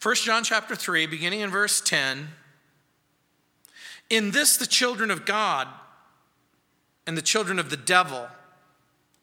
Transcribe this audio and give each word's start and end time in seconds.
1 0.00 0.14
John 0.16 0.44
chapter 0.44 0.76
3, 0.76 1.06
beginning 1.06 1.40
in 1.40 1.50
verse 1.50 1.80
10. 1.80 2.28
In 4.10 4.30
this, 4.30 4.56
the 4.56 4.66
children 4.66 5.10
of 5.10 5.24
God 5.24 5.66
and 7.06 7.16
the 7.16 7.22
children 7.22 7.58
of 7.58 7.68
the 7.68 7.76
devil 7.76 8.28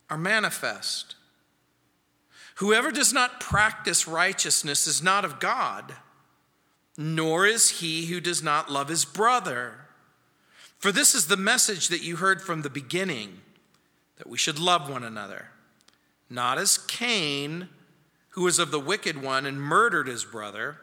are 0.09 0.17
manifest. 0.17 1.15
Whoever 2.55 2.91
does 2.91 3.13
not 3.13 3.39
practice 3.39 4.07
righteousness 4.07 4.85
is 4.85 5.01
not 5.01 5.23
of 5.23 5.39
God, 5.39 5.96
nor 6.97 7.46
is 7.46 7.81
he 7.81 8.07
who 8.07 8.19
does 8.19 8.44
not 8.44 8.71
love 8.71 8.89
his 8.89 9.05
brother. 9.05 9.87
For 10.78 10.92
this 10.92 11.15
is 11.15 11.28
the 11.28 11.37
message 11.37 11.87
that 11.87 12.03
you 12.03 12.17
heard 12.17 12.42
from 12.42 12.62
the 12.62 12.69
beginning 12.69 13.42
that 14.17 14.28
we 14.28 14.37
should 14.37 14.60
love 14.60 14.89
one 14.89 15.03
another, 15.03 15.47
not 16.30 16.57
as 16.57 16.77
Cain, 16.77 17.70
who 18.36 18.44
was 18.44 18.59
of 18.59 18.70
the 18.70 18.80
wicked 18.80 19.22
one 19.22 19.45
and 19.45 19.62
murdered 19.62 20.08
his 20.08 20.26
brother. 20.26 20.77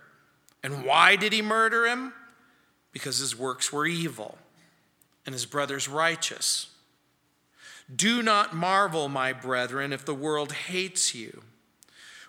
And 0.63 0.85
why 0.85 1.17
did 1.17 1.35
he 1.35 1.43
murder 1.43 1.87
him? 1.87 2.15
Because 2.93 3.19
his 3.19 3.39
works 3.39 3.71
were 3.71 3.87
evil 3.87 4.39
and 5.27 5.35
his 5.35 5.45
brother's 5.45 5.87
righteous. 5.87 6.71
Do 7.95 8.23
not 8.23 8.57
marvel, 8.57 9.11
my 9.11 9.35
brethren, 9.35 9.93
if 9.93 10.03
the 10.03 10.15
world 10.15 10.53
hates 10.53 11.15
you. 11.15 11.43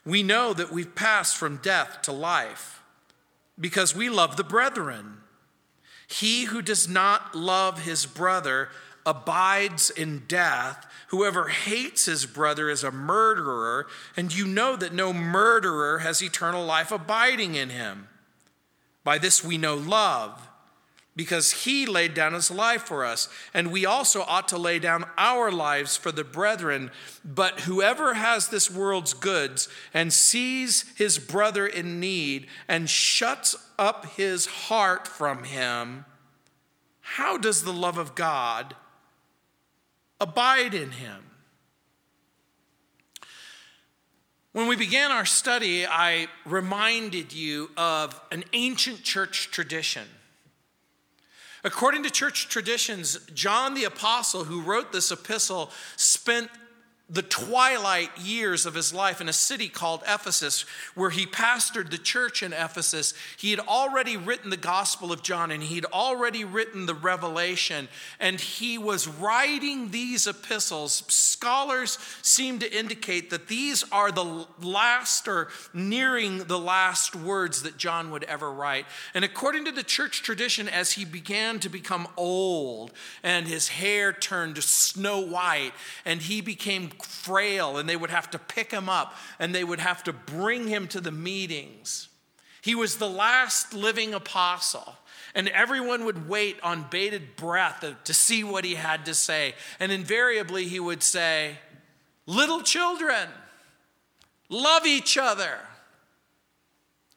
We 0.06 0.24
know 0.24 0.54
that 0.54 0.74
we've 0.74 0.94
passed 0.94 1.38
from 1.38 1.58
death 1.58 2.02
to 2.02 2.12
life 2.12 2.82
because 3.58 3.96
we 3.96 4.10
love 4.10 4.36
the 4.36 4.44
brethren. 4.44 5.20
He 6.06 6.46
who 6.46 6.62
does 6.62 6.90
not 6.90 7.34
love 7.34 7.84
his 7.84 8.06
brother 8.06 8.68
abides 9.06 9.90
in 9.90 10.24
death. 10.28 10.86
Whoever 11.10 11.48
hates 11.48 12.06
his 12.06 12.26
brother 12.26 12.70
is 12.70 12.84
a 12.84 12.92
murderer, 12.92 13.88
and 14.16 14.34
you 14.34 14.46
know 14.48 14.76
that 14.76 14.94
no 14.94 15.14
murderer 15.14 16.00
has 16.00 16.22
eternal 16.22 16.66
life 16.66 16.92
abiding 16.92 17.56
in 17.56 17.70
him. 17.70 18.08
By 19.04 19.18
this 19.18 19.44
we 19.44 19.58
know 19.58 19.76
love 19.76 20.50
because 21.16 21.52
he 21.52 21.86
laid 21.86 22.14
down 22.14 22.34
his 22.34 22.50
life 22.50 22.84
for 22.84 23.06
us. 23.06 23.30
And 23.54 23.72
we 23.72 23.86
also 23.86 24.22
ought 24.22 24.48
to 24.48 24.58
lay 24.58 24.80
down 24.80 25.06
our 25.18 25.52
lives 25.52 25.96
for 25.96 26.12
the 26.12 26.24
brethren. 26.24 26.92
But 27.24 27.62
whoever 27.62 28.16
has 28.16 28.50
this 28.50 28.72
world's 28.72 29.14
goods 29.14 29.70
and 29.94 30.12
sees 30.12 30.86
his 30.96 31.20
brother 31.20 31.68
in 31.68 32.00
need 32.00 32.48
and 32.68 32.90
shuts 32.90 33.56
up 33.78 34.06
his 34.16 34.46
heart 34.46 35.08
from 35.08 35.44
him, 35.44 36.06
how 37.02 37.38
does 37.38 37.64
the 37.64 37.74
love 37.74 37.98
of 37.98 38.16
God 38.16 38.76
abide 40.24 40.74
in 40.74 40.92
him? 40.92 41.24
When 44.54 44.68
we 44.68 44.76
began 44.76 45.12
our 45.12 45.26
study, 45.26 45.86
I 45.86 46.28
reminded 46.46 47.34
you 47.34 47.70
of 47.78 48.20
an 48.32 48.44
ancient 48.54 49.04
church 49.04 49.50
tradition 49.52 50.08
According 51.66 52.04
to 52.04 52.10
church 52.10 52.50
traditions, 52.50 53.18
John 53.34 53.74
the 53.74 53.86
Apostle, 53.86 54.44
who 54.44 54.62
wrote 54.62 54.92
this 54.92 55.12
epistle, 55.12 55.72
spent 55.96 56.50
the 57.14 57.22
twilight 57.22 58.10
years 58.18 58.66
of 58.66 58.74
his 58.74 58.92
life 58.92 59.22
in 59.22 59.30
a 59.30 59.34
city 59.34 59.70
called 59.70 60.02
Ephesus, 60.08 60.66
where 60.96 61.12
he 61.12 61.28
pastored 61.28 61.92
the 61.92 61.98
church 61.98 62.42
in 62.42 62.54
Ephesus. 62.54 63.14
He 63.38 63.52
had 63.52 63.60
already 63.60 64.18
written 64.18 64.50
the 64.50 64.58
Gospel 64.58 65.12
of 65.12 65.22
John 65.22 65.52
and 65.52 65.62
he'd 65.62 65.86
already 65.86 66.44
written 66.44 66.88
the 66.88 66.96
Revelation, 66.96 67.88
and 68.20 68.42
he 68.42 68.80
was 68.80 69.08
writing 69.08 69.92
these 69.92 70.26
epistles. 70.26 71.04
Scholars 71.08 72.00
seem 72.24 72.58
to 72.60 72.78
indicate 72.78 73.30
that 73.30 73.48
these 73.48 73.84
are 73.92 74.12
the 74.12 74.48
last 74.60 75.28
or 75.28 75.50
nearing 75.72 76.40
the 76.46 76.60
last 76.60 77.16
words 77.16 77.62
that 77.62 77.78
John 77.78 78.10
would 78.10 78.24
ever 78.24 78.52
write. 78.52 78.86
And 79.14 79.24
according 79.24 79.66
to 79.66 79.72
the 79.72 79.84
church 79.84 80.24
tradition, 80.24 80.68
as 80.68 80.94
he 80.94 81.06
began 81.06 81.60
to 81.60 81.70
become 81.70 82.08
old 82.18 82.92
and 83.22 83.48
his 83.48 83.68
hair 83.68 84.12
turned 84.12 84.64
snow 84.64 85.20
white 85.20 85.74
and 86.06 86.22
he 86.22 86.42
became 86.42 86.90
frail 87.06 87.78
and 87.78 87.88
they 87.88 87.96
would 87.96 88.10
have 88.10 88.30
to 88.32 88.40
pick 88.40 88.72
him 88.72 88.90
up 88.90 89.16
and 89.40 89.54
they 89.54 89.64
would 89.64 89.80
have 89.80 90.04
to 90.04 90.14
bring 90.14 90.68
him 90.68 90.88
to 90.90 91.02
the 91.02 91.12
meetings. 91.12 92.10
He 92.62 92.76
was 92.76 92.98
the 92.98 93.10
last 93.10 93.74
living 93.74 94.14
apostle. 94.14 94.96
And 95.36 95.50
everyone 95.50 96.06
would 96.06 96.30
wait 96.30 96.60
on 96.62 96.86
bated 96.92 97.36
breath 97.36 97.84
to 98.04 98.14
see 98.14 98.44
what 98.44 98.64
he 98.64 98.76
had 98.76 99.06
to 99.06 99.16
say. 99.16 99.56
And 99.80 99.92
invariably, 99.92 100.66
he 100.66 100.80
would 100.80 101.02
say, 101.02 101.58
Little 102.28 102.62
children, 102.62 103.28
love 104.48 104.86
each 104.86 105.18
other. 105.18 105.58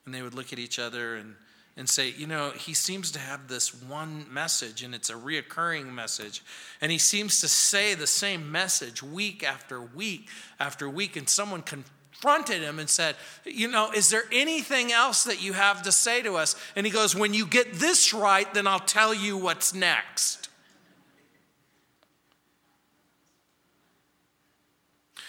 And 0.04 0.14
they 0.14 0.22
would 0.22 0.34
look 0.34 0.52
at 0.52 0.58
each 0.58 0.78
other 0.78 1.16
and 1.16 1.34
and 1.76 1.88
say, 1.88 2.08
you 2.16 2.26
know, 2.26 2.50
he 2.50 2.72
seems 2.72 3.10
to 3.10 3.18
have 3.18 3.48
this 3.48 3.74
one 3.74 4.24
message 4.32 4.82
and 4.82 4.94
it's 4.94 5.10
a 5.10 5.14
reoccurring 5.14 5.92
message. 5.92 6.42
And 6.80 6.90
he 6.90 6.98
seems 6.98 7.40
to 7.42 7.48
say 7.48 7.94
the 7.94 8.06
same 8.06 8.50
message 8.50 9.02
week 9.02 9.42
after 9.42 9.80
week 9.80 10.28
after 10.58 10.88
week. 10.88 11.16
And 11.16 11.28
someone 11.28 11.60
confronted 11.60 12.62
him 12.62 12.78
and 12.78 12.88
said, 12.88 13.14
you 13.44 13.68
know, 13.68 13.90
is 13.90 14.08
there 14.08 14.24
anything 14.32 14.90
else 14.90 15.24
that 15.24 15.42
you 15.42 15.52
have 15.52 15.82
to 15.82 15.92
say 15.92 16.22
to 16.22 16.36
us? 16.36 16.56
And 16.76 16.86
he 16.86 16.92
goes, 16.92 17.14
when 17.14 17.34
you 17.34 17.46
get 17.46 17.74
this 17.74 18.14
right, 18.14 18.52
then 18.54 18.66
I'll 18.66 18.78
tell 18.78 19.12
you 19.12 19.36
what's 19.36 19.74
next. 19.74 20.48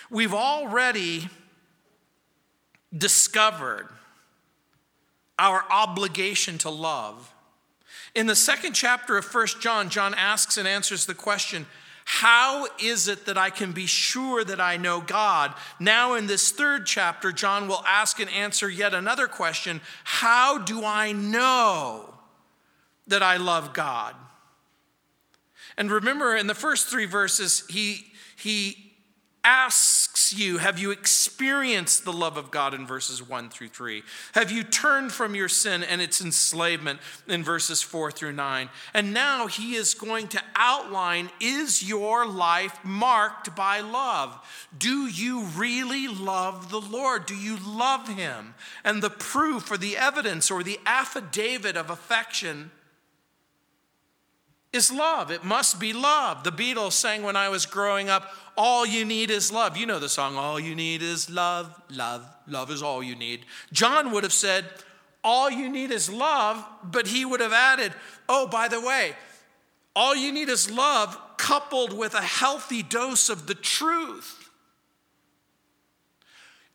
We've 0.09 0.33
already 0.33 1.27
discovered 2.97 3.89
our 5.39 5.63
obligation 5.69 6.57
to 6.59 6.69
love. 6.69 7.33
In 8.15 8.27
the 8.27 8.35
second 8.35 8.73
chapter 8.73 9.17
of 9.17 9.25
First 9.25 9.61
John, 9.61 9.89
John 9.89 10.13
asks 10.15 10.57
and 10.57 10.67
answers 10.67 11.05
the 11.05 11.13
question 11.13 11.67
How 12.05 12.67
is 12.81 13.07
it 13.07 13.25
that 13.25 13.37
I 13.37 13.49
can 13.49 13.73
be 13.73 13.85
sure 13.85 14.43
that 14.43 14.59
I 14.59 14.77
know 14.77 15.01
God? 15.01 15.53
Now, 15.79 16.15
in 16.15 16.27
this 16.27 16.51
third 16.51 16.85
chapter, 16.85 17.31
John 17.31 17.67
will 17.67 17.83
ask 17.87 18.19
and 18.19 18.29
answer 18.31 18.69
yet 18.69 18.93
another 18.93 19.27
question 19.27 19.81
How 20.03 20.57
do 20.57 20.83
I 20.83 21.11
know 21.11 22.13
that 23.05 23.21
I 23.21 23.37
love 23.37 23.73
God? 23.73 24.15
And 25.77 25.91
remember, 25.91 26.35
in 26.35 26.47
the 26.47 26.55
first 26.55 26.87
three 26.87 27.05
verses, 27.05 27.63
he, 27.69 28.07
he 28.35 28.93
asks 29.43 30.06
you, 30.33 30.57
Have 30.57 30.79
you 30.79 30.91
experienced 30.91 32.05
the 32.05 32.13
love 32.13 32.37
of 32.37 32.51
God 32.51 32.73
in 32.73 32.87
verses 32.87 33.27
1 33.27 33.49
through 33.49 33.69
3? 33.69 34.03
Have 34.33 34.51
you 34.51 34.63
turned 34.63 35.11
from 35.11 35.35
your 35.35 35.49
sin 35.49 35.83
and 35.83 36.01
its 36.01 36.21
enslavement 36.21 36.99
in 37.27 37.43
verses 37.43 37.81
4 37.81 38.11
through 38.11 38.31
9? 38.31 38.69
And 38.93 39.13
now 39.13 39.47
he 39.47 39.75
is 39.75 39.93
going 39.93 40.27
to 40.29 40.43
outline 40.55 41.29
Is 41.39 41.87
your 41.87 42.25
life 42.25 42.77
marked 42.83 43.55
by 43.55 43.81
love? 43.81 44.37
Do 44.77 45.07
you 45.07 45.43
really 45.43 46.07
love 46.07 46.71
the 46.71 46.81
Lord? 46.81 47.25
Do 47.25 47.35
you 47.35 47.57
love 47.65 48.07
him? 48.07 48.55
And 48.83 49.03
the 49.03 49.09
proof 49.09 49.69
or 49.71 49.77
the 49.77 49.97
evidence 49.97 50.49
or 50.49 50.63
the 50.63 50.79
affidavit 50.85 51.77
of 51.77 51.89
affection 51.89 52.71
is 54.77 54.91
love. 54.91 55.29
It 55.31 55.43
must 55.43 55.77
be 55.79 55.91
love. 55.91 56.45
The 56.45 56.51
Beatles 56.51 56.93
sang 56.93 57.23
when 57.23 57.35
I 57.35 57.49
was 57.49 57.65
growing 57.65 58.07
up, 58.07 58.31
All 58.55 58.85
you 58.85 59.03
need 59.03 59.29
is 59.29 59.51
love. 59.51 59.75
You 59.75 59.85
know 59.85 59.99
the 59.99 60.07
song, 60.07 60.37
All 60.37 60.57
you 60.57 60.73
need 60.73 61.01
is 61.01 61.29
love, 61.29 61.77
love, 61.89 62.25
love 62.47 62.71
is 62.71 62.81
all 62.81 63.03
you 63.03 63.15
need. 63.15 63.45
John 63.73 64.11
would 64.11 64.23
have 64.23 64.31
said, 64.31 64.65
All 65.23 65.49
you 65.49 65.67
need 65.67 65.91
is 65.91 66.09
love, 66.09 66.65
but 66.83 67.07
he 67.07 67.25
would 67.25 67.41
have 67.41 67.51
added, 67.51 67.91
Oh, 68.29 68.47
by 68.47 68.69
the 68.69 68.79
way, 68.79 69.13
all 69.95 70.15
you 70.15 70.31
need 70.31 70.47
is 70.47 70.71
love 70.71 71.17
coupled 71.37 71.91
with 71.91 72.13
a 72.13 72.21
healthy 72.21 72.83
dose 72.83 73.29
of 73.29 73.47
the 73.47 73.55
truth. 73.55 74.49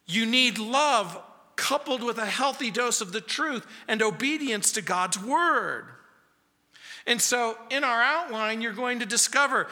You 0.07 0.27
need 0.27 0.59
love 0.59 1.19
coupled 1.57 2.03
with 2.03 2.19
a 2.19 2.27
healthy 2.27 2.71
dose 2.71 3.01
of 3.01 3.13
the 3.13 3.21
truth 3.21 3.67
and 3.87 4.03
obedience 4.03 4.73
to 4.73 4.83
God's 4.83 5.23
word. 5.23 5.87
And 7.07 7.21
so, 7.21 7.57
in 7.71 7.85
our 7.85 8.03
outline, 8.03 8.61
you're 8.61 8.73
going 8.73 9.01
to 9.01 9.07
discover 9.07 9.69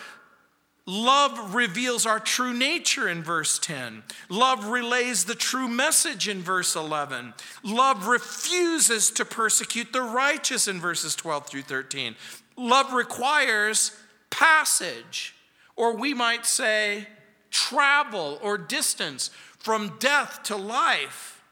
love 0.87 1.55
reveals 1.55 2.05
our 2.05 2.19
true 2.19 2.53
nature 2.53 3.09
in 3.09 3.23
verse 3.23 3.59
10. 3.61 4.03
Love 4.29 4.67
relays 4.67 5.25
the 5.25 5.35
true 5.35 5.69
message 5.69 6.29
in 6.29 6.43
verse 6.43 6.75
11. 6.75 7.35
Love 7.63 8.09
refuses 8.09 9.11
to 9.13 9.25
persecute 9.25 9.93
the 9.93 10.03
righteous 10.03 10.67
in 10.67 10.81
verses 10.81 11.15
12 11.15 11.47
through 11.47 11.63
13. 11.63 12.17
Love 12.57 12.93
requires 12.93 13.97
passage, 14.31 15.35
or 15.77 15.97
we 15.97 16.13
might 16.13 16.45
say 16.45 17.07
travel 17.51 18.39
or 18.43 18.59
distance 18.59 19.31
from 19.59 19.97
death 19.99 20.43
to 20.45 20.57
life. 20.57 21.43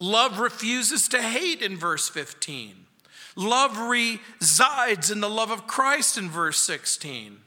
Love 0.00 0.38
refuses 0.38 1.08
to 1.08 1.20
hate 1.20 1.62
in 1.62 1.76
verse 1.76 2.08
15. 2.08 2.87
Love 3.38 3.78
resides 3.78 5.12
in 5.12 5.20
the 5.20 5.30
love 5.30 5.52
of 5.52 5.68
Christ 5.68 6.18
in 6.18 6.28
verse 6.28 6.58
16. 6.58 7.38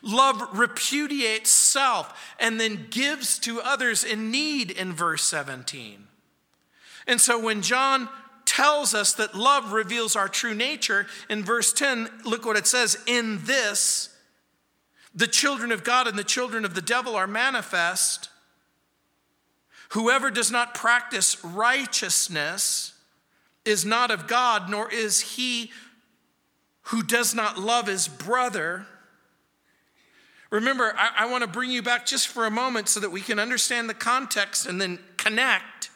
Love 0.00 0.56
repudiates 0.56 1.50
self 1.50 2.36
and 2.38 2.60
then 2.60 2.86
gives 2.88 3.40
to 3.40 3.60
others 3.60 4.04
in 4.04 4.30
need 4.30 4.70
in 4.70 4.92
verse 4.92 5.24
17. 5.24 6.06
And 7.08 7.20
so 7.20 7.36
when 7.36 7.62
John 7.62 8.08
tells 8.44 8.94
us 8.94 9.12
that 9.14 9.34
love 9.34 9.72
reveals 9.72 10.14
our 10.14 10.28
true 10.28 10.54
nature, 10.54 11.08
in 11.28 11.42
verse 11.42 11.72
10, 11.72 12.08
look 12.24 12.46
what 12.46 12.56
it 12.56 12.68
says 12.68 12.96
In 13.08 13.44
this, 13.44 14.10
the 15.16 15.26
children 15.26 15.72
of 15.72 15.82
God 15.82 16.06
and 16.06 16.16
the 16.16 16.22
children 16.22 16.64
of 16.64 16.76
the 16.76 16.80
devil 16.80 17.16
are 17.16 17.26
manifest. 17.26 18.28
Whoever 19.88 20.30
does 20.30 20.52
not 20.52 20.74
practice 20.74 21.42
righteousness 21.42 22.94
is 23.68 23.84
not 23.84 24.10
of 24.10 24.26
God, 24.26 24.70
nor 24.70 24.90
is 24.92 25.20
he 25.20 25.70
who 26.82 27.02
does 27.02 27.34
not 27.34 27.58
love 27.58 27.86
his 27.86 28.08
brother. 28.08 28.86
Remember, 30.50 30.94
I, 30.96 31.10
I 31.24 31.30
want 31.30 31.42
to 31.42 31.48
bring 31.48 31.70
you 31.70 31.82
back 31.82 32.06
just 32.06 32.28
for 32.28 32.46
a 32.46 32.50
moment 32.50 32.88
so 32.88 33.00
that 33.00 33.10
we 33.10 33.20
can 33.20 33.38
understand 33.38 33.88
the 33.88 33.94
context 33.94 34.66
and 34.66 34.80
then 34.80 34.98
connect. 35.18 35.90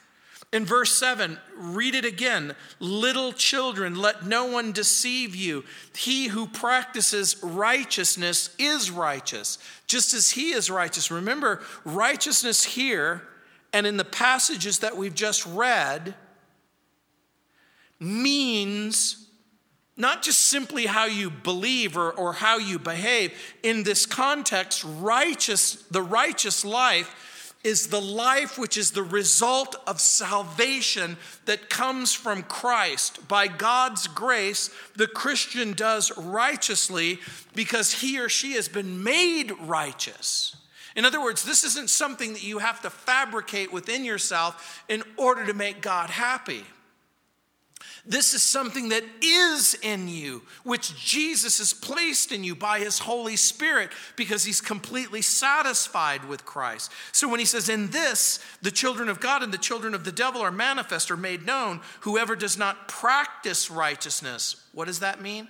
In 0.52 0.66
verse 0.66 0.92
7, 0.98 1.38
read 1.56 1.94
it 1.94 2.04
again. 2.04 2.54
Little 2.78 3.32
children, 3.32 3.96
let 3.96 4.26
no 4.26 4.44
one 4.44 4.72
deceive 4.72 5.34
you. 5.34 5.64
He 5.96 6.28
who 6.28 6.46
practices 6.46 7.36
righteousness 7.42 8.54
is 8.58 8.90
righteous, 8.90 9.56
just 9.86 10.12
as 10.12 10.32
he 10.32 10.52
is 10.52 10.70
righteous. 10.70 11.10
Remember, 11.10 11.62
righteousness 11.86 12.64
here 12.64 13.22
and 13.72 13.86
in 13.86 13.96
the 13.96 14.04
passages 14.04 14.80
that 14.80 14.98
we've 14.98 15.14
just 15.14 15.46
read 15.46 16.14
means 18.02 19.28
not 19.96 20.22
just 20.22 20.40
simply 20.40 20.86
how 20.86 21.04
you 21.04 21.30
believe 21.30 21.96
or, 21.96 22.10
or 22.12 22.32
how 22.32 22.58
you 22.58 22.78
behave. 22.78 23.32
In 23.62 23.82
this 23.82 24.06
context, 24.06 24.84
righteous, 24.84 25.74
the 25.90 26.02
righteous 26.02 26.64
life 26.64 27.54
is 27.62 27.88
the 27.88 28.00
life 28.00 28.58
which 28.58 28.76
is 28.76 28.90
the 28.90 29.02
result 29.02 29.76
of 29.86 30.00
salvation 30.00 31.16
that 31.44 31.70
comes 31.70 32.12
from 32.12 32.42
Christ. 32.42 33.28
By 33.28 33.46
God's 33.46 34.08
grace, 34.08 34.70
the 34.96 35.06
Christian 35.06 35.72
does 35.72 36.16
righteously 36.16 37.20
because 37.54 37.92
he 38.00 38.18
or 38.18 38.28
she 38.28 38.54
has 38.54 38.68
been 38.68 39.04
made 39.04 39.52
righteous. 39.60 40.56
In 40.96 41.04
other 41.04 41.22
words, 41.22 41.44
this 41.44 41.64
isn't 41.64 41.88
something 41.88 42.32
that 42.32 42.42
you 42.42 42.58
have 42.58 42.82
to 42.82 42.90
fabricate 42.90 43.72
within 43.72 44.04
yourself 44.04 44.84
in 44.88 45.02
order 45.16 45.46
to 45.46 45.54
make 45.54 45.80
God 45.80 46.10
happy. 46.10 46.64
This 48.04 48.34
is 48.34 48.42
something 48.42 48.88
that 48.88 49.04
is 49.22 49.78
in 49.80 50.08
you, 50.08 50.42
which 50.64 50.96
Jesus 50.96 51.58
has 51.58 51.72
placed 51.72 52.32
in 52.32 52.42
you 52.42 52.56
by 52.56 52.80
his 52.80 52.98
Holy 52.98 53.36
Spirit 53.36 53.90
because 54.16 54.42
he's 54.42 54.60
completely 54.60 55.22
satisfied 55.22 56.24
with 56.24 56.44
Christ. 56.44 56.90
So 57.12 57.28
when 57.28 57.38
he 57.38 57.46
says, 57.46 57.68
In 57.68 57.90
this, 57.90 58.40
the 58.60 58.72
children 58.72 59.08
of 59.08 59.20
God 59.20 59.44
and 59.44 59.52
the 59.52 59.58
children 59.58 59.94
of 59.94 60.02
the 60.04 60.10
devil 60.10 60.40
are 60.42 60.50
manifest 60.50 61.12
or 61.12 61.16
made 61.16 61.46
known, 61.46 61.80
whoever 62.00 62.34
does 62.34 62.58
not 62.58 62.88
practice 62.88 63.70
righteousness, 63.70 64.56
what 64.72 64.86
does 64.86 64.98
that 64.98 65.22
mean? 65.22 65.46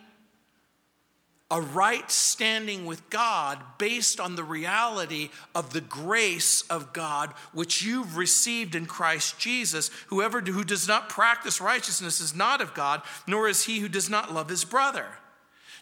A 1.53 1.61
right 1.61 2.11
standing 2.11 2.87
with 2.87 3.11
God 3.11 3.59
based 3.77 4.19
on 4.19 4.37
the 4.37 4.43
reality 4.43 5.29
of 5.55 5.75
the 5.75 5.83
grace 5.83 6.63
of 6.63 6.95
God 6.95 7.35
which 7.53 7.83
you've 7.83 8.17
received 8.17 8.75
in 8.75 8.87
Christ 8.87 9.39
Jesus. 9.39 9.91
Whoever 10.07 10.41
who 10.41 10.65
does 10.65 10.89
not 10.89 11.11
practice 11.11 11.61
righteousness 11.61 12.23
is 12.23 12.35
not 12.35 12.63
of 12.63 12.73
God, 12.73 13.03
nor 13.27 13.49
is 13.49 13.67
he 13.67 13.81
who 13.81 13.89
does 13.91 14.09
not 14.09 14.33
love 14.33 14.49
his 14.49 14.65
brother. 14.65 15.05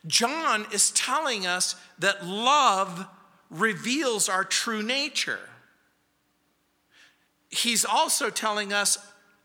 John 0.08 0.66
is 0.72 0.90
telling 0.90 1.46
us 1.46 1.76
that 2.00 2.26
love 2.26 3.06
reveals 3.48 4.28
our 4.28 4.44
true 4.44 4.82
nature. 4.82 5.38
He's 7.48 7.84
also 7.84 8.28
telling 8.28 8.72
us 8.72 8.98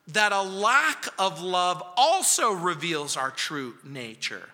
that 0.07 0.31
a 0.31 0.41
lack 0.41 1.05
of 1.19 1.39
love 1.39 1.83
also 1.95 2.51
reveals 2.51 3.15
our 3.15 3.29
true 3.29 3.75
nature. 3.83 4.49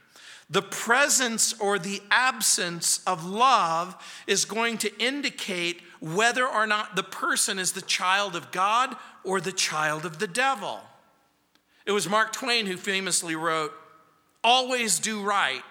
The 0.51 0.61
presence 0.61 1.57
or 1.61 1.79
the 1.79 2.01
absence 2.11 3.01
of 3.07 3.25
love 3.25 3.95
is 4.27 4.43
going 4.43 4.79
to 4.79 5.01
indicate 5.01 5.81
whether 6.01 6.45
or 6.45 6.67
not 6.67 6.97
the 6.97 7.03
person 7.03 7.57
is 7.57 7.71
the 7.71 7.81
child 7.81 8.35
of 8.35 8.51
God 8.51 8.97
or 9.23 9.39
the 9.39 9.53
child 9.53 10.05
of 10.05 10.19
the 10.19 10.27
devil. 10.27 10.81
It 11.85 11.93
was 11.93 12.09
Mark 12.09 12.33
Twain 12.33 12.65
who 12.65 12.75
famously 12.75 13.33
wrote, 13.33 13.71
Always 14.43 14.99
do 14.99 15.23
right. 15.23 15.63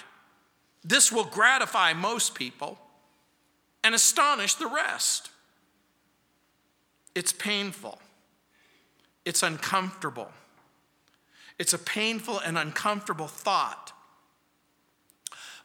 This 0.83 1.13
will 1.13 1.25
gratify 1.25 1.93
most 1.93 2.35
people 2.35 2.79
and 3.85 3.95
astonish 3.95 4.55
the 4.55 4.67
rest. 4.67 5.29
It's 7.15 7.33
painful, 7.33 7.99
it's 9.27 9.43
uncomfortable. 9.43 10.33
It's 11.59 11.75
a 11.75 11.79
painful 11.79 12.39
and 12.39 12.57
uncomfortable 12.57 13.27
thought 13.27 13.93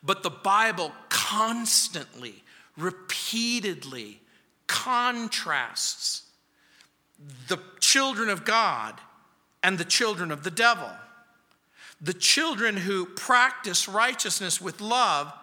but 0.05 0.23
the 0.23 0.29
Bible 0.29 0.91
constantly, 1.09 2.43
repeatedly 2.77 4.21
contrasts 4.67 6.23
the 7.47 7.57
children 7.79 8.29
of 8.29 8.45
God 8.45 8.99
and 9.63 9.77
the 9.77 9.85
children 9.85 10.31
of 10.31 10.43
the 10.43 10.51
devil. 10.51 10.89
The 12.01 12.13
children 12.13 12.77
who 12.77 13.05
practice 13.05 13.87
righteousness 13.87 14.61
with 14.61 14.81
love 14.81 15.33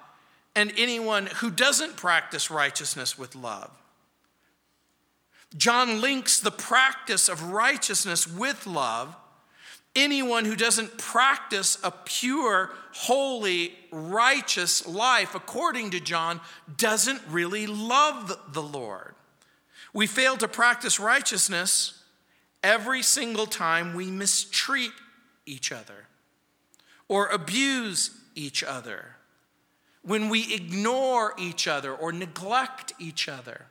and 0.55 0.73
anyone 0.77 1.27
who 1.27 1.51
doesn't 1.51 1.97
practice 1.97 2.51
righteousness 2.51 3.19
with 3.19 3.35
love. 3.35 3.71
John 5.57 6.01
links 6.01 6.41
the 6.41 6.51
practice 6.51 7.29
of 7.29 7.51
righteousness 7.53 8.27
with 8.27 8.67
love 8.67 9.17
Anyone 9.95 10.47
who 10.47 10.57
doesn't 10.57 10.97
practice 10.97 11.79
a 11.85 11.91
pure, 11.91 12.71
holy, 12.93 13.75
righteous 13.91 14.87
life, 14.87 15.35
according 15.35 15.91
to 15.91 16.01
John, 16.01 16.41
doesn't 16.79 17.21
really 17.29 17.67
love 17.67 18.39
the 18.53 18.63
Lord. 18.63 19.15
We 19.93 20.07
fail 20.07 20.39
to 20.39 20.49
practice 20.49 20.99
righteousness 20.99 22.03
every 22.63 23.03
single 23.03 23.47
time 23.47 23.95
we 23.95 24.11
mistreat 24.11 24.93
each 25.45 25.73
other 25.73 26.07
or 27.09 27.27
abuse 27.27 28.19
each 28.35 28.65
other, 28.65 29.17
when 30.03 30.31
we 30.31 30.55
ignore 30.55 31.35
each 31.37 31.69
other 31.69 31.93
or 31.95 32.11
neglect 32.11 32.95
each 32.99 33.29
other. 33.29 33.67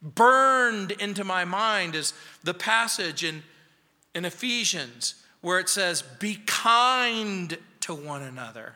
Burned 0.00 0.92
into 0.92 1.24
my 1.24 1.44
mind 1.44 1.94
is 1.94 2.14
the 2.42 2.54
passage 2.54 3.22
in 3.22 3.42
in 4.18 4.24
Ephesians 4.24 5.14
where 5.40 5.60
it 5.60 5.68
says, 5.68 6.02
Be 6.02 6.40
kind 6.44 7.56
to 7.80 7.94
one 7.94 8.22
another, 8.22 8.74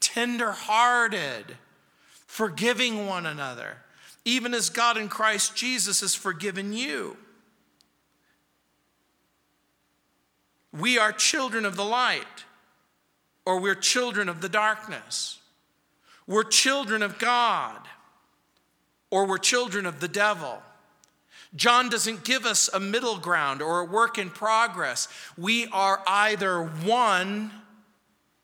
tenderhearted, 0.00 1.56
forgiving 2.26 3.06
one 3.06 3.26
another, 3.26 3.76
even 4.24 4.54
as 4.54 4.70
God 4.70 4.96
in 4.96 5.08
Christ 5.08 5.54
Jesus 5.54 6.00
has 6.00 6.14
forgiven 6.14 6.72
you. 6.72 7.16
We 10.72 10.98
are 10.98 11.12
children 11.12 11.66
of 11.66 11.76
the 11.76 11.84
light, 11.84 12.44
or 13.44 13.60
we're 13.60 13.74
children 13.74 14.30
of 14.30 14.40
the 14.40 14.48
darkness. 14.48 15.38
We're 16.26 16.44
children 16.44 17.02
of 17.02 17.18
God, 17.18 17.80
or 19.10 19.26
we're 19.26 19.36
children 19.36 19.84
of 19.84 20.00
the 20.00 20.08
devil. 20.08 20.62
John 21.54 21.88
doesn't 21.88 22.24
give 22.24 22.46
us 22.46 22.70
a 22.72 22.80
middle 22.80 23.18
ground 23.18 23.60
or 23.60 23.80
a 23.80 23.84
work 23.84 24.18
in 24.18 24.30
progress. 24.30 25.08
We 25.36 25.66
are 25.66 26.02
either 26.06 26.62
one 26.62 27.50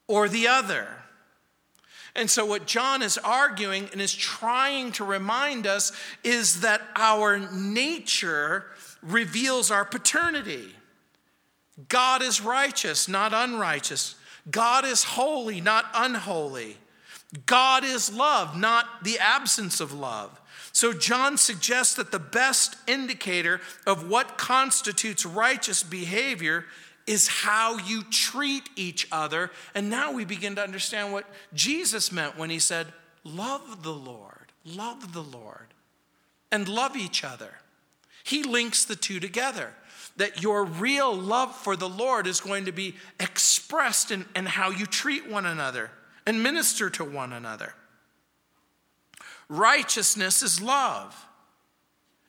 or 0.07 0.29
the 0.29 0.49
other. 0.49 0.89
And 2.15 2.31
so, 2.31 2.45
what 2.45 2.67
John 2.67 3.03
is 3.03 3.17
arguing 3.17 3.89
and 3.93 4.01
is 4.01 4.15
trying 4.15 4.93
to 4.93 5.05
remind 5.05 5.67
us 5.67 5.93
is 6.25 6.63
that 6.63 6.83
our 6.97 7.39
nature 7.39 8.65
reveals 9.03 9.71
our 9.71 9.85
paternity. 9.85 10.75
God 11.89 12.23
is 12.23 12.41
righteous, 12.41 13.09
not 13.09 13.33
unrighteous. 13.33 14.17
God 14.51 14.85
is 14.85 15.05
holy, 15.05 15.61
not 15.61 15.87
unholy. 15.95 16.79
God 17.47 17.85
is 17.85 18.13
love, 18.13 18.57
not 18.59 19.05
the 19.05 19.19
absence 19.19 19.81
of 19.81 19.93
love. 19.93 20.41
So, 20.73 20.93
John 20.93 21.39
suggests 21.39 21.95
that 21.95 22.13
the 22.13 22.19
best 22.19 22.77
indicator 22.87 23.61
of 23.87 24.09
what 24.09 24.39
constitutes 24.39 25.25
righteous 25.27 25.83
behavior 25.83 26.65
is 27.09 27.27
how 27.27 27.79
you 27.79 28.03
treat 28.05 28.69
each 28.77 29.09
other. 29.11 29.51
And 29.75 29.89
now 29.89 30.13
we 30.13 30.25
begin 30.25 30.55
to 30.57 30.63
understand 30.63 31.13
what 31.13 31.25
Jesus 31.55 32.13
meant 32.13 32.37
when 32.37 32.51
he 32.51 32.59
said, 32.59 32.89
Love 33.25 33.83
the 33.83 33.93
Lord, 33.93 34.53
love 34.65 35.13
the 35.15 35.23
Lord, 35.23 35.75
and 36.53 36.69
love 36.69 36.97
each 36.97 37.25
other. 37.25 37.55
He 38.23 38.43
links 38.43 38.85
the 38.85 38.97
two 38.97 39.19
together. 39.21 39.75
That 40.19 40.43
your 40.43 40.65
real 40.65 41.15
love 41.15 41.55
for 41.55 41.77
the 41.77 41.89
Lord 41.89 42.27
is 42.27 42.41
going 42.41 42.65
to 42.65 42.73
be 42.73 42.97
expressed 43.21 44.11
in, 44.11 44.27
in 44.35 44.47
how 44.47 44.71
you 44.71 44.85
treat 44.85 45.31
one 45.31 45.47
another 45.47 45.93
and 46.27 46.43
minister 46.43 46.91
to 46.91 47.05
one 47.05 47.33
another. 47.33 47.75
Righteousness 49.49 50.43
is 50.43 50.61
love. 50.61 51.25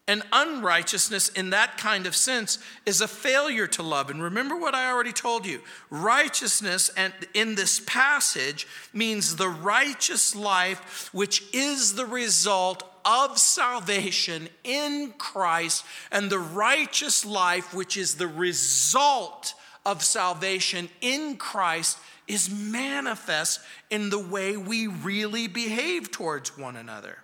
And 0.08 0.24
unrighteousness, 0.34 1.30
in 1.30 1.52
that 1.52 1.78
kind 1.78 2.08
of 2.08 2.16
sense, 2.16 2.58
is 2.84 3.00
a 3.00 3.08
failure 3.08 3.68
to 3.68 3.84
love. 3.84 4.10
And 4.10 4.24
remember 4.24 4.56
what 4.56 4.74
I 4.74 4.90
already 4.90 5.12
told 5.12 5.46
you 5.46 5.62
righteousness, 5.92 6.90
and 6.98 7.14
in 7.36 7.54
this 7.54 7.80
passage, 7.86 8.66
means 8.92 9.36
the 9.36 9.50
righteous 9.50 10.36
life, 10.36 11.10
which 11.14 11.44
is 11.54 11.94
the 11.94 12.08
result 12.08 12.84
of 13.06 13.38
salvation 13.38 14.50
in 14.64 15.14
Christ, 15.20 15.86
and 16.12 16.32
the 16.32 16.40
righteous 16.40 17.24
life, 17.24 17.76
which 17.76 17.96
is 17.96 18.16
the 18.16 18.28
result 18.28 19.54
of 19.86 20.04
salvation 20.04 20.90
in 21.02 21.38
Christ, 21.38 22.00
is 22.30 22.50
manifest 22.50 23.60
in 23.90 24.10
the 24.10 24.20
way 24.20 24.56
we 24.56 24.88
really 24.88 25.48
behave 25.48 26.12
towards 26.12 26.58
one 26.58 26.78
another. 26.78 27.18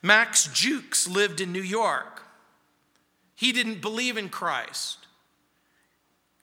Max 0.00 0.48
Jukes 0.52 1.08
lived 1.08 1.40
in 1.40 1.52
New 1.52 1.62
York. 1.62 2.22
He 3.34 3.52
didn't 3.52 3.80
believe 3.80 4.16
in 4.16 4.28
Christ. 4.28 4.98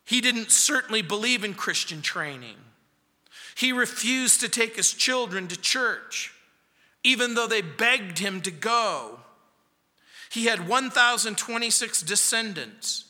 He 0.04 0.20
didn't 0.20 0.52
certainly 0.52 1.02
believe 1.02 1.44
in 1.44 1.54
Christian 1.54 2.02
training. 2.02 2.58
He 3.56 3.72
refused 3.72 4.42
to 4.42 4.50
take 4.50 4.76
his 4.76 4.92
children 4.92 5.48
to 5.48 5.60
church, 5.60 6.34
even 7.04 7.36
though 7.36 7.48
they 7.48 7.62
begged 7.62 8.20
him 8.20 8.42
to 8.42 8.52
go. 8.52 9.20
He 10.30 10.46
had 10.46 10.68
1,026 10.68 12.02
descendants. 12.02 13.06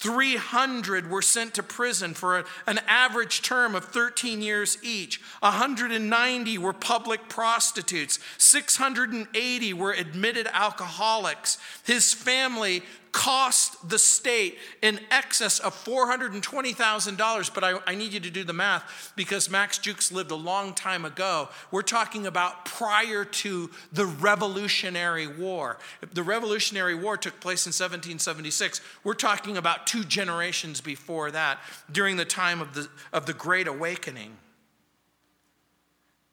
300 0.00 1.10
were 1.10 1.20
sent 1.20 1.52
to 1.54 1.62
prison 1.62 2.14
for 2.14 2.44
an 2.66 2.80
average 2.88 3.42
term 3.42 3.74
of 3.74 3.84
13 3.84 4.40
years 4.40 4.78
each. 4.82 5.20
190 5.40 6.58
were 6.58 6.72
public 6.72 7.28
prostitutes. 7.28 8.18
680 8.38 9.72
were 9.74 9.92
admitted 9.92 10.48
alcoholics. 10.54 11.58
His 11.84 12.14
family 12.14 12.82
cost 13.12 13.88
the 13.88 13.98
state 13.98 14.58
in 14.82 15.00
excess 15.10 15.58
of 15.58 15.74
$420,000. 15.84 17.54
But 17.54 17.64
I, 17.64 17.78
I, 17.86 17.94
need 17.94 18.12
you 18.12 18.20
to 18.20 18.30
do 18.30 18.44
the 18.44 18.52
math 18.52 19.12
because 19.16 19.50
Max 19.50 19.78
Jukes 19.78 20.12
lived 20.12 20.30
a 20.30 20.36
long 20.36 20.74
time 20.74 21.04
ago. 21.04 21.48
We're 21.70 21.82
talking 21.82 22.26
about 22.26 22.64
prior 22.64 23.24
to 23.24 23.70
the 23.92 24.06
Revolutionary 24.06 25.26
War. 25.26 25.78
The 26.12 26.22
Revolutionary 26.22 26.94
War 26.94 27.16
took 27.16 27.40
place 27.40 27.66
in 27.66 27.70
1776. 27.70 28.80
We're 29.04 29.14
talking 29.14 29.56
about 29.56 29.86
two 29.86 30.04
generations 30.04 30.80
before 30.80 31.30
that, 31.30 31.58
during 31.90 32.16
the 32.16 32.24
time 32.24 32.60
of 32.60 32.74
the, 32.74 32.88
of 33.12 33.26
the 33.26 33.34
Great 33.34 33.66
Awakening. 33.66 34.36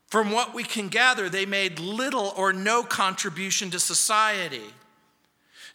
From 0.07 0.31
what 0.31 0.53
we 0.53 0.63
can 0.63 0.88
gather, 0.88 1.29
they 1.29 1.46
made 1.46 1.79
little 1.79 2.34
or 2.38 2.53
no 2.53 2.81
contribution 2.84 3.69
to 3.72 3.79
society. 3.79 4.74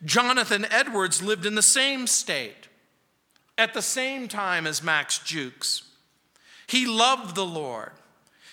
Jonathan 0.04 0.66
Edwards 0.70 1.22
lived 1.22 1.46
in 1.46 1.54
the 1.54 1.62
same 1.62 2.06
state 2.06 2.68
at 3.56 3.74
the 3.74 3.82
same 3.82 4.28
time 4.28 4.66
as 4.66 4.82
Max 4.82 5.18
Jukes. 5.18 5.82
He 6.66 6.86
loved 6.86 7.34
the 7.34 7.44
Lord. 7.44 7.92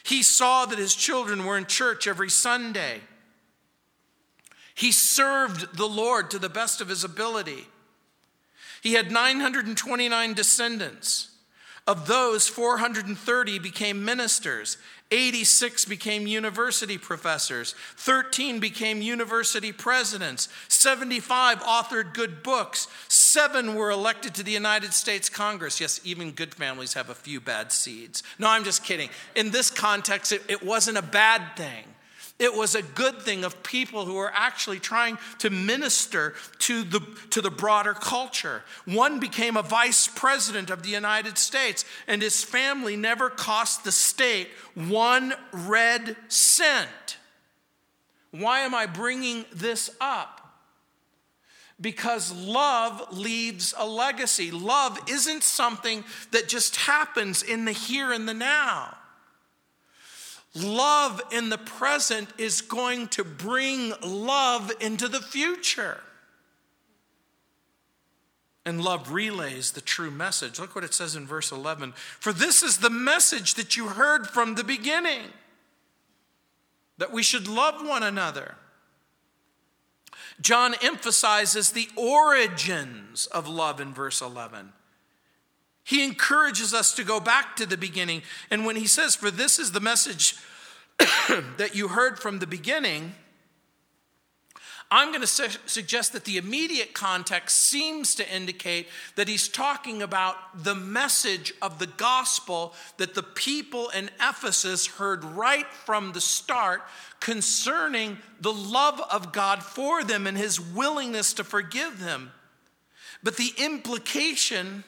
He 0.04 0.24
saw 0.24 0.66
that 0.66 0.80
his 0.80 0.96
children 0.96 1.46
were 1.46 1.58
in 1.58 1.66
church 1.66 2.08
every 2.08 2.30
Sunday. 2.30 3.02
He 4.76 4.92
served 4.92 5.78
the 5.78 5.88
Lord 5.88 6.32
to 6.32 6.40
the 6.40 6.50
best 6.50 6.82
of 6.82 6.90
his 6.90 7.04
ability. 7.04 7.68
He 8.82 8.94
had 8.94 9.12
929 9.12 10.34
descendants. 10.34 11.32
Of 11.86 12.08
those, 12.08 12.48
430 12.48 13.60
became 13.60 14.06
ministers, 14.06 14.78
86 15.12 15.86
became 15.86 16.28
university 16.28 16.98
professors, 16.98 17.74
13 17.98 18.60
became 18.60 19.02
university 19.02 19.72
presidents, 19.72 20.50
75 20.68 21.60
authored 21.62 22.14
good 22.14 22.44
books, 22.44 22.88
7 23.08 23.74
were 23.74 23.90
elected 23.90 24.36
to 24.36 24.44
the 24.44 24.52
United 24.52 24.94
States 24.94 25.28
Congress. 25.28 25.82
Yes, 25.82 26.00
even 26.04 26.32
good 26.32 26.54
families 26.54 26.94
have 26.94 27.10
a 27.10 27.16
few 27.16 27.40
bad 27.40 27.72
seeds. 27.72 28.22
No, 28.38 28.48
I'm 28.48 28.64
just 28.64 28.84
kidding. 28.84 29.10
In 29.36 29.50
this 29.50 29.72
context, 29.72 30.32
it, 30.32 30.44
it 30.48 30.64
wasn't 30.64 30.98
a 30.98 31.04
bad 31.04 31.56
thing. 31.56 31.86
It 32.40 32.56
was 32.56 32.74
a 32.74 32.82
good 32.82 33.22
thing 33.22 33.44
of 33.44 33.64
people 33.64 34.06
who 34.06 34.14
were 34.14 34.32
actually 34.34 34.80
trying 34.80 35.18
to 35.40 35.50
minister 35.50 36.36
to 36.60 36.84
the, 36.84 37.02
to 37.32 37.42
the 37.42 37.52
broader 37.52 37.94
culture. 37.94 38.64
One 38.86 39.20
became 39.20 39.58
a 39.58 39.62
vice 39.62 40.08
president 40.08 40.70
of 40.70 40.82
the 40.82 40.90
United 40.90 41.38
States, 41.38 41.84
and 42.08 42.22
his 42.22 42.42
family 42.42 42.96
never 42.96 43.30
cost 43.30 43.84
the 43.84 43.92
state 43.92 44.48
one 44.74 45.34
red 45.52 46.16
cent. 46.30 47.18
Why 48.32 48.62
am 48.62 48.74
I 48.74 48.86
bringing 48.86 49.44
this 49.54 49.90
up? 50.00 50.40
Because 51.82 52.32
love 52.34 53.18
leaves 53.18 53.74
a 53.78 53.86
legacy. 53.86 54.50
Love 54.52 54.98
isn't 55.10 55.44
something 55.44 56.06
that 56.32 56.48
just 56.48 56.78
happens 56.78 57.44
in 57.44 57.66
the 57.66 57.72
here 57.74 58.14
and 58.14 58.30
the 58.30 58.34
now. 58.34 58.96
Love 60.56 61.22
in 61.32 61.50
the 61.50 61.58
present 61.58 62.30
is 62.38 62.62
going 62.62 63.08
to 63.10 63.24
bring 63.24 63.94
love 64.02 64.72
into 64.80 65.08
the 65.08 65.22
future. 65.22 66.02
And 68.66 68.84
love 68.84 69.12
relays 69.12 69.72
the 69.72 69.82
true 69.82 70.12
message. 70.12 70.60
Look 70.60 70.76
what 70.76 70.84
it 70.84 70.94
says 70.94 71.16
in 71.16 71.26
verse 71.26 71.52
11. 71.52 71.94
For 72.20 72.34
this 72.34 72.62
is 72.62 72.80
the 72.80 72.90
message 72.90 73.56
that 73.56 73.78
you 73.78 73.88
heard 73.88 74.28
from 74.28 74.56
the 74.56 74.64
beginning 74.64 75.28
that 76.98 77.14
we 77.14 77.24
should 77.24 77.48
love 77.48 77.86
one 77.86 78.04
another. 78.04 78.56
John 80.42 80.76
emphasizes 80.82 81.72
the 81.72 81.90
origins 81.96 83.28
of 83.28 83.48
love 83.48 83.80
in 83.80 83.94
verse 83.94 84.22
11. 84.22 84.74
He 85.90 86.04
encourages 86.04 86.72
us 86.72 86.94
to 86.94 87.04
go 87.04 87.20
back 87.20 87.56
to 87.56 87.66
the 87.66 87.76
beginning. 87.76 88.22
And 88.52 88.64
when 88.64 88.76
he 88.76 88.86
says, 88.86 89.16
For 89.16 89.32
this 89.32 89.58
is 89.58 89.72
the 89.72 89.80
message 89.80 90.36
that 91.58 91.72
you 91.74 91.88
heard 91.88 92.20
from 92.20 92.38
the 92.38 92.46
beginning, 92.46 93.16
I'm 94.92 95.08
going 95.08 95.22
to 95.22 95.26
su- 95.26 95.58
suggest 95.66 96.14
that 96.14 96.26
the 96.26 96.38
immediate 96.38 96.94
context 96.94 97.58
seems 97.58 98.14
to 98.16 98.36
indicate 98.36 98.88
that 99.16 99.28
he's 99.28 99.48
talking 99.48 100.04
about 100.04 100.64
the 100.64 100.76
message 100.76 101.56
of 101.60 101.80
the 101.80 101.88
gospel 101.88 102.76
that 102.98 103.16
the 103.16 103.24
people 103.24 103.90
in 103.90 104.12
Ephesus 104.22 104.86
heard 104.86 105.24
right 105.24 105.66
from 105.74 106.14
the 106.14 106.22
start 106.22 106.84
concerning 107.20 108.20
the 108.40 108.54
love 108.54 109.02
of 109.10 109.34
God 109.34 109.64
for 109.64 110.04
them 110.04 110.28
and 110.28 110.38
his 110.38 110.62
willingness 110.62 111.34
to 111.34 111.44
forgive 111.44 112.00
them. 112.00 112.32
But 113.24 113.38
the 113.38 113.54
implication 113.58 114.84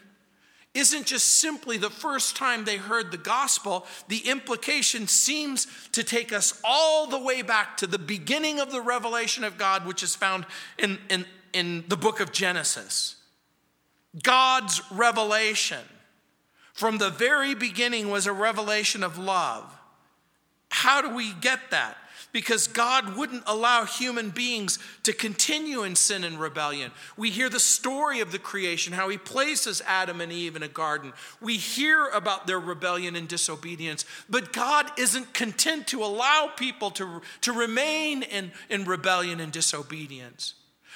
isn't 0.73 1.05
just 1.05 1.39
simply 1.39 1.77
the 1.77 1.89
first 1.89 2.37
time 2.37 2.63
they 2.63 2.77
heard 2.77 3.11
the 3.11 3.17
gospel. 3.17 3.85
The 4.07 4.29
implication 4.29 5.07
seems 5.07 5.67
to 5.91 6.03
take 6.03 6.31
us 6.31 6.59
all 6.63 7.07
the 7.07 7.19
way 7.19 7.41
back 7.41 7.77
to 7.77 7.87
the 7.87 7.99
beginning 7.99 8.59
of 8.59 8.71
the 8.71 8.81
revelation 8.81 9.43
of 9.43 9.57
God, 9.57 9.85
which 9.85 10.01
is 10.01 10.15
found 10.15 10.45
in, 10.77 10.97
in, 11.09 11.25
in 11.51 11.83
the 11.89 11.97
book 11.97 12.21
of 12.21 12.31
Genesis. 12.31 13.17
God's 14.23 14.81
revelation 14.91 15.83
from 16.73 16.97
the 16.97 17.09
very 17.09 17.53
beginning 17.53 18.09
was 18.09 18.25
a 18.25 18.33
revelation 18.33 19.03
of 19.03 19.17
love. 19.17 19.77
How 20.69 21.01
do 21.01 21.13
we 21.13 21.33
get 21.33 21.59
that? 21.71 21.97
Because 22.31 22.67
God 22.67 23.17
wouldn't 23.17 23.43
allow 23.45 23.85
human 23.85 24.29
beings 24.29 24.79
to 25.03 25.13
continue 25.13 25.83
in 25.83 25.95
sin 25.95 26.23
and 26.23 26.39
rebellion. 26.39 26.91
We 27.17 27.29
hear 27.29 27.49
the 27.49 27.59
story 27.59 28.19
of 28.19 28.31
the 28.31 28.39
creation, 28.39 28.93
how 28.93 29.09
He 29.09 29.17
places 29.17 29.81
Adam 29.85 30.21
and 30.21 30.31
Eve 30.31 30.55
in 30.55 30.63
a 30.63 30.67
garden. 30.67 31.13
We 31.41 31.57
hear 31.57 32.07
about 32.07 32.47
their 32.47 32.59
rebellion 32.59 33.15
and 33.15 33.27
disobedience, 33.27 34.05
but 34.29 34.53
God 34.53 34.91
isn't 34.97 35.33
content 35.33 35.87
to 35.87 36.03
allow 36.03 36.51
people 36.55 36.91
to, 36.91 37.21
to 37.41 37.53
remain 37.53 38.23
in, 38.23 38.51
in 38.69 38.85
rebellion 38.85 39.39
and 39.39 39.51
disobedience. 39.51 40.55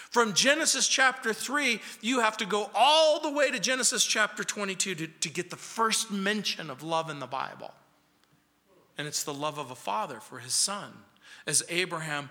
From 0.09 0.33
Genesis 0.33 0.87
chapter 0.87 1.33
3, 1.33 1.81
you 2.01 2.21
have 2.21 2.37
to 2.37 2.45
go 2.45 2.69
all 2.73 3.19
the 3.19 3.31
way 3.31 3.51
to 3.51 3.59
Genesis 3.59 4.05
chapter 4.05 4.45
22 4.45 4.95
to, 4.95 5.07
to 5.07 5.29
get 5.29 5.49
the 5.49 5.57
first 5.57 6.09
mention 6.09 6.69
of 6.69 6.83
love 6.83 7.09
in 7.09 7.19
the 7.19 7.27
Bible. 7.27 7.73
And 8.97 9.07
it's 9.09 9.23
the 9.23 9.33
love 9.33 9.57
of 9.57 9.71
a 9.71 9.75
father 9.75 10.21
for 10.21 10.39
his 10.39 10.53
son 10.53 10.93
as 11.47 11.63
Abraham, 11.69 12.29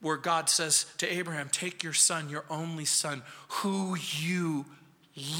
where 0.00 0.16
God 0.16 0.48
says 0.48 0.86
to 0.98 1.12
Abraham, 1.12 1.48
Take 1.50 1.82
your 1.82 1.92
son, 1.92 2.28
your 2.28 2.44
only 2.50 2.84
son, 2.84 3.22
who 3.48 3.96
you 3.96 4.66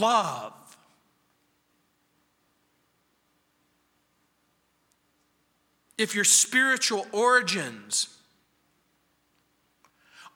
love. 0.00 0.52
If 5.96 6.14
your 6.14 6.24
spiritual 6.24 7.06
origins 7.10 8.16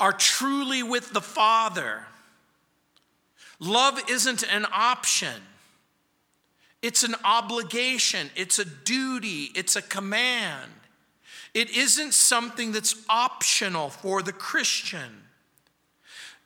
are 0.01 0.13
truly 0.13 0.83
with 0.83 1.13
the 1.13 1.21
Father, 1.21 2.03
love 3.61 4.03
isn't 4.09 4.43
an 4.43 4.67
option. 4.73 5.41
It's 6.83 7.05
an 7.05 7.15
obligation, 7.25 8.31
it's 8.35 8.59
a 8.59 8.65
duty, 8.65 9.53
it's 9.55 9.77
a 9.77 9.83
command. 9.83 10.73
It 11.55 11.71
isn't 11.71 12.15
something 12.15 12.73
that's 12.73 12.95
optional 13.09 13.91
for 13.91 14.23
the 14.23 14.33
Christian. 14.33 15.23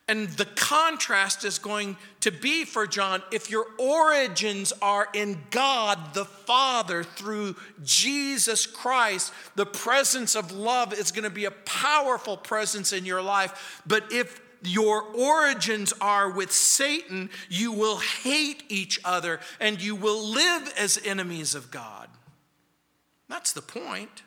And 0.09 0.29
the 0.29 0.45
contrast 0.45 1.43
is 1.43 1.59
going 1.59 1.97
to 2.21 2.31
be 2.31 2.63
for 2.63 2.87
John 2.87 3.21
if 3.31 3.49
your 3.49 3.65
origins 3.77 4.71
are 4.81 5.09
in 5.13 5.37
God 5.51 6.13
the 6.13 6.23
Father 6.23 7.03
through 7.03 7.57
Jesus 7.83 8.65
Christ, 8.65 9.33
the 9.55 9.65
presence 9.65 10.35
of 10.35 10.53
love 10.53 10.93
is 10.93 11.11
going 11.11 11.25
to 11.25 11.29
be 11.29 11.43
a 11.43 11.51
powerful 11.51 12.37
presence 12.37 12.93
in 12.93 13.05
your 13.05 13.21
life. 13.21 13.81
But 13.85 14.13
if 14.13 14.39
your 14.63 15.03
origins 15.03 15.93
are 15.99 16.29
with 16.29 16.53
Satan, 16.53 17.29
you 17.49 17.73
will 17.73 17.97
hate 17.97 18.63
each 18.69 19.01
other 19.03 19.41
and 19.59 19.81
you 19.81 19.93
will 19.95 20.25
live 20.25 20.73
as 20.77 20.99
enemies 21.03 21.53
of 21.53 21.69
God. 21.69 22.07
That's 23.27 23.51
the 23.51 23.61
point. 23.61 24.23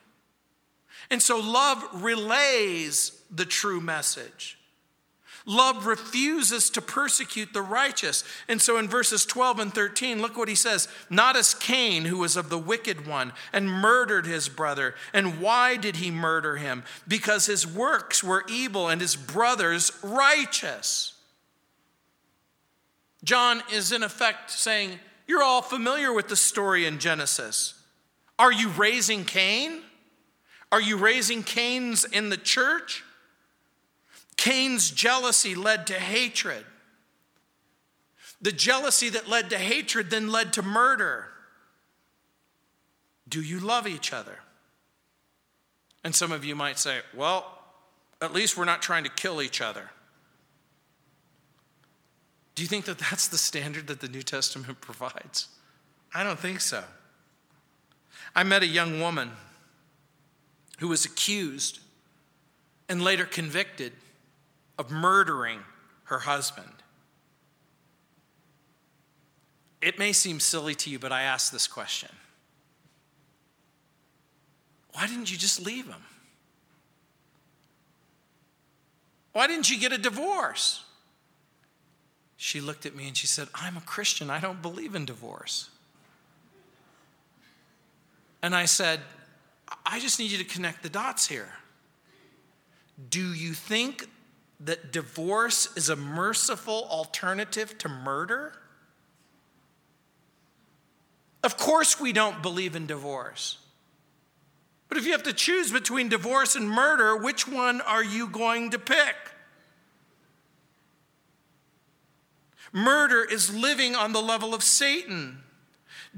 And 1.11 1.21
so 1.21 1.39
love 1.39 1.85
relays 2.03 3.21
the 3.31 3.45
true 3.45 3.81
message. 3.81 4.57
Love 5.47 5.87
refuses 5.87 6.69
to 6.71 6.83
persecute 6.83 7.53
the 7.53 7.63
righteous. 7.63 8.25
And 8.47 8.61
so 8.61 8.77
in 8.77 8.89
verses 8.89 9.25
12 9.25 9.59
and 9.59 9.75
13, 9.75 10.21
look 10.21 10.37
what 10.37 10.49
he 10.49 10.55
says 10.55 10.87
Not 11.09 11.37
as 11.37 11.55
Cain, 11.55 12.05
who 12.05 12.19
was 12.19 12.37
of 12.37 12.51
the 12.51 12.59
wicked 12.59 13.07
one 13.07 13.33
and 13.53 13.69
murdered 13.69 14.27
his 14.27 14.49
brother. 14.49 14.95
And 15.13 15.41
why 15.41 15.77
did 15.77 15.97
he 15.97 16.11
murder 16.11 16.57
him? 16.57 16.85
Because 17.09 17.47
his 17.47 17.67
works 17.67 18.23
were 18.23 18.45
evil 18.49 18.89
and 18.89 19.01
his 19.01 19.17
brothers 19.17 19.91
righteous. 20.03 21.15
John 23.25 23.63
is 23.73 23.93
in 23.93 24.03
effect 24.03 24.51
saying, 24.51 24.99
You're 25.27 25.43
all 25.43 25.63
familiar 25.63 26.13
with 26.13 26.29
the 26.29 26.37
story 26.37 26.87
in 26.87 26.99
Genesis. 26.99 27.75
Are 28.39 28.53
you 28.53 28.69
raising 28.71 29.25
Cain? 29.25 29.83
Are 30.73 30.81
you 30.81 30.97
raising 30.97 31.43
Cain's 31.43 32.05
in 32.05 32.29
the 32.29 32.37
church? 32.37 33.05
Cain's 34.37 34.91
jealousy 34.91 35.55
led 35.55 35.87
to 35.89 35.95
hatred. 35.95 36.65
The 38.41 38.53
jealousy 38.53 39.11
that 39.11 39.29
led 39.29 39.51
to 39.51 39.59
hatred 39.59 40.11
then 40.11 40.31
led 40.31 40.53
to 40.55 40.63
murder. 40.63 41.27
Do 43.29 43.43
you 43.43 43.61
love 43.61 43.87
each 43.87 44.13
other? 44.13 44.39
And 46.03 46.15
some 46.15 46.33
of 46.33 46.45
you 46.45 46.57
might 46.57 46.79
say, 46.79 47.01
well, 47.15 47.59
at 48.23 48.33
least 48.33 48.57
we're 48.57 48.65
not 48.65 48.81
trying 48.81 49.05
to 49.05 49.11
kill 49.11 49.43
each 49.43 49.61
other. 49.61 49.91
Do 52.55 52.63
you 52.63 52.69
think 52.69 52.87
that 52.87 52.99
that's 52.99 53.29
the 53.29 53.39
standard 53.39 53.87
that 53.89 54.01
the 54.01 54.09
New 54.09 54.23
Testament 54.23 54.81
provides? 54.81 55.49
I 56.15 56.25
don't 56.25 56.39
think 56.39 56.61
so. 56.61 56.85
I 58.35 58.43
met 58.43 58.63
a 58.63 58.67
young 58.67 59.01
woman 59.01 59.33
who 60.81 60.89
was 60.89 61.05
accused 61.05 61.79
and 62.89 63.03
later 63.03 63.25
convicted 63.25 63.93
of 64.79 64.91
murdering 64.91 65.61
her 66.05 66.21
husband. 66.21 66.73
It 69.83 69.99
may 69.99 70.13
seem 70.13 70.41
silly 70.41 70.75
to 70.77 70.91
you, 70.91 70.99
but 70.99 71.13
I 71.13 71.23
ask 71.23 71.53
this 71.53 71.67
question 71.67 72.11
Why 74.93 75.07
didn't 75.07 75.31
you 75.31 75.37
just 75.37 75.65
leave 75.65 75.87
him? 75.87 76.03
Why 79.33 79.47
didn't 79.47 79.71
you 79.71 79.79
get 79.79 79.93
a 79.93 79.99
divorce? 79.99 80.83
She 82.37 82.61
looked 82.61 82.87
at 82.87 82.97
me 82.97 83.07
and 83.07 83.17
she 83.17 83.27
said, 83.27 83.49
I'm 83.55 83.77
a 83.77 83.83
Christian. 83.83 84.31
I 84.31 84.41
don't 84.41 84.63
believe 84.63 84.95
in 84.95 85.05
divorce. 85.05 85.69
And 88.43 88.55
I 88.55 88.65
said, 88.65 89.01
I 89.87 90.01
just 90.01 90.19
need 90.19 90.31
you 90.31 90.39
to 90.39 90.45
connect 90.45 90.83
the 90.83 90.89
dots 90.89 91.27
here. 91.27 91.53
Do 93.09 93.33
you 93.33 93.55
think 93.55 94.09
that 94.61 94.93
divorce 94.93 95.75
is 95.77 95.89
a 95.89 95.97
merciful 95.97 96.87
alternative 96.91 97.79
to 97.79 97.89
murder? 97.89 98.53
Of 101.43 101.57
course, 101.57 101.99
we 101.99 102.13
don't 102.13 102.43
believe 102.43 102.77
in 102.77 102.87
divorce. 102.87 103.59
But 104.89 104.99
if 104.99 105.07
you 105.07 105.13
have 105.13 105.23
to 105.23 105.33
choose 105.33 105.73
between 105.73 106.09
divorce 106.09 106.57
and 106.57 106.69
murder, 106.69 107.17
which 107.17 107.49
one 107.49 107.81
are 107.81 108.05
you 108.05 108.27
going 108.27 108.71
to 108.71 108.79
pick? 108.79 109.15
Murder 112.73 113.25
is 113.25 113.55
living 113.55 113.95
on 113.95 114.13
the 114.13 114.21
level 114.21 114.53
of 114.53 114.63
Satan. 114.63 115.43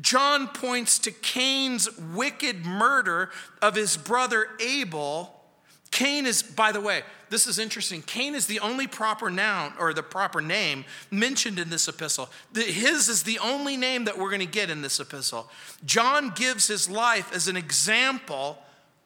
John 0.01 0.49
points 0.49 0.99
to 1.01 1.11
Cain's 1.11 1.89
wicked 1.99 2.65
murder 2.65 3.31
of 3.61 3.75
his 3.75 3.97
brother 3.97 4.49
Abel 4.61 5.43
Cain 5.93 6.25
is, 6.25 6.43
by 6.43 6.73
the 6.73 6.81
way, 6.81 7.03
this 7.29 7.47
is 7.47 7.59
interesting. 7.59 8.01
Cain 8.03 8.35
is 8.35 8.47
the 8.47 8.61
only 8.61 8.87
proper 8.87 9.31
noun 9.31 9.75
or 9.79 9.93
the 9.93 10.03
proper 10.03 10.41
name 10.41 10.87
mentioned 11.11 11.59
in 11.59 11.69
this 11.69 11.87
epistle. 11.87 12.31
His 12.55 13.09
is 13.09 13.23
the 13.23 13.39
only 13.39 13.77
name 13.77 14.07
that 14.07 14.19
we're 14.19 14.31
going 14.31 14.41
to 14.41 14.47
get 14.47 14.71
in 14.71 14.81
this 14.81 14.99
epistle. 14.99 15.51
John 15.85 16.31
gives 16.31 16.67
his 16.67 16.89
life 16.89 17.31
as 17.35 17.47
an 17.47 17.59
example 17.59 18.59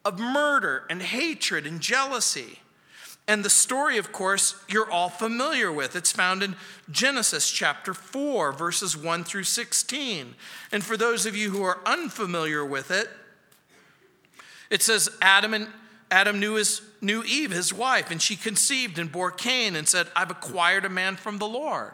of 0.04 0.20
murder 0.20 0.84
and 0.88 1.02
hatred 1.02 1.66
and 1.66 1.80
jealousy. 1.80 2.60
And 3.28 3.44
the 3.44 3.50
story, 3.50 3.98
of 3.98 4.12
course, 4.12 4.54
you're 4.68 4.90
all 4.90 5.08
familiar 5.08 5.72
with. 5.72 5.96
It's 5.96 6.12
found 6.12 6.42
in 6.42 6.54
Genesis 6.90 7.50
chapter 7.50 7.92
4, 7.92 8.52
verses 8.52 8.96
1 8.96 9.24
through 9.24 9.44
16. 9.44 10.34
And 10.70 10.84
for 10.84 10.96
those 10.96 11.26
of 11.26 11.34
you 11.34 11.50
who 11.50 11.62
are 11.64 11.80
unfamiliar 11.84 12.64
with 12.64 12.90
it, 12.92 13.08
it 14.70 14.82
says 14.82 15.08
Adam 15.20 15.54
and 15.54 15.68
Adam 16.08 16.38
knew, 16.38 16.54
his, 16.54 16.82
knew 17.00 17.24
Eve, 17.24 17.50
his 17.50 17.74
wife, 17.74 18.12
and 18.12 18.22
she 18.22 18.36
conceived 18.36 18.98
and 18.98 19.10
bore 19.10 19.32
Cain 19.32 19.74
and 19.74 19.88
said, 19.88 20.06
I've 20.14 20.30
acquired 20.30 20.84
a 20.84 20.88
man 20.88 21.16
from 21.16 21.38
the 21.38 21.48
Lord. 21.48 21.92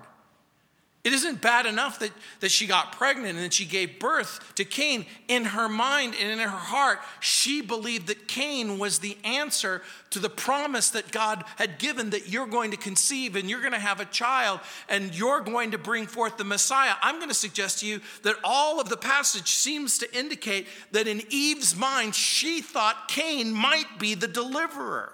It 1.04 1.12
isn't 1.12 1.40
bad 1.40 1.66
enough 1.66 1.98
that, 1.98 2.12
that 2.38 2.52
she 2.52 2.68
got 2.68 2.92
pregnant 2.92 3.34
and 3.34 3.44
that 3.46 3.52
she 3.52 3.64
gave 3.64 3.98
birth 3.98 4.54
to 4.54 4.64
Cain. 4.64 5.04
In 5.26 5.46
her 5.46 5.68
mind 5.68 6.14
and 6.20 6.30
in 6.30 6.38
her 6.38 6.48
heart, 6.48 7.00
she 7.18 7.60
believed 7.60 8.06
that 8.06 8.28
Cain 8.28 8.78
was 8.78 9.00
the 9.00 9.16
answer 9.24 9.82
to 10.10 10.20
the 10.20 10.30
promise 10.30 10.90
that 10.90 11.10
God 11.10 11.42
had 11.56 11.80
given 11.80 12.10
that 12.10 12.28
you're 12.28 12.46
going 12.46 12.70
to 12.70 12.76
conceive 12.76 13.34
and 13.34 13.50
you're 13.50 13.60
going 13.60 13.72
to 13.72 13.80
have 13.80 13.98
a 13.98 14.04
child 14.04 14.60
and 14.88 15.12
you're 15.12 15.40
going 15.40 15.72
to 15.72 15.78
bring 15.78 16.06
forth 16.06 16.36
the 16.36 16.44
Messiah. 16.44 16.94
I'm 17.02 17.16
going 17.16 17.28
to 17.30 17.34
suggest 17.34 17.80
to 17.80 17.86
you 17.86 18.00
that 18.22 18.36
all 18.44 18.80
of 18.80 18.88
the 18.88 18.96
passage 18.96 19.48
seems 19.48 19.98
to 19.98 20.16
indicate 20.16 20.68
that 20.92 21.08
in 21.08 21.22
Eve's 21.30 21.74
mind, 21.74 22.14
she 22.14 22.60
thought 22.60 23.08
Cain 23.08 23.52
might 23.52 23.98
be 23.98 24.14
the 24.14 24.28
deliverer. 24.28 25.12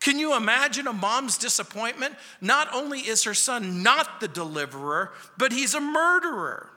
Can 0.00 0.18
you 0.18 0.34
imagine 0.34 0.86
a 0.86 0.92
mom's 0.92 1.36
disappointment? 1.36 2.14
Not 2.40 2.72
only 2.74 3.00
is 3.00 3.24
her 3.24 3.34
son 3.34 3.82
not 3.82 4.20
the 4.20 4.28
deliverer, 4.28 5.12
but 5.36 5.52
he's 5.52 5.74
a 5.74 5.80
murderer. 5.80 6.70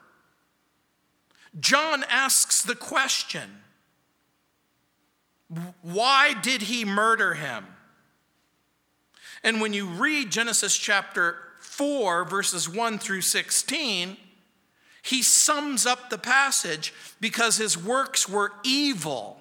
John 1.60 2.04
asks 2.10 2.62
the 2.62 2.76
question 2.76 3.50
why 5.82 6.34
did 6.34 6.64
he 6.64 6.84
murder 6.84 7.36
him? 7.36 7.66
And 9.44 9.62
when 9.62 9.74
you 9.74 9.86
read 9.86 10.32
Genesis 10.32 10.76
chapter 10.76 11.38
4, 11.60 12.26
verses 12.26 12.68
1 12.68 12.98
through 12.98 13.22
16, 13.22 14.18
he 15.04 15.22
sums 15.22 15.86
up 15.86 16.10
the 16.10 16.18
passage 16.18 16.94
because 17.20 17.58
his 17.58 17.78
works 17.78 18.28
were 18.28 18.54
evil 18.64 19.38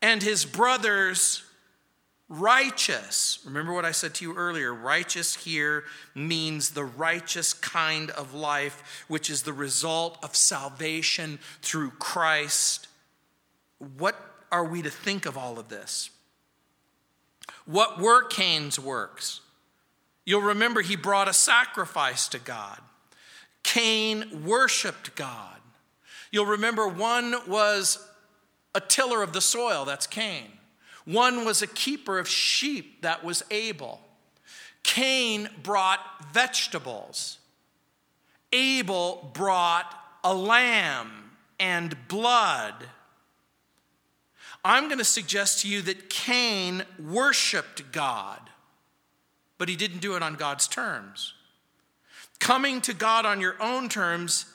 and 0.00 0.22
his 0.22 0.46
brothers 0.46 1.42
righteous. 2.28 3.38
Remember 3.44 3.72
what 3.72 3.84
I 3.84 3.92
said 3.92 4.14
to 4.14 4.24
you 4.24 4.36
earlier. 4.36 4.74
Righteous 4.74 5.36
here 5.36 5.84
means 6.14 6.70
the 6.70 6.84
righteous 6.84 7.52
kind 7.52 8.10
of 8.10 8.34
life, 8.34 9.04
which 9.08 9.30
is 9.30 9.42
the 9.42 9.52
result 9.52 10.18
of 10.22 10.34
salvation 10.34 11.38
through 11.62 11.90
Christ. 11.92 12.88
What 13.78 14.16
are 14.50 14.64
we 14.64 14.82
to 14.82 14.90
think 14.90 15.26
of 15.26 15.36
all 15.38 15.58
of 15.58 15.68
this? 15.68 16.10
What 17.64 18.00
were 18.00 18.24
Cain's 18.24 18.78
works? 18.78 19.40
You'll 20.24 20.42
remember 20.42 20.82
he 20.82 20.96
brought 20.96 21.28
a 21.28 21.32
sacrifice 21.32 22.28
to 22.28 22.38
God. 22.38 22.78
Cain 23.62 24.44
worshiped 24.44 25.14
God. 25.14 25.56
You'll 26.32 26.46
remember 26.46 26.88
one 26.88 27.34
was 27.46 28.04
a 28.74 28.80
tiller 28.80 29.22
of 29.22 29.32
the 29.32 29.40
soil, 29.40 29.84
that's 29.84 30.06
Cain. 30.06 30.55
One 31.06 31.44
was 31.44 31.62
a 31.62 31.66
keeper 31.66 32.18
of 32.18 32.28
sheep, 32.28 33.02
that 33.02 33.24
was 33.24 33.42
Abel. 33.50 34.00
Cain 34.82 35.48
brought 35.62 36.00
vegetables. 36.32 37.38
Abel 38.52 39.30
brought 39.32 39.94
a 40.22 40.34
lamb 40.34 41.30
and 41.58 41.96
blood. 42.08 42.74
I'm 44.64 44.86
going 44.86 44.98
to 44.98 45.04
suggest 45.04 45.60
to 45.60 45.68
you 45.68 45.80
that 45.82 46.10
Cain 46.10 46.82
worshiped 46.98 47.92
God, 47.92 48.40
but 49.58 49.68
he 49.68 49.76
didn't 49.76 50.00
do 50.00 50.16
it 50.16 50.22
on 50.22 50.34
God's 50.34 50.66
terms. 50.66 51.34
Coming 52.40 52.80
to 52.82 52.92
God 52.92 53.24
on 53.24 53.40
your 53.40 53.54
own 53.62 53.88
terms, 53.88 54.46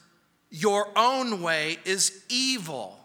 your 0.49 0.89
own 0.97 1.41
way, 1.41 1.79
is 1.85 2.23
evil. 2.27 3.00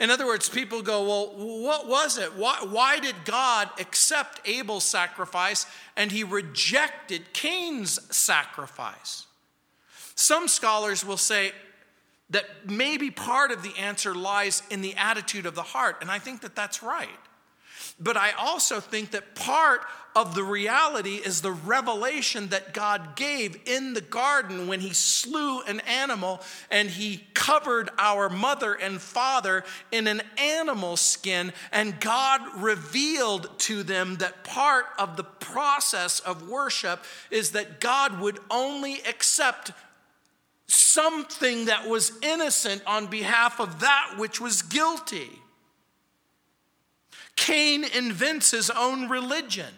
In 0.00 0.10
other 0.10 0.26
words, 0.26 0.48
people 0.48 0.80
go, 0.80 1.02
well, 1.06 1.26
what 1.62 1.86
was 1.86 2.16
it? 2.16 2.34
Why, 2.34 2.56
why 2.62 2.98
did 2.98 3.14
God 3.26 3.68
accept 3.78 4.40
Abel's 4.48 4.84
sacrifice 4.84 5.66
and 5.94 6.10
he 6.10 6.24
rejected 6.24 7.34
Cain's 7.34 8.00
sacrifice? 8.14 9.26
Some 10.14 10.48
scholars 10.48 11.04
will 11.04 11.18
say 11.18 11.52
that 12.30 12.46
maybe 12.66 13.10
part 13.10 13.50
of 13.50 13.62
the 13.62 13.76
answer 13.78 14.14
lies 14.14 14.62
in 14.70 14.80
the 14.80 14.94
attitude 14.96 15.44
of 15.44 15.54
the 15.54 15.62
heart, 15.62 15.98
and 16.00 16.10
I 16.10 16.18
think 16.18 16.40
that 16.40 16.56
that's 16.56 16.82
right. 16.82 17.08
But 17.98 18.16
I 18.16 18.30
also 18.32 18.80
think 18.80 19.10
that 19.10 19.34
part 19.34 19.82
of 20.14 20.34
the 20.34 20.42
reality 20.42 21.16
is 21.16 21.40
the 21.40 21.52
revelation 21.52 22.48
that 22.48 22.74
God 22.74 23.16
gave 23.16 23.56
in 23.66 23.94
the 23.94 24.00
garden 24.00 24.66
when 24.66 24.80
He 24.80 24.92
slew 24.92 25.62
an 25.62 25.80
animal 25.80 26.40
and 26.70 26.90
He 26.90 27.24
covered 27.34 27.90
our 27.98 28.28
mother 28.28 28.74
and 28.74 29.00
father 29.00 29.64
in 29.92 30.06
an 30.06 30.22
animal 30.36 30.96
skin. 30.96 31.52
And 31.72 32.00
God 32.00 32.40
revealed 32.56 33.58
to 33.60 33.82
them 33.82 34.16
that 34.16 34.44
part 34.44 34.86
of 34.98 35.16
the 35.16 35.24
process 35.24 36.20
of 36.20 36.48
worship 36.48 37.04
is 37.30 37.52
that 37.52 37.80
God 37.80 38.20
would 38.20 38.38
only 38.50 39.00
accept 39.08 39.72
something 40.66 41.66
that 41.66 41.88
was 41.88 42.12
innocent 42.22 42.82
on 42.86 43.06
behalf 43.06 43.60
of 43.60 43.80
that 43.80 44.14
which 44.16 44.40
was 44.40 44.62
guilty. 44.62 45.30
Cain 47.36 47.84
invents 47.84 48.50
his 48.50 48.70
own 48.70 49.08
religion, 49.08 49.72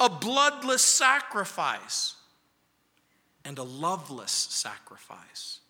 a 0.00 0.08
bloodless 0.08 0.82
sacrifice, 0.82 2.14
and 3.44 3.58
a 3.58 3.62
loveless 3.62 4.32
sacrifice. 4.32 5.60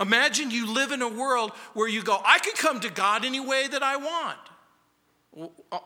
Imagine 0.00 0.50
you 0.50 0.72
live 0.72 0.92
in 0.92 1.02
a 1.02 1.08
world 1.08 1.50
where 1.74 1.88
you 1.88 2.02
go, 2.02 2.20
I 2.24 2.38
can 2.38 2.54
come 2.54 2.80
to 2.80 2.90
God 2.90 3.24
any 3.24 3.40
way 3.40 3.68
that 3.68 3.82
I 3.82 3.96
want. 3.96 5.50
Uh, 5.72 5.78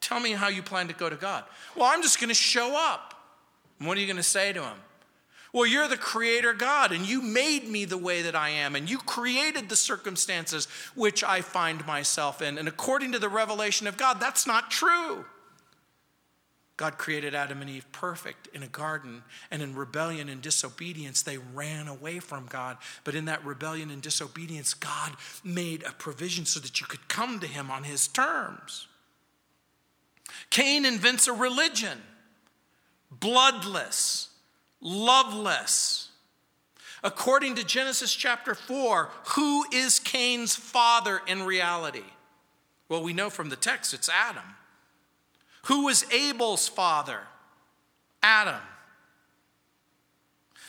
tell 0.00 0.20
me 0.20 0.32
how 0.32 0.48
you 0.48 0.62
plan 0.62 0.88
to 0.88 0.94
go 0.94 1.08
to 1.08 1.16
God. 1.16 1.44
Well, 1.74 1.86
I'm 1.86 2.02
just 2.02 2.20
going 2.20 2.28
to 2.28 2.34
show 2.34 2.76
up. 2.76 3.14
what 3.78 3.96
are 3.96 4.00
you 4.00 4.06
going 4.06 4.16
to 4.16 4.22
say 4.22 4.52
to 4.52 4.62
him? 4.62 4.76
Well, 5.52 5.66
you're 5.66 5.88
the 5.88 5.96
creator 5.96 6.52
God, 6.52 6.90
and 6.90 7.06
you 7.08 7.22
made 7.22 7.68
me 7.68 7.84
the 7.84 7.96
way 7.96 8.22
that 8.22 8.34
I 8.34 8.50
am, 8.50 8.74
and 8.74 8.90
you 8.90 8.98
created 8.98 9.68
the 9.68 9.76
circumstances 9.76 10.66
which 10.96 11.22
I 11.22 11.42
find 11.42 11.86
myself 11.86 12.42
in. 12.42 12.58
And 12.58 12.66
according 12.66 13.12
to 13.12 13.20
the 13.20 13.28
revelation 13.28 13.86
of 13.86 13.96
God, 13.96 14.18
that's 14.20 14.48
not 14.48 14.70
true. 14.70 15.24
God 16.76 16.98
created 16.98 17.34
Adam 17.34 17.60
and 17.60 17.70
Eve 17.70 17.86
perfect 17.92 18.48
in 18.48 18.62
a 18.62 18.68
garden, 18.68 19.22
and 19.50 19.62
in 19.62 19.76
rebellion 19.76 20.28
and 20.28 20.42
disobedience, 20.42 21.22
they 21.22 21.38
ran 21.38 21.86
away 21.86 22.18
from 22.18 22.46
God. 22.46 22.78
But 23.04 23.14
in 23.14 23.26
that 23.26 23.44
rebellion 23.44 23.90
and 23.90 24.02
disobedience, 24.02 24.74
God 24.74 25.12
made 25.44 25.84
a 25.84 25.92
provision 25.92 26.46
so 26.46 26.58
that 26.60 26.80
you 26.80 26.86
could 26.86 27.06
come 27.08 27.38
to 27.40 27.46
Him 27.46 27.70
on 27.70 27.84
His 27.84 28.08
terms. 28.08 28.88
Cain 30.50 30.84
invents 30.84 31.28
a 31.28 31.32
religion, 31.32 31.98
bloodless 33.10 34.30
loveless. 34.84 36.10
According 37.02 37.56
to 37.56 37.64
Genesis 37.64 38.14
chapter 38.14 38.54
4, 38.54 39.10
who 39.30 39.64
is 39.72 39.98
Cain's 39.98 40.54
father 40.54 41.20
in 41.26 41.42
reality? 41.42 42.04
Well, 42.88 43.02
we 43.02 43.12
know 43.12 43.30
from 43.30 43.48
the 43.48 43.56
text 43.56 43.92
it's 43.92 44.08
Adam. 44.08 44.44
Who 45.64 45.84
was 45.84 46.04
Abel's 46.10 46.68
father? 46.68 47.20
Adam. 48.22 48.60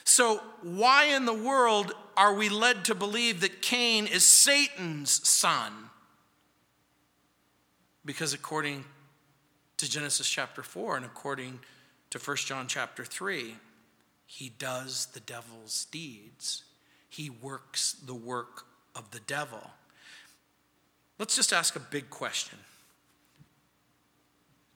So, 0.04 0.42
why 0.62 1.06
in 1.06 1.26
the 1.26 1.34
world 1.34 1.94
are 2.16 2.34
we 2.34 2.48
led 2.50 2.86
to 2.86 2.96
believe 2.96 3.42
that 3.42 3.62
Cain 3.62 4.08
is 4.08 4.26
Satan's 4.26 5.28
son? 5.28 5.72
Because 8.06 8.34
according 8.34 8.86
to 9.78 9.90
Genesis 9.90 10.30
chapter 10.30 10.64
4 10.64 10.98
and 10.98 11.06
according 11.06 11.60
to 12.12 12.20
1 12.20 12.38
John 12.38 12.68
chapter 12.68 13.04
3, 13.04 13.56
he 14.26 14.50
does 14.50 15.08
the 15.08 15.20
devil's 15.20 15.86
deeds, 15.86 16.64
he 17.10 17.30
works 17.30 17.94
the 17.94 18.14
work 18.14 18.66
of 18.96 19.12
the 19.12 19.20
devil. 19.22 19.72
Let's 21.18 21.36
just 21.36 21.52
ask 21.52 21.76
a 21.76 21.80
big 21.80 22.10
question. 22.10 22.60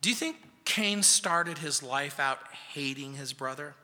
Do 0.00 0.08
you 0.08 0.14
think 0.14 0.36
Cain 0.64 1.02
started 1.02 1.58
his 1.58 1.82
life 1.82 2.18
out 2.18 2.38
hating 2.72 3.14
his 3.14 3.32
brother? 3.32 3.74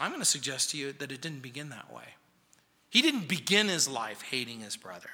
I'm 0.00 0.10
going 0.10 0.20
to 0.20 0.26
suggest 0.26 0.70
to 0.70 0.78
you 0.78 0.92
that 0.92 1.12
it 1.12 1.20
didn't 1.20 1.42
begin 1.42 1.70
that 1.70 1.92
way. 1.92 2.14
He 2.90 3.02
didn't 3.02 3.28
begin 3.28 3.68
his 3.68 3.88
life 3.88 4.22
hating 4.22 4.60
his 4.60 4.76
brother. 4.76 5.10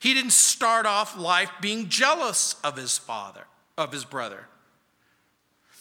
He 0.00 0.14
didn't 0.14 0.32
start 0.32 0.86
off 0.86 1.18
life 1.18 1.50
being 1.60 1.88
jealous 1.88 2.54
of 2.62 2.76
his 2.76 2.98
father, 2.98 3.44
of 3.76 3.92
his 3.92 4.04
brother. 4.04 4.46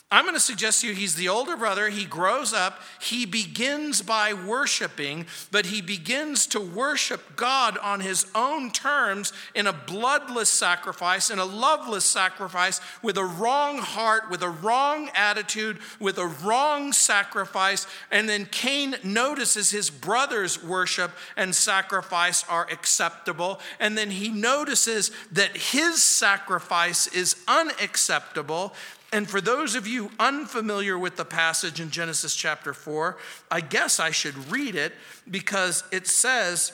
I'm 0.10 0.24
going 0.24 0.36
to 0.36 0.40
suggest 0.40 0.82
to 0.82 0.88
you 0.88 0.94
he's 0.94 1.16
the 1.16 1.28
older 1.28 1.58
brother. 1.58 1.90
He 1.90 2.06
grows 2.06 2.54
up. 2.54 2.82
He 3.02 3.26
begins 3.26 4.02
by 4.02 4.34
worshiping, 4.34 5.26
but 5.52 5.66
he 5.66 5.82
begins 5.82 6.48
to 6.48 6.62
worship 6.62 7.36
God 7.36 7.78
on 7.80 8.00
his 8.00 8.26
own 8.34 8.72
terms 8.72 9.34
in 9.54 9.68
a 9.68 9.74
bloodless 9.74 10.50
sacrifice, 10.50 11.30
in 11.30 11.40
a 11.40 11.46
loveless 11.46 12.06
sacrifice, 12.06 12.80
with 13.02 13.18
a 13.18 13.26
wrong 13.26 13.80
heart, 13.80 14.30
with 14.30 14.44
a 14.44 14.50
wrong 14.50 15.10
attitude, 15.14 15.78
with 16.00 16.18
a 16.18 16.28
wrong 16.28 16.94
sacrifice. 16.94 17.86
And 18.10 18.30
then 18.30 18.46
Cain 18.46 18.96
notices 19.04 19.72
his 19.72 19.90
brother's 19.90 20.64
worship 20.64 21.12
and 21.36 21.54
sacrifice 21.54 22.46
are 22.48 22.66
acceptable. 22.72 23.60
And 23.78 23.98
then 23.98 24.12
he 24.12 24.30
notices 24.30 25.12
that 25.34 25.58
his 25.58 26.02
sacrifice 26.02 27.08
is 27.08 27.36
unacceptable. 27.46 28.74
And 29.14 29.30
for 29.30 29.40
those 29.40 29.76
of 29.76 29.88
you 29.88 30.12
unfamiliar 30.20 31.00
with 31.00 31.16
the 31.16 31.26
passage 31.26 31.80
in 31.80 31.92
Genesis 31.92 32.36
chapter 32.36 32.74
4, 32.74 33.18
I 33.50 33.62
guess 33.62 34.00
I 34.00 34.12
should 34.12 34.52
read 34.52 34.76
it 34.76 34.94
because 35.30 35.84
it 35.92 36.08
says 36.08 36.74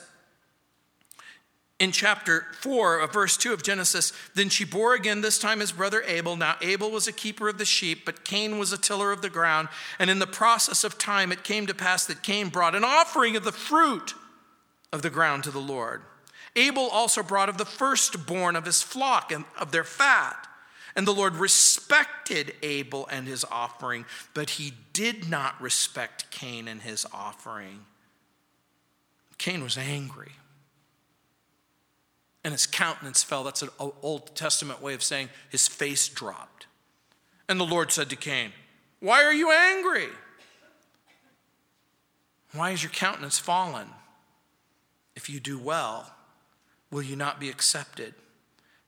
in 1.78 1.92
chapter 1.92 2.46
4 2.60 3.00
of 3.00 3.12
verse 3.12 3.36
2 3.36 3.52
of 3.52 3.62
Genesis, 3.62 4.12
then 4.34 4.48
she 4.48 4.64
bore 4.64 4.94
again 4.94 5.20
this 5.20 5.38
time 5.38 5.60
his 5.60 5.72
brother 5.72 6.02
Abel. 6.06 6.36
Now 6.36 6.56
Abel 6.60 6.90
was 6.90 7.06
a 7.06 7.12
keeper 7.12 7.48
of 7.48 7.58
the 7.58 7.64
sheep, 7.64 8.04
but 8.04 8.24
Cain 8.24 8.58
was 8.58 8.72
a 8.72 8.78
tiller 8.78 9.12
of 9.12 9.22
the 9.22 9.30
ground. 9.30 9.68
And 9.98 10.08
in 10.10 10.18
the 10.18 10.26
process 10.26 10.82
of 10.82 10.98
time, 10.98 11.30
it 11.30 11.44
came 11.44 11.66
to 11.66 11.74
pass 11.74 12.06
that 12.06 12.22
Cain 12.22 12.48
brought 12.48 12.74
an 12.74 12.84
offering 12.84 13.36
of 13.36 13.44
the 13.44 13.52
fruit 13.52 14.14
of 14.92 15.02
the 15.02 15.10
ground 15.10 15.44
to 15.44 15.50
the 15.50 15.60
Lord. 15.60 16.02
Abel 16.56 16.88
also 16.88 17.22
brought 17.22 17.48
of 17.48 17.58
the 17.58 17.64
firstborn 17.64 18.54
of 18.54 18.64
his 18.64 18.82
flock 18.82 19.32
and 19.32 19.44
of 19.58 19.72
their 19.72 19.84
fat. 19.84 20.48
And 20.96 21.06
the 21.06 21.12
Lord 21.12 21.36
respected 21.36 22.54
Abel 22.62 23.08
and 23.10 23.26
his 23.26 23.44
offering, 23.50 24.04
but 24.32 24.50
he 24.50 24.74
did 24.92 25.28
not 25.28 25.60
respect 25.60 26.30
Cain 26.30 26.68
and 26.68 26.82
his 26.82 27.04
offering. 27.12 27.80
Cain 29.38 29.62
was 29.62 29.76
angry. 29.76 30.32
And 32.44 32.52
his 32.52 32.66
countenance 32.66 33.22
fell. 33.22 33.42
That's 33.42 33.62
an 33.62 33.70
Old 33.78 34.36
Testament 34.36 34.82
way 34.82 34.94
of 34.94 35.02
saying 35.02 35.30
his 35.48 35.66
face 35.66 36.08
dropped. 36.08 36.66
And 37.48 37.58
the 37.58 37.64
Lord 37.64 37.90
said 37.90 38.10
to 38.10 38.16
Cain, 38.16 38.52
Why 39.00 39.24
are 39.24 39.34
you 39.34 39.50
angry? 39.50 40.08
Why 42.52 42.70
is 42.70 42.82
your 42.82 42.92
countenance 42.92 43.38
fallen? 43.38 43.88
If 45.16 45.28
you 45.28 45.40
do 45.40 45.58
well, 45.58 46.12
will 46.90 47.02
you 47.02 47.16
not 47.16 47.40
be 47.40 47.50
accepted? 47.50 48.14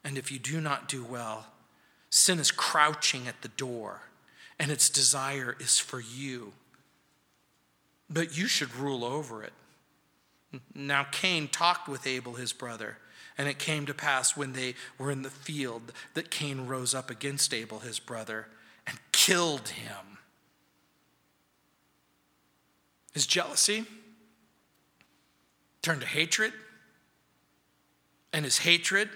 And 0.05 0.17
if 0.17 0.31
you 0.31 0.39
do 0.39 0.61
not 0.61 0.89
do 0.89 1.03
well, 1.03 1.47
Sin 2.17 2.39
is 2.39 2.51
crouching 2.51 3.29
at 3.29 3.43
the 3.43 3.49
door, 3.49 4.01
and 4.59 4.71
its 4.71 4.89
desire 4.89 5.55
is 5.61 5.79
for 5.79 6.01
you. 6.01 6.55
But 8.09 8.35
you 8.35 8.47
should 8.47 8.75
rule 8.75 9.05
over 9.05 9.43
it. 9.43 9.53
Now, 10.75 11.05
Cain 11.13 11.47
talked 11.47 11.91
with 11.91 12.07
Abel, 12.07 12.33
his 12.33 12.55
brother, 12.55 12.97
and 13.37 13.49
it 13.49 13.59
came 13.59 13.85
to 13.85 13.93
pass 13.93 14.35
when 14.35 14.55
they 14.55 14.77
were 14.97 15.11
in 15.11 15.21
the 15.21 15.31
field 15.31 15.93
that 16.15 16.31
Cain 16.31 16.67
rose 16.67 16.95
up 16.95 17.11
against 17.11 17.53
Abel, 17.53 17.81
his 17.81 17.99
brother, 17.99 18.49
and 18.87 18.99
killed 19.13 19.69
him. 19.69 20.17
His 23.13 23.27
jealousy 23.27 23.85
turned 25.83 26.01
to 26.01 26.07
hatred, 26.07 26.55
and 28.33 28.47
his 28.47 28.61
hatred 28.61 29.11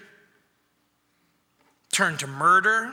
turned 2.01 2.17
to 2.17 2.25
murder. 2.25 2.91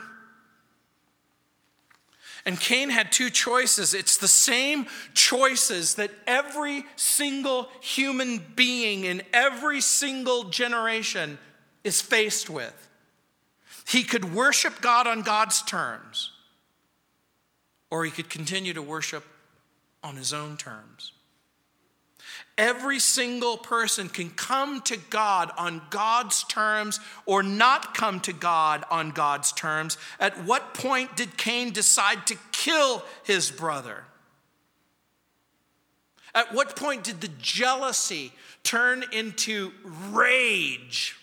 And 2.45 2.59
Cain 2.59 2.91
had 2.91 3.11
two 3.11 3.31
choices. 3.31 3.95
It's 3.95 4.17
the 4.17 4.27
same 4.27 4.85
choices 5.15 5.95
that 5.95 6.11
every 6.27 6.85
single 6.95 7.69
human 7.81 8.39
being 8.55 9.05
in 9.05 9.23
every 9.33 9.81
single 9.81 10.43
generation 10.43 11.39
is 11.83 12.03
faced 12.03 12.51
with. 12.51 12.87
He 13.87 14.03
could 14.03 14.35
worship 14.35 14.79
God 14.79 15.07
on 15.07 15.23
God's 15.23 15.63
terms, 15.63 16.31
or 17.89 18.05
he 18.05 18.11
could 18.11 18.29
continue 18.29 18.75
to 18.75 18.81
worship 18.83 19.25
on 20.03 20.17
his 20.17 20.33
own 20.33 20.55
terms. 20.55 21.13
Every 22.59 22.99
single 22.99 23.55
person 23.55 24.09
can 24.09 24.31
come 24.31 24.81
to 24.81 24.97
God 24.97 25.49
on 25.57 25.81
God's 25.89 26.43
terms 26.43 26.99
or 27.25 27.41
not 27.41 27.93
come 27.93 28.19
to 28.19 28.33
God 28.33 28.83
on 28.91 29.11
God's 29.11 29.53
terms. 29.53 29.97
At 30.19 30.43
what 30.43 30.73
point 30.73 31.15
did 31.15 31.37
Cain 31.37 31.71
decide 31.71 32.27
to 32.27 32.35
kill 32.51 33.05
his 33.23 33.49
brother? 33.49 34.03
At 36.35 36.53
what 36.53 36.75
point 36.75 37.05
did 37.05 37.21
the 37.21 37.29
jealousy 37.39 38.33
turn 38.63 39.05
into 39.13 39.71
rage? 40.11 41.15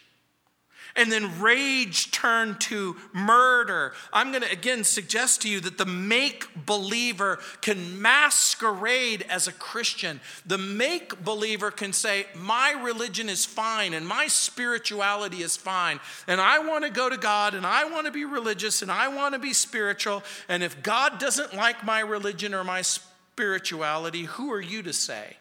And 0.97 1.13
then 1.13 1.41
rage 1.41 2.11
turned 2.11 2.61
to 2.63 2.97
murder. 3.13 3.93
I'm 4.13 4.31
going 4.31 4.43
to 4.43 4.51
again 4.51 4.83
suggest 4.83 5.43
to 5.43 5.49
you 5.49 5.61
that 5.61 5.79
the 5.79 5.87
make 5.87 6.49
believer 6.67 7.39
can 7.61 8.01
masquerade 8.01 9.25
as 9.29 9.47
a 9.47 9.53
Christian. 9.53 10.21
The 10.47 10.59
make 10.59 11.23
believer 11.23 11.71
can 11.71 11.93
say, 11.93 12.27
My 12.35 12.73
religion 12.83 13.29
is 13.29 13.45
fine 13.45 13.95
and 13.95 14.09
my 14.09 14.27
spirituality 14.27 15.43
is 15.43 15.57
fine, 15.57 16.01
and 16.27 16.41
I 16.41 16.61
want 16.61 16.85
to 16.85 16.91
go 16.91 17.09
to 17.09 17.17
God 17.17 17.55
and 17.55 17.67
I 17.67 17.85
want 17.85 18.07
to 18.07 18.13
be 18.13 18.25
religious 18.25 18.83
and 18.83 18.91
I 18.91 19.09
want 19.09 19.35
to 19.35 19.39
be 19.39 19.53
spiritual. 19.53 20.23
And 20.49 20.63
if 20.63 20.83
God 20.83 21.19
doesn't 21.19 21.55
like 21.55 21.85
my 21.85 22.01
religion 22.01 22.55
or 22.55 22.65
my 22.65 22.83
spirituality, 22.83 24.23
who 24.23 24.51
are 24.53 24.61
you 24.61 24.83
to 24.83 24.93
say? 24.93 25.37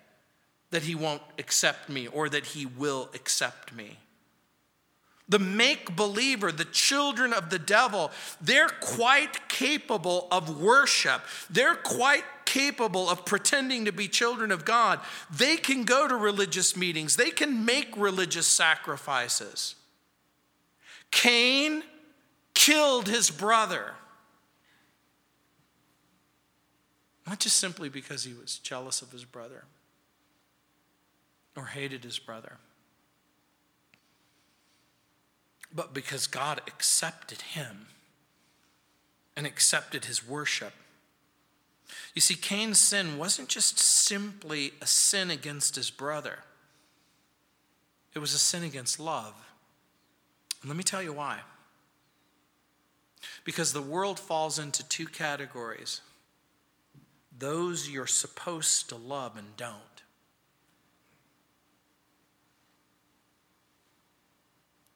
That 0.71 0.83
he 0.83 0.95
won't 0.95 1.21
accept 1.39 1.89
me 1.89 2.07
or 2.07 2.27
that 2.27 2.47
he 2.47 2.65
will 2.65 3.09
accept 3.13 3.73
me. 3.73 3.97
The 5.27 5.39
make 5.39 5.95
believer, 5.95 6.51
the 6.51 6.65
children 6.65 7.33
of 7.33 7.49
the 7.49 7.57
devil, 7.57 8.11
they're 8.39 8.69
quite 8.69 9.47
capable 9.47 10.27
of 10.31 10.61
worship. 10.61 11.21
They're 11.49 11.75
quite 11.75 12.23
capable 12.45 13.09
of 13.09 13.25
pretending 13.25 13.85
to 13.85 13.91
be 13.91 14.07
children 14.07 14.51
of 14.51 14.65
God. 14.65 14.99
They 15.35 15.57
can 15.57 15.83
go 15.83 16.07
to 16.07 16.15
religious 16.15 16.77
meetings, 16.77 17.15
they 17.15 17.31
can 17.31 17.65
make 17.65 17.95
religious 17.97 18.47
sacrifices. 18.47 19.75
Cain 21.09 21.83
killed 22.53 23.07
his 23.07 23.31
brother. 23.31 23.93
Not 27.25 27.39
just 27.39 27.57
simply 27.57 27.89
because 27.89 28.23
he 28.23 28.33
was 28.33 28.59
jealous 28.59 29.01
of 29.01 29.11
his 29.11 29.25
brother 29.25 29.63
or 31.55 31.65
hated 31.65 32.03
his 32.03 32.19
brother 32.19 32.57
but 35.75 35.93
because 35.93 36.25
God 36.25 36.61
accepted 36.67 37.41
him 37.41 37.87
and 39.35 39.45
accepted 39.45 40.05
his 40.05 40.25
worship. 40.25 40.73
You 42.13 42.21
see, 42.21 42.35
Cain's 42.35 42.79
sin 42.79 43.17
wasn't 43.17 43.49
just 43.49 43.77
simply 43.77 44.71
a 44.81 44.87
sin 44.87 45.29
against 45.29 45.75
his 45.75 45.91
brother, 45.91 46.39
it 48.13 48.19
was 48.19 48.33
a 48.33 48.39
sin 48.39 48.63
against 48.63 48.99
love. 48.99 49.33
And 50.61 50.69
let 50.69 50.77
me 50.77 50.83
tell 50.83 51.03
you 51.03 51.13
why. 51.13 51.41
Because 53.43 53.73
the 53.73 53.81
world 53.81 54.19
falls 54.19 54.57
into 54.57 54.87
two 54.87 55.05
categories 55.05 56.01
those 57.37 57.89
you're 57.89 58.07
supposed 58.07 58.87
to 58.89 58.95
love 58.95 59.35
and 59.35 59.57
don't. 59.57 59.94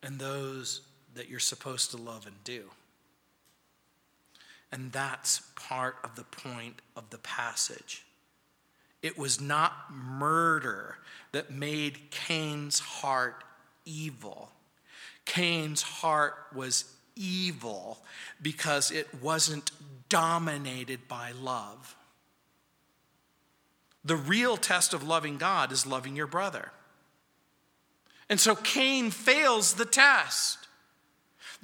And 0.04 0.20
those 0.20 0.82
that 1.16 1.30
you're 1.30 1.40
supposed 1.40 1.92
to 1.92 1.98
love 1.98 2.26
and 2.26 2.44
do. 2.44 2.70
And 4.72 4.92
that's 4.92 5.42
part 5.56 5.98
of 6.04 6.16
the 6.16 6.24
point 6.24 6.82
of 6.96 7.10
the 7.10 7.18
passage. 7.18 8.06
It 9.02 9.18
was 9.18 9.42
not 9.42 9.74
murder 9.92 10.98
that 11.32 11.52
made 11.52 12.12
Cain's 12.12 12.80
heart 12.80 13.44
evil. 13.86 14.52
Cain's 15.26 15.82
heart 15.82 16.36
was 16.54 16.86
evil 17.16 18.00
because 18.42 18.92
it 18.92 19.08
wasn't 19.22 19.72
dominated 20.10 21.08
by 21.08 21.32
love. 21.32 21.96
The 24.04 24.16
real 24.16 24.58
test 24.58 24.94
of 24.94 25.04
loving 25.04 25.38
God 25.38 25.72
is 25.72 25.86
loving 25.86 26.16
your 26.16 26.28
brother. 26.28 26.72
And 28.30 28.40
so 28.40 28.56
Cain 28.56 29.10
fails 29.10 29.74
the 29.74 29.86
test. 29.86 30.59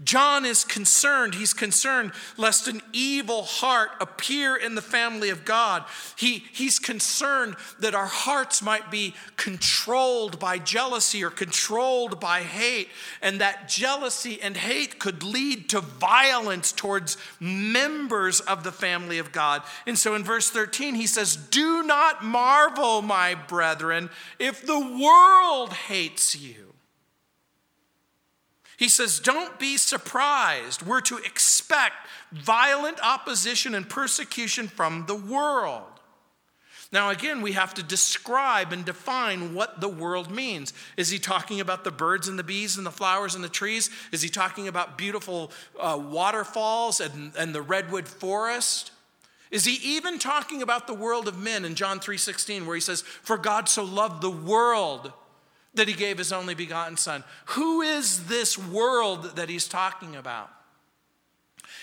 John 0.04 0.46
is 0.46 0.66
concerned. 0.66 1.36
He's 1.36 1.54
concerned 1.54 2.12
lest 2.36 2.68
an 2.68 2.82
evil 2.92 3.44
heart 3.44 3.92
appear 4.02 4.58
in 4.58 4.76
the 4.76 4.82
family 4.82 5.30
of 5.30 5.46
God. 5.46 5.86
He, 6.18 6.44
he's 6.52 6.80
concerned 6.80 7.56
that 7.80 7.96
our 7.96 8.06
hearts 8.06 8.62
might 8.62 8.92
be 8.92 9.16
controlled 9.38 10.38
by 10.38 10.60
jealousy 10.60 11.24
or 11.24 11.30
controlled 11.30 12.20
by 12.20 12.42
hate, 12.42 12.90
and 13.22 13.40
that 13.40 13.70
jealousy 13.70 14.42
and 14.42 14.58
hate 14.58 15.00
could 15.00 15.24
lead 15.24 15.70
to 15.70 15.80
violence 15.80 16.74
towards 16.74 17.16
members 17.40 18.42
of 18.42 18.66
the 18.66 18.74
family 18.74 19.18
of 19.18 19.32
God. 19.32 19.64
And 19.88 19.98
so 19.98 20.14
in 20.14 20.26
verse 20.26 20.50
13, 20.50 20.96
he 20.96 21.08
says, 21.08 21.38
Do 21.38 21.84
not 21.84 22.22
marvel, 22.22 23.02
my 23.02 23.34
brethren, 23.34 24.10
if 24.40 24.66
the 24.66 24.80
world 24.80 25.72
hates 25.72 26.36
you. 26.36 26.75
He 28.78 28.90
says, 28.90 29.20
Don't 29.20 29.58
be 29.60 29.78
surprised. 29.78 30.82
We're 30.82 31.02
to 31.02 31.18
expect 31.18 31.96
violent 32.32 33.00
opposition 33.02 33.74
and 33.76 33.90
persecution 33.90 34.68
from 34.68 35.06
the 35.08 35.16
world. 35.16 35.84
Now, 36.92 37.10
again, 37.10 37.42
we 37.42 37.54
have 37.54 37.74
to 37.74 37.84
describe 37.84 38.72
and 38.72 38.86
define 38.86 39.54
what 39.54 39.82
the 39.82 39.90
world 39.90 40.32
means. 40.32 40.72
Is 40.98 41.10
he 41.10 41.20
talking 41.20 41.60
about 41.60 41.84
the 41.84 41.92
birds 41.92 42.28
and 42.28 42.38
the 42.38 42.44
bees 42.44 42.78
and 42.78 42.86
the 42.86 42.92
flowers 42.92 43.36
and 43.36 43.44
the 43.44 43.50
trees? 43.50 43.90
Is 44.12 44.22
he 44.22 44.30
talking 44.30 44.68
about 44.68 44.98
beautiful 44.98 45.52
uh, 45.80 46.00
waterfalls 46.02 47.02
and, 47.02 47.34
and 47.38 47.54
the 47.54 47.62
redwood 47.62 48.08
forest? 48.08 48.92
Is 49.52 49.66
he 49.66 49.74
even 49.96 50.20
talking 50.20 50.62
about 50.62 50.88
the 50.88 50.94
world 50.94 51.28
of 51.28 51.38
men 51.38 51.66
in 51.66 51.76
John 51.76 52.00
3:16 52.00 52.66
where 52.66 52.76
he 52.76 52.82
says 52.82 53.02
for 53.02 53.38
God 53.38 53.68
so 53.68 53.84
loved 53.84 54.22
the 54.22 54.30
world 54.30 55.12
that 55.76 55.88
he 55.88 55.94
gave 55.94 56.18
his 56.18 56.32
only 56.32 56.56
begotten 56.56 56.98
son. 56.98 57.24
Who 57.48 57.82
is 57.82 58.28
this 58.28 58.58
world 58.58 59.36
that 59.36 59.50
he's 59.50 59.68
talking 59.68 60.16
about? 60.16 60.50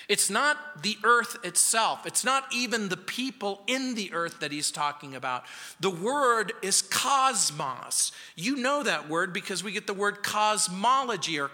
It's 0.09 0.29
not 0.29 0.83
the 0.83 0.99
earth 1.05 1.37
itself. 1.45 2.07
It's 2.07 2.25
not 2.25 2.45
even 2.53 2.89
the 2.89 2.97
people 2.97 3.63
in 3.67 3.95
the 3.95 4.13
earth 4.13 4.41
that 4.41 4.53
he's 4.53 4.71
talking 4.71 5.15
about. 5.15 5.45
The 5.81 5.91
word 5.91 6.53
is 6.63 6.83
cosmos. 6.83 8.13
You 8.37 8.57
know 8.57 8.83
that 8.83 9.09
word 9.09 9.33
because 9.33 9.63
we 9.63 9.73
get 9.73 9.87
the 9.87 9.95
word 9.95 10.23
cosmology 10.23 11.39
or, 11.39 11.51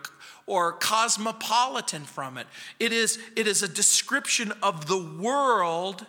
or 0.47 0.73
cosmopolitan 0.73 2.05
from 2.05 2.39
it. 2.39 2.47
It 2.81 2.93
is, 2.93 3.19
it 3.37 3.47
is 3.47 3.63
a 3.63 3.69
description 3.69 4.53
of 4.63 4.87
the 4.87 4.99
world 4.99 6.07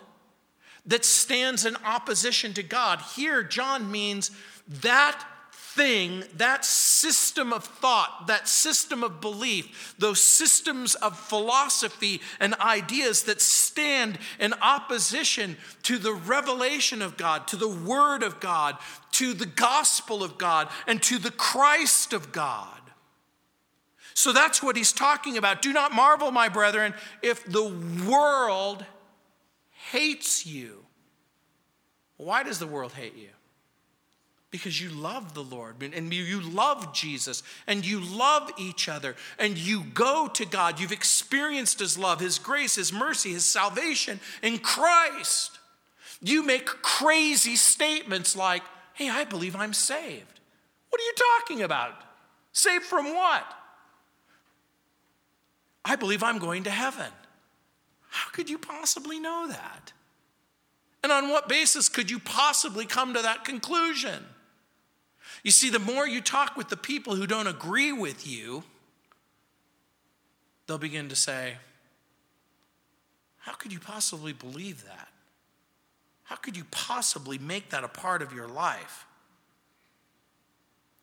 that 0.86 1.04
stands 1.04 1.66
in 1.66 1.76
opposition 1.84 2.54
to 2.54 2.62
God. 2.62 3.00
Here, 3.14 3.42
John 3.42 3.90
means 3.90 4.30
that 4.66 5.24
thing, 5.74 6.24
that 6.36 6.64
system 6.64 7.52
of 7.52 7.64
thought, 7.64 8.26
that 8.26 8.48
system 8.48 9.04
of 9.04 9.20
belief, 9.20 9.94
those 9.98 10.20
systems 10.20 10.94
of 10.96 11.18
philosophy 11.18 12.20
and 12.40 12.54
ideas 12.56 13.24
that 13.24 13.40
stand 13.40 14.18
in 14.38 14.52
opposition 14.54 15.56
to 15.84 15.98
the 15.98 16.12
revelation 16.12 17.00
of 17.02 17.16
God, 17.16 17.46
to 17.48 17.56
the 17.56 17.68
Word 17.68 18.22
of 18.22 18.40
God, 18.40 18.76
to 19.12 19.32
the 19.32 19.46
gospel 19.46 20.24
of 20.24 20.38
God, 20.38 20.68
and 20.86 21.02
to 21.04 21.18
the 21.18 21.30
Christ 21.30 22.12
of 22.12 22.32
God. 22.32 22.80
So 24.14 24.32
that's 24.32 24.62
what 24.62 24.76
he's 24.76 24.92
talking 24.92 25.38
about. 25.38 25.62
Do 25.62 25.72
not 25.72 25.92
marvel, 25.92 26.30
my 26.30 26.48
brethren, 26.48 26.94
if 27.22 27.44
the 27.44 27.72
world 28.08 28.84
hates 29.92 30.44
you. 30.44 30.84
Why 32.16 32.42
does 32.42 32.58
the 32.58 32.66
world 32.66 32.92
hate 32.92 33.16
you? 33.16 33.30
Because 34.50 34.80
you 34.80 34.90
love 34.90 35.34
the 35.34 35.44
Lord 35.44 35.76
and 35.82 36.12
you 36.12 36.40
love 36.40 36.92
Jesus 36.92 37.42
and 37.66 37.86
you 37.86 38.00
love 38.00 38.50
each 38.58 38.88
other 38.88 39.14
and 39.38 39.56
you 39.56 39.84
go 39.94 40.28
to 40.34 40.44
God. 40.44 40.80
You've 40.80 40.92
experienced 40.92 41.78
His 41.78 41.96
love, 41.96 42.20
His 42.20 42.38
grace, 42.38 42.74
His 42.74 42.92
mercy, 42.92 43.32
His 43.32 43.44
salvation 43.44 44.18
in 44.42 44.58
Christ. 44.58 45.58
You 46.20 46.44
make 46.44 46.66
crazy 46.66 47.56
statements 47.56 48.34
like, 48.34 48.62
hey, 48.94 49.08
I 49.08 49.24
believe 49.24 49.54
I'm 49.54 49.72
saved. 49.72 50.40
What 50.90 51.00
are 51.00 51.04
you 51.04 51.14
talking 51.38 51.62
about? 51.62 51.94
Saved 52.52 52.84
from 52.84 53.14
what? 53.14 53.44
I 55.84 55.96
believe 55.96 56.22
I'm 56.22 56.38
going 56.38 56.64
to 56.64 56.70
heaven. 56.70 57.10
How 58.10 58.30
could 58.32 58.50
you 58.50 58.58
possibly 58.58 59.20
know 59.20 59.46
that? 59.48 59.92
And 61.02 61.12
on 61.12 61.30
what 61.30 61.48
basis 61.48 61.88
could 61.88 62.10
you 62.10 62.18
possibly 62.18 62.84
come 62.84 63.14
to 63.14 63.22
that 63.22 63.44
conclusion? 63.44 64.24
You 65.42 65.50
see, 65.50 65.70
the 65.70 65.78
more 65.78 66.06
you 66.06 66.20
talk 66.20 66.56
with 66.56 66.68
the 66.68 66.76
people 66.76 67.16
who 67.16 67.26
don't 67.26 67.46
agree 67.46 67.92
with 67.92 68.26
you, 68.26 68.62
they'll 70.66 70.78
begin 70.78 71.08
to 71.08 71.16
say, 71.16 71.54
How 73.38 73.52
could 73.52 73.72
you 73.72 73.80
possibly 73.80 74.32
believe 74.32 74.84
that? 74.84 75.08
How 76.24 76.36
could 76.36 76.56
you 76.56 76.64
possibly 76.70 77.38
make 77.38 77.70
that 77.70 77.84
a 77.84 77.88
part 77.88 78.22
of 78.22 78.32
your 78.32 78.48
life? 78.48 79.06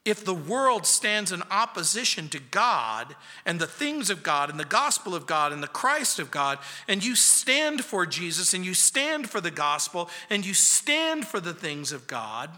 if 0.07 0.23
the 0.23 0.33
world 0.33 0.85
stands 0.85 1.33
in 1.33 1.43
opposition 1.51 2.29
to 2.29 2.39
God 2.39 3.13
and 3.45 3.59
the 3.59 3.67
things 3.67 4.09
of 4.09 4.23
God 4.23 4.49
and 4.49 4.57
the 4.57 4.63
gospel 4.63 5.13
of 5.13 5.27
God 5.27 5.51
and 5.51 5.61
the 5.61 5.67
Christ 5.67 6.17
of 6.17 6.31
God, 6.31 6.59
and 6.87 7.03
you 7.03 7.13
stand 7.13 7.83
for 7.83 8.05
Jesus 8.05 8.53
and 8.53 8.65
you 8.65 8.73
stand 8.73 9.29
for 9.29 9.41
the 9.41 9.51
gospel 9.51 10.09
and 10.29 10.45
you 10.45 10.53
stand 10.53 11.27
for 11.27 11.41
the 11.41 11.53
things 11.53 11.91
of 11.91 12.07
God, 12.07 12.49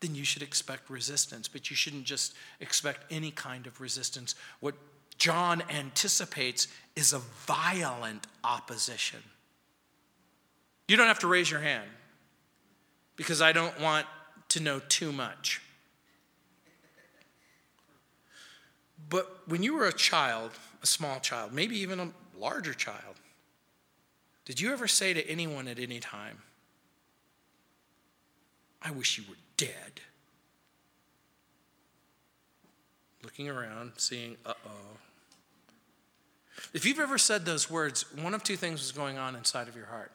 then 0.00 0.14
you 0.14 0.24
should 0.24 0.42
expect 0.42 0.90
resistance. 0.90 1.48
But 1.48 1.70
you 1.70 1.76
shouldn't 1.76 2.04
just 2.04 2.34
expect 2.58 3.10
any 3.10 3.30
kind 3.30 3.66
of 3.66 3.80
resistance. 3.80 4.34
What 4.60 4.74
John 5.18 5.62
anticipates 5.70 6.68
is 6.96 7.12
a 7.12 7.18
violent 7.18 8.26
opposition. 8.42 9.20
You 10.88 10.96
don't 10.96 11.06
have 11.06 11.20
to 11.20 11.28
raise 11.28 11.50
your 11.50 11.60
hand 11.60 11.88
because 13.16 13.42
I 13.42 13.52
don't 13.52 13.78
want 13.78 14.06
to 14.48 14.60
know 14.60 14.80
too 14.80 15.12
much. 15.12 15.60
But 19.08 19.42
when 19.46 19.62
you 19.62 19.74
were 19.74 19.86
a 19.86 19.92
child, 19.92 20.52
a 20.82 20.86
small 20.86 21.20
child, 21.20 21.52
maybe 21.52 21.76
even 21.78 22.00
a 22.00 22.10
larger 22.38 22.72
child, 22.74 23.16
did 24.44 24.60
you 24.60 24.72
ever 24.72 24.88
say 24.88 25.12
to 25.12 25.28
anyone 25.28 25.68
at 25.68 25.78
any 25.78 26.00
time, 26.00 26.38
I 28.82 28.90
wish 28.90 29.18
you 29.18 29.24
were 29.28 29.36
dead? 29.60 30.00
Looking 33.22 33.48
around, 33.48 33.92
seeing, 33.96 34.36
uh 34.46 34.54
oh. 34.66 34.96
If 36.72 36.86
you've 36.86 37.00
ever 37.00 37.18
said 37.18 37.44
those 37.44 37.70
words, 37.70 38.04
one 38.16 38.34
of 38.34 38.42
two 38.42 38.56
things 38.56 38.80
was 38.80 38.92
going 38.92 39.18
on 39.18 39.36
inside 39.36 39.68
of 39.68 39.76
your 39.76 39.86
heart. 39.86 40.12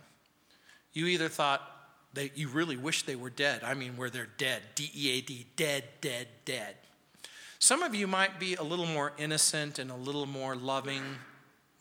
You 0.93 1.05
either 1.07 1.29
thought, 1.29 1.61
that 2.15 2.37
you 2.37 2.47
really 2.47 2.77
wish 2.77 3.03
they 3.03 3.15
were 3.15 3.29
dead. 3.29 3.61
I 3.63 3.73
mean, 3.73 3.97
where 3.97 4.09
they're 4.09 4.29
dead, 4.37 4.61
D 4.73 4.89
E 4.95 5.17
A 5.17 5.21
D, 5.21 5.45
dead, 5.57 5.83
dead, 5.99 6.27
dead. 6.45 6.75
Some 7.59 7.83
of 7.83 7.93
you 7.93 8.07
might 8.07 8.39
be 8.39 8.55
a 8.55 8.63
little 8.63 8.85
more 8.85 9.11
innocent 9.17 9.79
and 9.79 9.91
a 9.91 9.95
little 9.95 10.25
more 10.25 10.55
loving, 10.55 11.03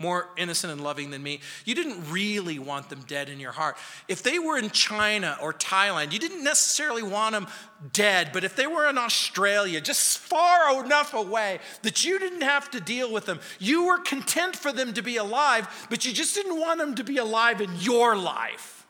more 0.04 0.28
innocent 0.36 0.70
and 0.70 0.82
loving 0.82 1.10
than 1.10 1.22
me. 1.22 1.40
You 1.64 1.74
didn't 1.74 2.12
really 2.12 2.58
want 2.58 2.90
them 2.90 3.00
dead 3.06 3.30
in 3.30 3.40
your 3.40 3.52
heart. 3.52 3.76
If 4.06 4.22
they 4.22 4.38
were 4.38 4.58
in 4.58 4.68
China 4.68 5.38
or 5.40 5.54
Thailand, 5.54 6.12
you 6.12 6.18
didn't 6.18 6.44
necessarily 6.44 7.02
want 7.02 7.32
them 7.32 7.46
dead, 7.92 8.30
but 8.34 8.44
if 8.44 8.54
they 8.54 8.66
were 8.66 8.86
in 8.86 8.98
Australia, 8.98 9.80
just 9.80 10.18
far 10.18 10.84
enough 10.84 11.14
away 11.14 11.58
that 11.82 12.04
you 12.04 12.18
didn't 12.18 12.42
have 12.42 12.70
to 12.72 12.80
deal 12.80 13.10
with 13.10 13.24
them, 13.24 13.40
you 13.58 13.86
were 13.86 13.98
content 13.98 14.54
for 14.54 14.72
them 14.72 14.92
to 14.92 15.02
be 15.02 15.16
alive, 15.16 15.86
but 15.88 16.04
you 16.04 16.12
just 16.12 16.34
didn't 16.34 16.60
want 16.60 16.78
them 16.78 16.94
to 16.96 17.04
be 17.04 17.16
alive 17.16 17.62
in 17.62 17.70
your 17.80 18.14
life. 18.14 18.86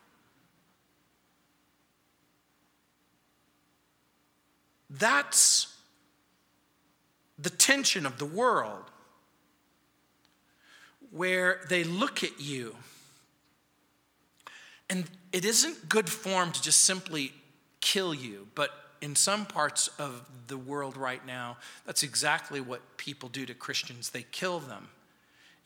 That's 4.91 5.77
the 7.39 7.51
tension 7.51 8.05
of 8.05 8.19
the 8.19 8.27
world 8.27 8.91
where 11.15 11.61
they 11.69 11.85
look 11.85 12.25
at 12.25 12.41
you. 12.41 12.75
And 14.91 15.05
it 15.33 15.45
isn't 15.45 15.89
good 15.89 16.11
form 16.11 16.51
to 16.53 16.61
just 16.61 16.81
simply 16.81 17.33
kill 17.81 18.13
you, 18.13 18.49
but 18.55 18.71
in 19.01 19.15
some 19.15 19.47
parts 19.47 19.89
of 19.99 20.29
the 20.49 20.59
world 20.59 20.97
right 20.97 21.25
now, 21.25 21.57
that's 21.87 22.03
exactly 22.03 22.61
what 22.61 22.97
people 22.97 23.29
do 23.29 23.47
to 23.47 23.55
Christians. 23.55 24.11
They 24.11 24.25
kill 24.33 24.59
them. 24.59 24.89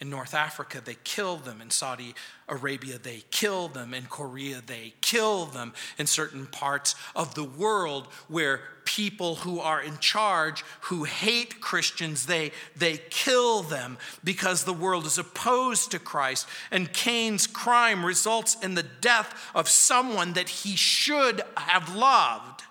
In 0.00 0.10
North 0.10 0.32
Africa, 0.32 0.80
they 0.84 0.96
kill 1.02 1.38
them. 1.38 1.60
In 1.60 1.70
Saudi 1.70 2.14
Arabia, 2.48 2.98
they 2.98 3.24
kill 3.32 3.66
them. 3.66 3.92
In 3.92 4.04
Korea, 4.04 4.62
they 4.64 4.94
kill 5.00 5.46
them. 5.46 5.74
In 5.98 6.06
certain 6.06 6.46
parts 6.46 6.94
of 7.16 7.34
the 7.34 7.42
world 7.42 8.06
where 8.28 8.60
people 8.84 9.36
who 9.36 9.58
are 9.58 9.82
in 9.82 9.98
charge, 9.98 10.64
who 10.82 11.02
hate 11.02 11.60
Christians, 11.60 12.26
they, 12.26 12.52
they 12.76 12.98
kill 13.10 13.62
them 13.62 13.98
because 14.22 14.62
the 14.62 14.72
world 14.72 15.04
is 15.04 15.18
opposed 15.18 15.90
to 15.90 15.98
Christ. 15.98 16.46
And 16.70 16.92
Cain's 16.92 17.48
crime 17.48 18.04
results 18.04 18.56
in 18.62 18.74
the 18.74 18.86
death 19.00 19.50
of 19.52 19.68
someone 19.68 20.34
that 20.34 20.48
he 20.48 20.76
should 20.76 21.42
have 21.56 21.94
loved. 21.94 22.62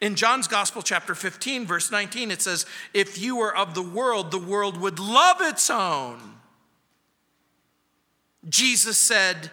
In 0.00 0.14
John's 0.14 0.48
Gospel, 0.48 0.80
chapter 0.80 1.14
15, 1.14 1.66
verse 1.66 1.90
19, 1.90 2.30
it 2.30 2.40
says, 2.40 2.64
If 2.94 3.18
you 3.18 3.36
were 3.36 3.54
of 3.54 3.74
the 3.74 3.82
world, 3.82 4.30
the 4.30 4.38
world 4.38 4.78
would 4.78 4.98
love 4.98 5.36
its 5.40 5.68
own. 5.68 6.35
Jesus 8.48 8.98
said, 8.98 9.50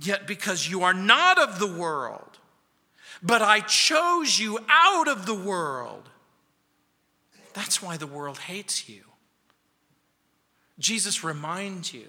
Yet 0.00 0.26
because 0.26 0.68
you 0.68 0.82
are 0.82 0.94
not 0.94 1.38
of 1.38 1.58
the 1.58 1.66
world, 1.66 2.38
but 3.22 3.42
I 3.42 3.60
chose 3.60 4.38
you 4.38 4.58
out 4.68 5.08
of 5.08 5.26
the 5.26 5.34
world. 5.34 6.08
That's 7.52 7.82
why 7.82 7.96
the 7.96 8.06
world 8.06 8.38
hates 8.38 8.88
you. 8.88 9.02
Jesus 10.78 11.24
reminds 11.24 11.92
you 11.92 12.06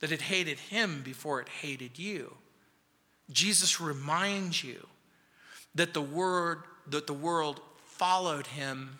that 0.00 0.12
it 0.12 0.20
hated 0.22 0.58
him 0.58 1.02
before 1.02 1.40
it 1.40 1.48
hated 1.48 1.98
you. 1.98 2.34
Jesus 3.30 3.80
reminds 3.80 4.62
you 4.62 4.86
that 5.74 5.94
the 5.94 6.02
word 6.02 6.58
that 6.86 7.06
the 7.06 7.14
world 7.14 7.60
followed 7.86 8.48
him 8.48 8.98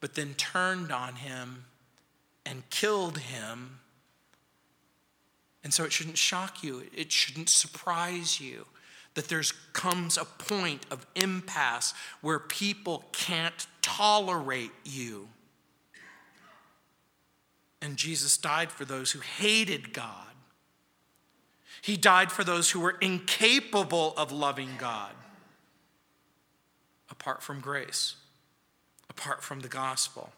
but 0.00 0.14
then 0.14 0.34
turned 0.34 0.90
on 0.90 1.14
him 1.14 1.64
and 2.44 2.68
killed 2.68 3.18
him 3.18 3.78
and 5.64 5.72
so 5.72 5.82
it 5.84 5.92
shouldn't 5.92 6.18
shock 6.18 6.62
you, 6.62 6.84
it 6.94 7.10
shouldn't 7.10 7.48
surprise 7.48 8.40
you 8.40 8.66
that 9.14 9.28
there 9.28 9.42
comes 9.72 10.18
a 10.18 10.24
point 10.24 10.84
of 10.90 11.06
impasse 11.14 11.94
where 12.20 12.38
people 12.38 13.04
can't 13.12 13.66
tolerate 13.80 14.72
you. 14.84 15.28
And 17.80 17.96
Jesus 17.96 18.36
died 18.36 18.70
for 18.70 18.84
those 18.84 19.12
who 19.12 19.20
hated 19.20 19.92
God. 19.92 20.26
He 21.80 21.96
died 21.96 22.32
for 22.32 22.44
those 22.44 22.70
who 22.70 22.80
were 22.80 22.96
incapable 23.00 24.14
of 24.16 24.32
loving 24.32 24.70
God 24.78 25.12
apart 27.10 27.42
from 27.42 27.60
grace, 27.60 28.16
apart 29.08 29.42
from 29.42 29.60
the 29.60 29.68
gospel. 29.68 30.32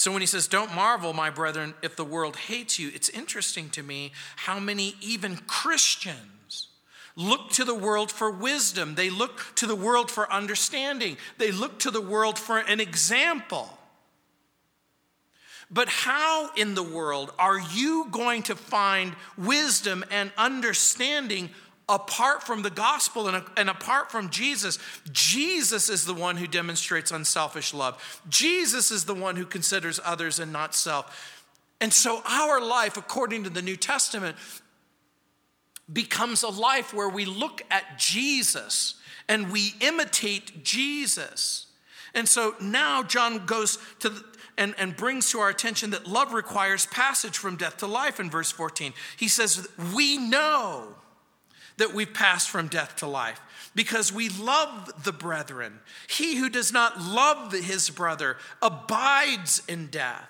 So 0.00 0.10
when 0.10 0.22
he 0.22 0.26
says, 0.26 0.48
Don't 0.48 0.74
marvel, 0.74 1.12
my 1.12 1.28
brethren, 1.28 1.74
if 1.82 1.94
the 1.94 2.06
world 2.06 2.34
hates 2.34 2.78
you, 2.78 2.90
it's 2.94 3.10
interesting 3.10 3.68
to 3.68 3.82
me 3.82 4.12
how 4.34 4.58
many 4.58 4.94
even 5.02 5.36
Christians 5.36 6.68
look 7.16 7.50
to 7.50 7.66
the 7.66 7.74
world 7.74 8.10
for 8.10 8.30
wisdom. 8.30 8.94
They 8.94 9.10
look 9.10 9.52
to 9.56 9.66
the 9.66 9.76
world 9.76 10.10
for 10.10 10.32
understanding. 10.32 11.18
They 11.36 11.52
look 11.52 11.80
to 11.80 11.90
the 11.90 12.00
world 12.00 12.38
for 12.38 12.56
an 12.56 12.80
example. 12.80 13.76
But 15.70 15.90
how 15.90 16.48
in 16.56 16.74
the 16.74 16.82
world 16.82 17.34
are 17.38 17.60
you 17.60 18.08
going 18.10 18.44
to 18.44 18.56
find 18.56 19.14
wisdom 19.36 20.02
and 20.10 20.32
understanding 20.38 21.50
apart 21.90 22.42
from 22.42 22.62
the 22.62 22.70
gospel 22.70 23.28
and, 23.28 23.44
and, 23.56 23.68
apart 23.68 24.10
from 24.10 24.30
Jesus, 24.30 24.78
Jesus 25.12 25.90
is 25.90 26.06
the 26.06 26.14
one 26.14 26.36
who 26.36 26.46
demonstrates 26.46 27.10
unselfish 27.10 27.74
love. 27.74 28.22
Jesus 28.28 28.90
is 28.90 29.04
the 29.04 29.14
one 29.14 29.36
who 29.36 29.44
considers 29.44 29.98
others 30.04 30.38
and 30.38 30.52
not 30.52 30.74
self. 30.74 31.36
And 31.80 31.92
so 31.92 32.22
our 32.24 32.60
life, 32.60 32.96
according 32.96 33.44
to 33.44 33.50
the 33.50 33.62
New 33.62 33.76
Testament, 33.76 34.36
becomes 35.92 36.42
a 36.44 36.48
life 36.48 36.94
where 36.94 37.08
we 37.08 37.24
look 37.24 37.62
at 37.70 37.98
Jesus 37.98 38.94
and 39.28 39.50
we 39.50 39.74
imitate 39.80 40.62
Jesus. 40.62 41.66
And 42.14 42.28
so 42.28 42.54
now 42.60 43.02
John 43.02 43.46
goes 43.46 43.78
to 44.00 44.10
the, 44.10 44.24
and, 44.58 44.74
and 44.78 44.94
brings 44.94 45.30
to 45.30 45.40
our 45.40 45.48
attention 45.48 45.90
that 45.90 46.06
love 46.06 46.34
requires 46.34 46.86
passage 46.86 47.38
from 47.38 47.56
death 47.56 47.78
to 47.78 47.86
life 47.86 48.20
in 48.20 48.30
verse 48.30 48.52
14. 48.52 48.92
He 49.16 49.26
says, 49.26 49.66
We 49.94 50.18
know 50.18 50.96
that 51.76 51.94
we've 51.94 52.12
passed 52.12 52.50
from 52.50 52.68
death 52.68 52.96
to 52.96 53.06
life 53.06 53.40
because 53.74 54.12
we 54.12 54.28
love 54.28 55.04
the 55.04 55.12
brethren. 55.12 55.80
He 56.08 56.36
who 56.36 56.48
does 56.48 56.72
not 56.72 57.00
love 57.00 57.52
his 57.52 57.90
brother 57.90 58.36
abides 58.60 59.62
in 59.68 59.86
death. 59.86 60.28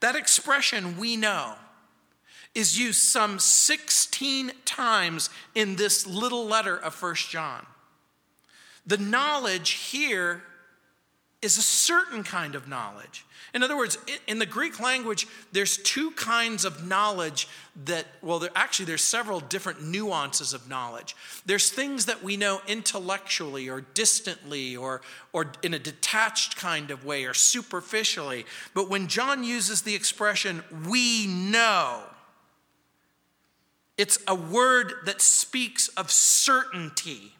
That 0.00 0.16
expression, 0.16 0.96
we 0.96 1.16
know, 1.16 1.54
is 2.54 2.78
used 2.78 3.00
some 3.00 3.38
16 3.38 4.52
times 4.64 5.30
in 5.54 5.76
this 5.76 6.06
little 6.06 6.46
letter 6.46 6.76
of 6.76 6.94
First 6.94 7.30
John. 7.30 7.66
The 8.86 8.98
knowledge 8.98 9.70
here 9.70 10.42
is 11.42 11.58
a 11.58 11.62
certain 11.62 12.22
kind 12.24 12.54
of 12.54 12.68
knowledge. 12.68 13.24
In 13.52 13.62
other 13.62 13.76
words, 13.76 13.98
in 14.28 14.38
the 14.38 14.46
Greek 14.46 14.78
language, 14.78 15.26
there's 15.50 15.76
two 15.78 16.12
kinds 16.12 16.64
of 16.64 16.86
knowledge 16.86 17.48
that, 17.84 18.06
well, 18.22 18.38
there, 18.38 18.50
actually, 18.54 18.84
there's 18.84 19.02
several 19.02 19.40
different 19.40 19.82
nuances 19.82 20.54
of 20.54 20.68
knowledge. 20.68 21.16
There's 21.46 21.70
things 21.70 22.06
that 22.06 22.22
we 22.22 22.36
know 22.36 22.60
intellectually 22.68 23.68
or 23.68 23.80
distantly 23.80 24.76
or, 24.76 25.00
or 25.32 25.52
in 25.62 25.74
a 25.74 25.78
detached 25.78 26.56
kind 26.56 26.90
of 26.90 27.04
way 27.04 27.24
or 27.24 27.34
superficially. 27.34 28.46
But 28.72 28.88
when 28.88 29.08
John 29.08 29.42
uses 29.42 29.82
the 29.82 29.94
expression, 29.96 30.62
we 30.88 31.26
know, 31.26 32.02
it's 33.98 34.18
a 34.28 34.34
word 34.34 34.94
that 35.06 35.20
speaks 35.20 35.88
of 35.88 36.10
certainty. 36.10 37.34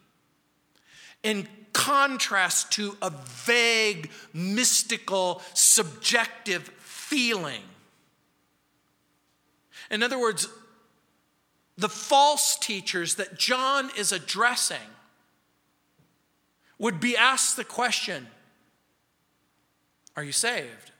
in 1.23 1.47
contrast 1.73 2.71
to 2.73 2.97
a 3.01 3.09
vague, 3.09 4.11
mystical, 4.33 5.41
subjective 5.53 6.63
feeling. 6.79 7.61
In 9.89 10.03
other 10.03 10.19
words, 10.19 10.47
the 11.77 11.89
false 11.89 12.57
teachers 12.57 13.15
that 13.15 13.37
John 13.37 13.89
is 13.97 14.11
addressing 14.11 14.77
would 16.77 16.99
be 16.99 17.15
asked 17.17 17.57
the 17.57 17.63
question 17.63 18.27
Are 20.15 20.23
you 20.23 20.31
saved? 20.31 20.91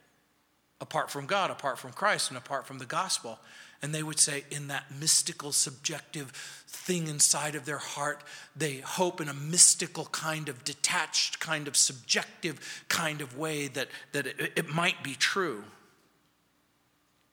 Apart 0.80 1.12
from 1.12 1.28
God, 1.28 1.52
apart 1.52 1.78
from 1.78 1.92
Christ, 1.92 2.30
and 2.30 2.38
apart 2.38 2.66
from 2.66 2.80
the 2.80 2.86
gospel. 2.86 3.40
And 3.82 3.96
they 3.96 4.04
would 4.04 4.20
say, 4.20 4.44
in 4.52 4.68
that 4.68 4.86
mystical, 5.00 5.52
subjective 5.52 6.30
thing 6.68 7.08
inside 7.08 7.56
of 7.56 7.66
their 7.66 7.80
heart, 7.80 8.24
they 8.56 8.78
hope 8.78 9.20
in 9.20 9.28
a 9.28 9.34
mystical 9.34 10.06
kind 10.06 10.50
of 10.50 10.64
detached, 10.64 11.40
kind 11.40 11.68
of 11.68 11.76
subjective 11.76 12.86
kind 12.90 13.22
of 13.22 13.38
way 13.38 13.68
that, 13.70 13.88
that 14.12 14.28
it, 14.28 14.54
it 14.56 14.70
might 14.70 15.04
be 15.04 15.16
true. 15.16 15.64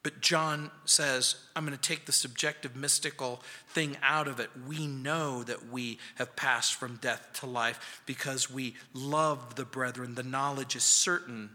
But 0.03 0.22
John 0.22 0.70
says, 0.86 1.34
I'm 1.55 1.66
going 1.66 1.76
to 1.76 1.82
take 1.82 2.07
the 2.07 2.12
subjective, 2.12 2.74
mystical 2.76 3.42
thing 3.68 3.96
out 4.03 4.26
of 4.26 4.40
it. 4.40 4.49
We 4.66 4.86
know 4.86 5.42
that 5.42 5.70
we 5.70 5.99
have 6.14 6.34
passed 6.34 6.76
from 6.76 6.96
death 6.96 7.28
to 7.40 7.46
life 7.46 8.03
because 8.07 8.51
we 8.51 8.74
love 8.94 9.57
the 9.57 9.66
brethren. 9.66 10.14
The 10.14 10.22
knowledge 10.22 10.76
is 10.76 10.84
certain. 10.84 11.51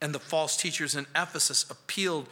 And 0.00 0.12
the 0.12 0.18
false 0.18 0.56
teachers 0.56 0.96
in 0.96 1.06
Ephesus 1.14 1.64
appealed 1.70 2.28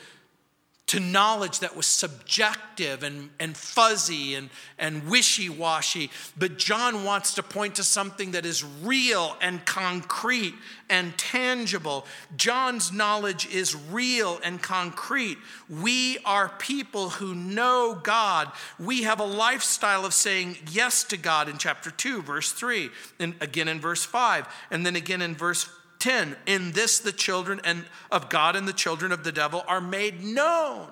to 0.91 0.99
knowledge 0.99 1.61
that 1.61 1.77
was 1.77 1.87
subjective 1.87 3.05
and, 3.05 3.31
and 3.39 3.57
fuzzy 3.57 4.35
and, 4.35 4.51
and 4.77 5.09
wishy 5.09 5.49
washy. 5.49 6.11
But 6.37 6.59
John 6.59 7.05
wants 7.05 7.35
to 7.35 7.45
point 7.45 7.77
to 7.77 7.85
something 7.85 8.33
that 8.33 8.45
is 8.45 8.65
real 8.65 9.37
and 9.41 9.65
concrete 9.65 10.55
and 10.89 11.17
tangible. 11.17 12.07
John's 12.37 12.91
knowledge 12.91 13.47
is 13.55 13.77
real 13.77 14.41
and 14.43 14.61
concrete. 14.61 15.39
We 15.69 16.19
are 16.25 16.49
people 16.49 17.11
who 17.11 17.37
know 17.37 17.97
God. 18.03 18.51
We 18.77 19.05
have 19.05 19.21
a 19.21 19.25
lifestyle 19.25 20.05
of 20.05 20.13
saying 20.13 20.57
yes 20.73 21.05
to 21.05 21.17
God 21.17 21.49
in 21.49 21.57
chapter 21.59 21.93
2, 21.93 22.23
verse 22.23 22.51
3, 22.51 22.91
and 23.21 23.37
again 23.41 23.69
in 23.69 23.79
verse 23.79 24.05
5, 24.05 24.49
and 24.73 24.85
then 24.85 24.97
again 24.97 25.23
in 25.23 25.37
verse 25.37 25.69
10 26.01 26.37
in 26.47 26.73
this 26.73 26.99
the 26.99 27.13
children 27.13 27.61
and 27.65 27.85
of 28.11 28.29
god 28.29 28.57
and 28.57 28.67
the 28.67 28.73
children 28.73 29.13
of 29.13 29.25
the 29.25 29.33
devil 29.33 29.65
are 29.69 29.81
made 29.81 30.23
known. 30.23 30.89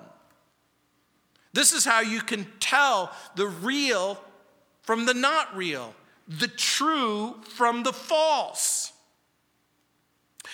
This 1.51 1.73
is 1.73 1.83
how 1.83 2.01
you 2.01 2.21
can 2.21 2.47
tell 2.59 3.11
the 3.35 3.47
real 3.47 4.19
from 4.83 5.05
the 5.05 5.13
not 5.13 5.55
real 5.55 5.93
the 6.27 6.47
true 6.47 7.35
from 7.41 7.81
the 7.81 7.91
false. 7.91 8.93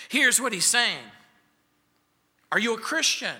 Here's 0.07 0.39
what 0.39 0.53
he's 0.53 0.65
saying. 0.65 1.03
Are 2.51 2.59
you 2.59 2.73
a 2.73 2.79
christian? 2.79 3.35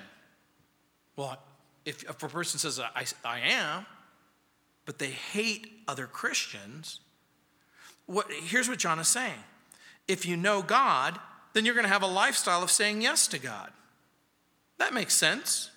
Well 1.16 1.40
if, 1.86 2.04
if 2.04 2.24
a 2.24 2.28
person 2.28 2.60
says 2.60 2.80
I, 2.80 3.06
I 3.24 3.40
am 3.40 3.86
but 4.86 5.00
they 5.00 5.10
hate 5.10 5.68
other 5.88 6.08
christians 6.08 7.00
what, 8.08 8.32
here's 8.32 8.68
what 8.68 8.80
john 8.80 9.00
is 9.00 9.08
saying 9.08 9.44
if 10.08 10.26
you 10.26 10.38
know 10.38 10.62
God, 10.62 11.20
then 11.54 11.66
you're 11.66 11.76
going 11.76 11.86
to 11.86 11.92
have 11.92 12.04
a 12.04 12.08
lifestyle 12.08 12.64
of 12.64 12.72
saying 12.72 13.02
yes 13.02 13.28
to 13.28 13.40
God. 13.40 13.72
That 14.78 14.94
makes 14.94 15.14
sense. 15.14 15.72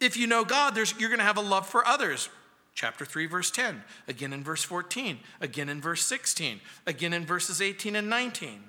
If 0.00 0.16
you 0.16 0.26
know 0.26 0.44
God, 0.44 0.76
you're 0.76 1.08
going 1.08 1.18
to 1.18 1.24
have 1.24 1.36
a 1.36 1.42
love 1.42 1.66
for 1.66 1.86
others. 1.86 2.28
Chapter 2.74 3.04
3, 3.04 3.26
verse 3.26 3.50
10, 3.50 3.82
again 4.08 4.32
in 4.32 4.42
verse 4.42 4.62
14, 4.62 5.18
again 5.42 5.68
in 5.68 5.80
verse 5.80 6.06
16, 6.06 6.60
again 6.86 7.12
in 7.12 7.26
verses 7.26 7.60
18 7.60 7.96
and 7.96 8.08
19. 8.08 8.62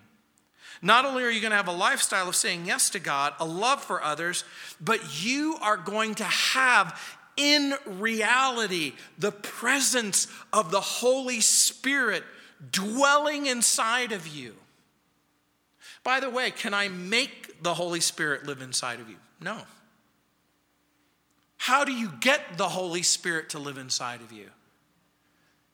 Not 0.82 1.06
only 1.06 1.24
are 1.24 1.30
you 1.30 1.40
going 1.40 1.52
to 1.52 1.58
have 1.58 1.70
a 1.70 1.72
lifestyle 1.72 2.28
of 2.28 2.36
saying 2.36 2.66
yes 2.66 2.90
to 2.90 3.00
God, 3.00 3.34
a 3.40 3.46
love 3.46 3.82
for 3.82 4.04
others, 4.04 4.44
but 4.82 5.24
you 5.24 5.56
are 5.62 5.78
going 5.78 6.16
to 6.16 6.26
have 6.26 7.00
in 7.38 7.74
reality 7.86 8.94
the 9.18 9.32
presence 9.32 10.28
of 10.52 10.72
the 10.72 10.82
Holy 10.82 11.40
Spirit 11.40 12.24
dwelling 12.72 13.46
inside 13.46 14.12
of 14.12 14.28
you. 14.28 14.56
By 16.04 16.20
the 16.20 16.30
way, 16.30 16.51
can 16.51 16.74
I 16.74 16.89
make 16.89 17.64
the 17.64 17.74
Holy 17.74 18.01
Spirit 18.01 18.45
live 18.45 18.62
inside 18.62 18.99
of 18.99 19.10
you? 19.10 19.16
No. 19.39 19.58
How 21.58 21.86
do 21.86 21.93
you 21.93 22.12
get 22.20 22.58
the 22.58 22.70
Holy 22.70 23.04
Spirit 23.04 23.49
to 23.51 23.60
live 23.60 23.78
inside 23.78 24.22
of 24.22 24.32
you? 24.32 24.49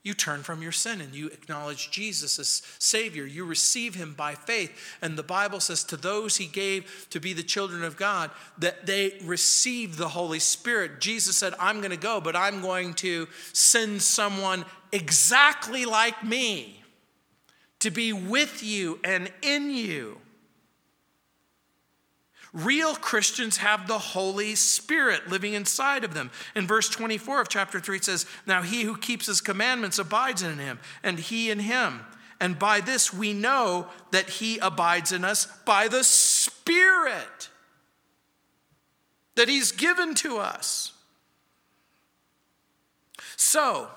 You 0.01 0.13
turn 0.13 0.43
from 0.43 0.61
your 0.61 0.71
sin 0.71 1.01
and 1.01 1.13
you 1.13 1.27
acknowledge 1.27 1.91
Jesus 1.91 2.39
as 2.39 2.61
Savior. 2.80 3.25
You 3.25 3.43
receive 3.43 3.95
Him 3.95 4.13
by 4.13 4.34
faith. 4.34 4.97
And 5.01 5.17
the 5.17 5.23
Bible 5.23 5.59
says 5.59 5.84
to 5.86 5.97
those 5.97 6.38
He 6.38 6.45
gave 6.45 7.07
to 7.09 7.19
be 7.19 7.34
the 7.34 7.43
children 7.43 7.84
of 7.84 7.97
God 7.97 8.32
that 8.59 8.86
they 8.86 9.17
receive 9.23 9.97
the 9.97 10.09
Holy 10.09 10.39
Spirit. 10.39 11.01
Jesus 11.01 11.36
said, 11.36 11.53
I'm 11.59 11.80
going 11.80 11.91
to 11.91 11.97
go, 11.97 12.21
but 12.21 12.36
I'm 12.36 12.61
going 12.61 12.93
to 12.95 13.27
send 13.51 14.01
someone 14.01 14.63
exactly 14.91 15.86
like 15.86 16.23
me 16.23 16.78
to 17.80 17.91
be 17.91 18.13
with 18.13 18.63
you 18.63 18.99
and 19.03 19.32
in 19.41 19.71
you. 19.71 20.17
Real 22.51 22.95
Christians 22.95 23.57
have 23.57 23.88
the 23.88 23.99
Holy 23.99 24.55
Spirit 24.55 25.30
living 25.30 25.53
inside 25.53 26.03
of 26.03 26.13
them. 26.13 26.32
In 26.55 26.65
verse 26.65 26.89
24 26.89 27.41
of 27.41 27.49
chapter 27.49 27.80
3, 27.80 27.97
it 27.97 28.05
says, 28.05 28.25
Now 28.47 28.63
he 28.63 28.82
who 28.82 28.97
keeps 28.97 29.27
his 29.27 29.39
commandments 29.39 29.99
abides 29.99 30.41
in 30.41 30.57
him, 30.57 30.80
and 31.03 31.19
he 31.19 31.51
in 31.51 31.59
him. 31.59 32.01
And 32.41 32.57
by 32.57 32.80
this 32.82 33.13
we 33.13 33.34
know 33.34 33.88
that 34.11 34.30
he 34.30 34.57
abides 34.59 35.11
in 35.11 35.23
us 35.23 35.45
by 35.65 35.88
the 35.88 36.03
Spirit 36.03 37.49
that 39.36 39.47
he's 39.47 39.71
given 39.71 40.15
to 40.15 40.38
us. 40.38 40.93
So, 43.36 43.89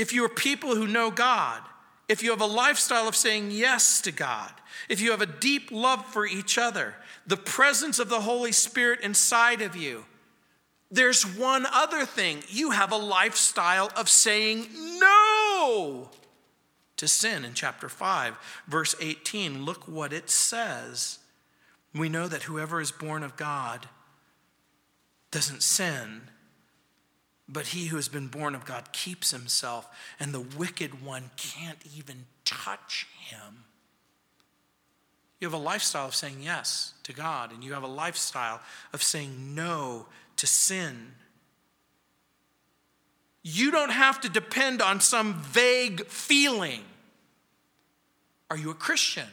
if 0.00 0.14
you 0.14 0.24
are 0.24 0.30
people 0.30 0.74
who 0.74 0.86
know 0.86 1.10
God, 1.10 1.60
if 2.08 2.22
you 2.22 2.30
have 2.30 2.40
a 2.40 2.46
lifestyle 2.46 3.06
of 3.06 3.14
saying 3.14 3.50
yes 3.50 4.00
to 4.00 4.10
God, 4.10 4.50
if 4.88 4.98
you 4.98 5.10
have 5.10 5.20
a 5.20 5.26
deep 5.26 5.70
love 5.70 6.06
for 6.06 6.26
each 6.26 6.56
other, 6.56 6.94
the 7.26 7.36
presence 7.36 7.98
of 7.98 8.08
the 8.08 8.22
Holy 8.22 8.50
Spirit 8.50 9.00
inside 9.02 9.60
of 9.60 9.76
you, 9.76 10.06
there's 10.90 11.22
one 11.22 11.66
other 11.66 12.06
thing. 12.06 12.42
You 12.48 12.70
have 12.70 12.92
a 12.92 12.96
lifestyle 12.96 13.92
of 13.94 14.08
saying 14.08 14.68
no 14.98 16.10
to 16.96 17.06
sin 17.06 17.44
in 17.44 17.52
chapter 17.52 17.90
5, 17.90 18.38
verse 18.66 18.94
18. 19.02 19.66
Look 19.66 19.86
what 19.86 20.14
it 20.14 20.30
says. 20.30 21.18
We 21.94 22.08
know 22.08 22.26
that 22.26 22.44
whoever 22.44 22.80
is 22.80 22.90
born 22.90 23.22
of 23.22 23.36
God 23.36 23.86
doesn't 25.30 25.62
sin 25.62 26.22
but 27.52 27.68
he 27.68 27.86
who 27.86 27.96
has 27.96 28.08
been 28.08 28.28
born 28.28 28.54
of 28.54 28.64
God 28.64 28.92
keeps 28.92 29.30
himself, 29.30 29.88
and 30.18 30.32
the 30.32 30.40
wicked 30.40 31.04
one 31.04 31.30
can't 31.36 31.78
even 31.96 32.26
touch 32.44 33.06
him. 33.18 33.64
You 35.40 35.46
have 35.46 35.54
a 35.54 35.62
lifestyle 35.62 36.06
of 36.06 36.14
saying 36.14 36.38
yes 36.42 36.92
to 37.04 37.12
God, 37.12 37.52
and 37.52 37.64
you 37.64 37.72
have 37.72 37.82
a 37.82 37.88
lifestyle 37.88 38.60
of 38.92 39.02
saying 39.02 39.54
no 39.54 40.06
to 40.36 40.46
sin. 40.46 41.12
You 43.42 43.70
don't 43.70 43.90
have 43.90 44.20
to 44.20 44.28
depend 44.28 44.82
on 44.82 45.00
some 45.00 45.34
vague 45.42 46.06
feeling. 46.06 46.82
Are 48.50 48.56
you 48.56 48.70
a 48.70 48.74
Christian? 48.74 49.28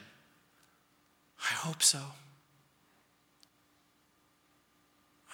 I 1.40 1.52
hope 1.54 1.82
so. 1.82 2.00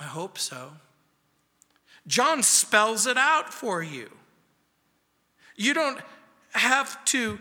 I 0.00 0.04
hope 0.04 0.38
so. 0.38 0.72
John 2.06 2.42
spells 2.42 3.06
it 3.06 3.16
out 3.16 3.52
for 3.52 3.82
you. 3.82 4.10
You 5.56 5.74
don't 5.74 6.00
have 6.52 7.02
to 7.06 7.38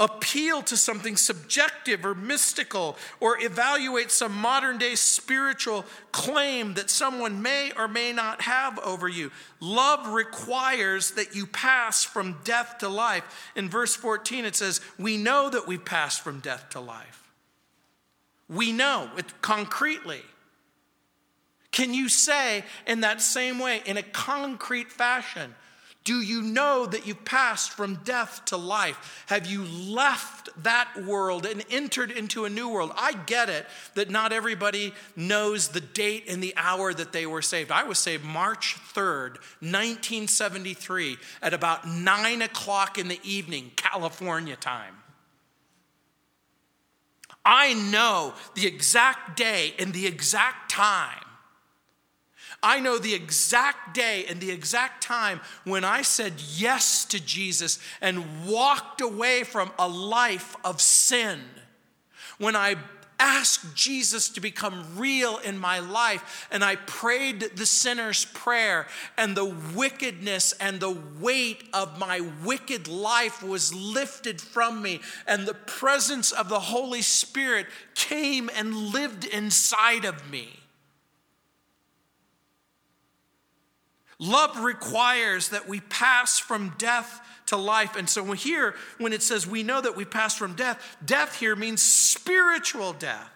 appeal 0.00 0.62
to 0.62 0.76
something 0.78 1.14
subjective 1.14 2.06
or 2.06 2.14
mystical 2.14 2.96
or 3.20 3.38
evaluate 3.38 4.10
some 4.10 4.34
modern 4.34 4.78
day 4.78 4.94
spiritual 4.94 5.84
claim 6.10 6.72
that 6.74 6.88
someone 6.88 7.42
may 7.42 7.70
or 7.76 7.86
may 7.86 8.10
not 8.10 8.40
have 8.40 8.78
over 8.78 9.06
you. 9.06 9.30
Love 9.60 10.08
requires 10.08 11.12
that 11.12 11.36
you 11.36 11.46
pass 11.46 12.02
from 12.02 12.38
death 12.44 12.78
to 12.78 12.88
life. 12.88 13.52
In 13.54 13.68
verse 13.68 13.94
14, 13.94 14.46
it 14.46 14.56
says, 14.56 14.80
We 14.98 15.18
know 15.18 15.50
that 15.50 15.66
we've 15.66 15.84
passed 15.84 16.22
from 16.22 16.40
death 16.40 16.70
to 16.70 16.80
life. 16.80 17.30
We 18.48 18.72
know 18.72 19.10
it 19.18 19.42
concretely. 19.42 20.22
Can 21.72 21.94
you 21.94 22.08
say 22.08 22.64
in 22.86 23.00
that 23.00 23.20
same 23.20 23.58
way, 23.58 23.82
in 23.86 23.96
a 23.96 24.02
concrete 24.02 24.90
fashion, 24.90 25.54
Do 26.02 26.22
you 26.22 26.40
know 26.40 26.86
that 26.86 27.06
you've 27.06 27.26
passed 27.26 27.72
from 27.72 27.96
death 27.96 28.46
to 28.46 28.56
life? 28.56 29.22
Have 29.26 29.46
you 29.46 29.64
left 29.64 30.48
that 30.62 31.04
world 31.04 31.44
and 31.44 31.62
entered 31.70 32.10
into 32.10 32.46
a 32.46 32.50
new 32.50 32.70
world? 32.70 32.92
I 32.96 33.12
get 33.12 33.50
it 33.50 33.66
that 33.94 34.08
not 34.08 34.32
everybody 34.32 34.94
knows 35.14 35.68
the 35.68 35.82
date 35.82 36.24
and 36.26 36.42
the 36.42 36.54
hour 36.56 36.94
that 36.94 37.12
they 37.12 37.26
were 37.26 37.42
saved. 37.42 37.70
I 37.70 37.84
was 37.84 37.98
saved 37.98 38.24
March 38.24 38.76
3rd, 38.94 39.36
1973, 39.60 41.18
at 41.42 41.52
about 41.52 41.86
9 41.86 42.42
o'clock 42.42 42.96
in 42.96 43.08
the 43.08 43.20
evening, 43.22 43.70
California 43.76 44.56
time. 44.56 44.96
I 47.44 47.74
know 47.74 48.32
the 48.54 48.66
exact 48.66 49.36
day 49.36 49.74
and 49.78 49.92
the 49.92 50.06
exact 50.06 50.70
time 50.70 51.24
I 52.62 52.80
know 52.80 52.98
the 52.98 53.14
exact 53.14 53.94
day 53.94 54.26
and 54.28 54.40
the 54.40 54.50
exact 54.50 55.02
time 55.02 55.40
when 55.64 55.84
I 55.84 56.02
said 56.02 56.34
yes 56.56 57.04
to 57.06 57.24
Jesus 57.24 57.78
and 58.00 58.46
walked 58.46 59.00
away 59.00 59.44
from 59.44 59.72
a 59.78 59.88
life 59.88 60.56
of 60.64 60.80
sin. 60.80 61.40
When 62.38 62.56
I 62.56 62.76
asked 63.20 63.76
Jesus 63.76 64.30
to 64.30 64.40
become 64.40 64.82
real 64.96 65.36
in 65.38 65.58
my 65.58 65.78
life. 65.78 66.48
And 66.50 66.64
I 66.64 66.76
prayed 66.76 67.40
the 67.54 67.66
sinner's 67.66 68.24
prayer, 68.24 68.86
and 69.16 69.36
the 69.36 69.44
wickedness 69.44 70.52
and 70.52 70.80
the 70.80 70.96
weight 71.20 71.62
of 71.72 71.98
my 71.98 72.20
wicked 72.42 72.88
life 72.88 73.42
was 73.42 73.74
lifted 73.74 74.40
from 74.40 74.82
me, 74.82 75.00
and 75.26 75.46
the 75.46 75.54
presence 75.54 76.32
of 76.32 76.48
the 76.48 76.60
Holy 76.60 77.02
Spirit 77.02 77.66
came 77.94 78.50
and 78.56 78.74
lived 78.74 79.26
inside 79.26 80.06
of 80.06 80.28
me. 80.30 80.59
Love 84.20 84.60
requires 84.60 85.48
that 85.48 85.66
we 85.66 85.80
pass 85.80 86.38
from 86.38 86.74
death 86.76 87.26
to 87.46 87.56
life. 87.56 87.96
And 87.96 88.08
so 88.08 88.32
here, 88.32 88.74
when 88.98 89.14
it 89.14 89.22
says 89.22 89.46
we 89.46 89.62
know 89.62 89.80
that 89.80 89.96
we 89.96 90.04
pass 90.04 90.36
from 90.36 90.54
death, 90.54 90.98
death 91.04 91.40
here 91.40 91.56
means 91.56 91.82
spiritual 91.82 92.92
death. 92.92 93.30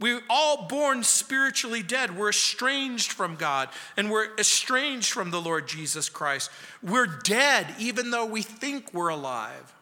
We're 0.00 0.22
all 0.28 0.66
born 0.66 1.04
spiritually 1.04 1.82
dead. 1.82 2.16
We're 2.16 2.30
estranged 2.30 3.12
from 3.12 3.36
God 3.36 3.68
and 3.96 4.10
we're 4.10 4.34
estranged 4.36 5.12
from 5.12 5.30
the 5.30 5.40
Lord 5.40 5.68
Jesus 5.68 6.08
Christ. 6.08 6.50
We're 6.82 7.06
dead 7.06 7.74
even 7.78 8.10
though 8.10 8.26
we 8.26 8.42
think 8.42 8.92
we're 8.92 9.08
alive. 9.08 9.73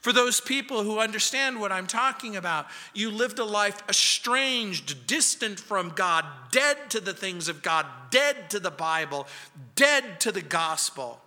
For 0.00 0.12
those 0.12 0.40
people 0.40 0.82
who 0.82 0.98
understand 0.98 1.60
what 1.60 1.72
I'm 1.72 1.86
talking 1.86 2.36
about, 2.36 2.66
you 2.94 3.10
lived 3.10 3.38
a 3.38 3.44
life 3.44 3.82
estranged, 3.88 5.06
distant 5.06 5.60
from 5.60 5.90
God, 5.90 6.24
dead 6.50 6.76
to 6.90 7.00
the 7.00 7.12
things 7.12 7.48
of 7.48 7.62
God, 7.62 7.86
dead 8.10 8.48
to 8.50 8.60
the 8.60 8.70
Bible, 8.70 9.26
dead 9.74 10.20
to 10.20 10.32
the 10.32 10.40
gospel. 10.40 11.20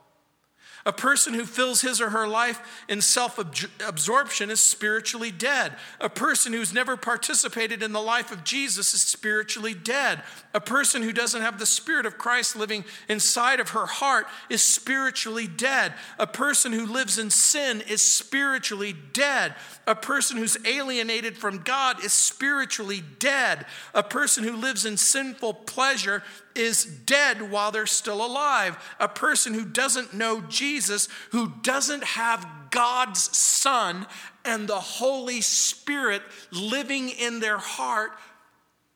A 0.85 0.91
person 0.91 1.33
who 1.33 1.45
fills 1.45 1.81
his 1.81 2.01
or 2.01 2.09
her 2.09 2.27
life 2.27 2.83
in 2.89 2.99
self 2.99 3.39
absorption 3.39 4.49
is 4.49 4.59
spiritually 4.59 5.31
dead. 5.31 5.73
A 6.01 6.09
person 6.09 6.51
who's 6.51 6.73
never 6.73 6.97
participated 6.97 7.81
in 7.81 7.93
the 7.93 8.01
life 8.01 8.33
of 8.33 8.43
Jesus 8.43 8.93
is 8.93 9.01
spiritually 9.01 9.73
dead. 9.73 10.21
A 10.53 10.59
person 10.59 11.01
who 11.01 11.13
doesn't 11.13 11.41
have 11.41 11.57
the 11.57 11.65
Spirit 11.65 12.05
of 12.05 12.17
Christ 12.17 12.57
living 12.57 12.83
inside 13.07 13.61
of 13.61 13.69
her 13.69 13.85
heart 13.85 14.27
is 14.49 14.61
spiritually 14.61 15.47
dead. 15.47 15.93
A 16.19 16.27
person 16.27 16.73
who 16.73 16.85
lives 16.85 17.17
in 17.17 17.29
sin 17.29 17.81
is 17.87 18.01
spiritually 18.01 18.93
dead. 19.13 19.55
A 19.87 19.95
person 19.95 20.35
who's 20.35 20.57
alienated 20.65 21.37
from 21.37 21.59
God 21.59 22.03
is 22.03 22.11
spiritually 22.11 23.03
dead. 23.19 23.65
A 23.93 24.03
person 24.03 24.43
who 24.43 24.57
lives 24.57 24.85
in 24.85 24.97
sinful 24.97 25.53
pleasure 25.53 26.23
is 26.55 26.85
dead 26.85 27.51
while 27.51 27.71
they're 27.71 27.85
still 27.85 28.25
alive. 28.25 28.77
A 28.99 29.07
person 29.07 29.53
who 29.53 29.65
doesn't 29.65 30.13
know 30.13 30.41
Jesus, 30.41 31.09
who 31.31 31.53
doesn't 31.61 32.03
have 32.03 32.45
God's 32.71 33.35
Son 33.37 34.07
and 34.45 34.67
the 34.67 34.79
Holy 34.79 35.41
Spirit 35.41 36.21
living 36.51 37.09
in 37.09 37.39
their 37.39 37.57
heart, 37.57 38.11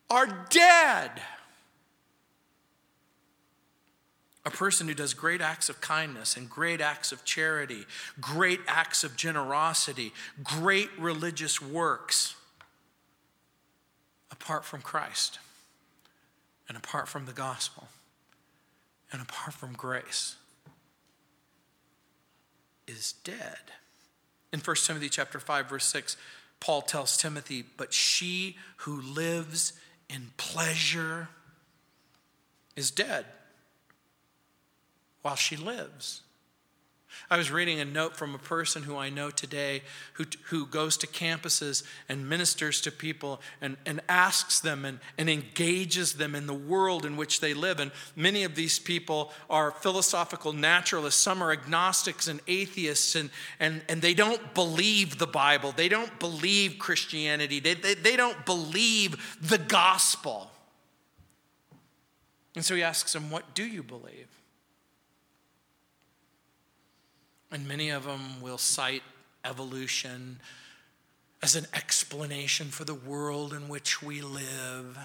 are 0.09 0.27
dead. 0.49 1.11
A 4.45 4.49
person 4.49 4.87
who 4.87 4.93
does 4.93 5.13
great 5.13 5.41
acts 5.41 5.67
of 5.67 5.81
kindness 5.81 6.37
and 6.37 6.49
great 6.49 6.79
acts 6.79 7.11
of 7.11 7.25
charity, 7.25 7.85
great 8.21 8.61
acts 8.65 9.03
of 9.03 9.17
generosity, 9.17 10.13
great 10.43 10.89
religious 10.97 11.61
works, 11.61 12.35
apart 14.31 14.63
from 14.63 14.81
Christ 14.81 15.39
and 16.67 16.77
apart 16.77 17.07
from 17.07 17.25
the 17.25 17.33
gospel 17.33 17.87
and 19.11 19.21
apart 19.21 19.53
from 19.53 19.73
grace 19.73 20.35
is 22.87 23.13
dead. 23.23 23.71
In 24.51 24.59
1 24.59 24.75
Timothy 24.77 25.09
chapter 25.09 25.39
5 25.39 25.69
verse 25.69 25.85
6, 25.85 26.17
Paul 26.59 26.81
tells 26.81 27.17
Timothy, 27.17 27.61
"But 27.61 27.93
she 27.93 28.57
who 28.77 29.01
lives 29.01 29.73
in 30.09 30.31
pleasure 30.37 31.29
is 32.75 32.91
dead 32.91 33.25
while 35.21 35.35
she 35.35 35.55
lives." 35.55 36.21
I 37.29 37.37
was 37.37 37.51
reading 37.51 37.79
a 37.79 37.85
note 37.85 38.15
from 38.15 38.33
a 38.33 38.39
person 38.39 38.83
who 38.83 38.95
I 38.95 39.09
know 39.09 39.29
today 39.29 39.83
who, 40.13 40.25
who 40.45 40.65
goes 40.65 40.97
to 40.97 41.07
campuses 41.07 41.83
and 42.07 42.29
ministers 42.29 42.79
to 42.81 42.91
people 42.91 43.41
and, 43.61 43.77
and 43.85 44.01
asks 44.07 44.59
them 44.59 44.85
and, 44.85 44.99
and 45.17 45.29
engages 45.29 46.13
them 46.13 46.35
in 46.35 46.47
the 46.47 46.53
world 46.53 47.05
in 47.05 47.17
which 47.17 47.41
they 47.41 47.53
live. 47.53 47.79
And 47.79 47.91
many 48.15 48.43
of 48.43 48.55
these 48.55 48.79
people 48.79 49.31
are 49.49 49.71
philosophical 49.71 50.53
naturalists, 50.53 51.21
some 51.21 51.41
are 51.41 51.51
agnostics 51.51 52.27
and 52.27 52.39
atheists, 52.47 53.15
and, 53.15 53.29
and, 53.59 53.81
and 53.89 54.01
they 54.01 54.13
don't 54.13 54.53
believe 54.53 55.17
the 55.17 55.27
Bible, 55.27 55.73
they 55.75 55.89
don't 55.89 56.19
believe 56.19 56.77
Christianity, 56.79 57.59
they, 57.59 57.73
they, 57.73 57.95
they 57.95 58.15
don't 58.15 58.45
believe 58.45 59.37
the 59.41 59.57
gospel. 59.57 60.51
And 62.55 62.65
so 62.65 62.75
he 62.75 62.83
asks 62.83 63.13
them, 63.13 63.29
What 63.29 63.53
do 63.53 63.63
you 63.63 63.83
believe? 63.83 64.36
And 67.51 67.67
many 67.67 67.89
of 67.89 68.03
them 68.03 68.41
will 68.41 68.57
cite 68.57 69.03
evolution 69.45 70.39
as 71.41 71.55
an 71.55 71.65
explanation 71.73 72.67
for 72.67 72.83
the 72.83 72.93
world 72.93 73.53
in 73.53 73.69
which 73.69 74.01
we 74.01 74.21
live. 74.21 74.97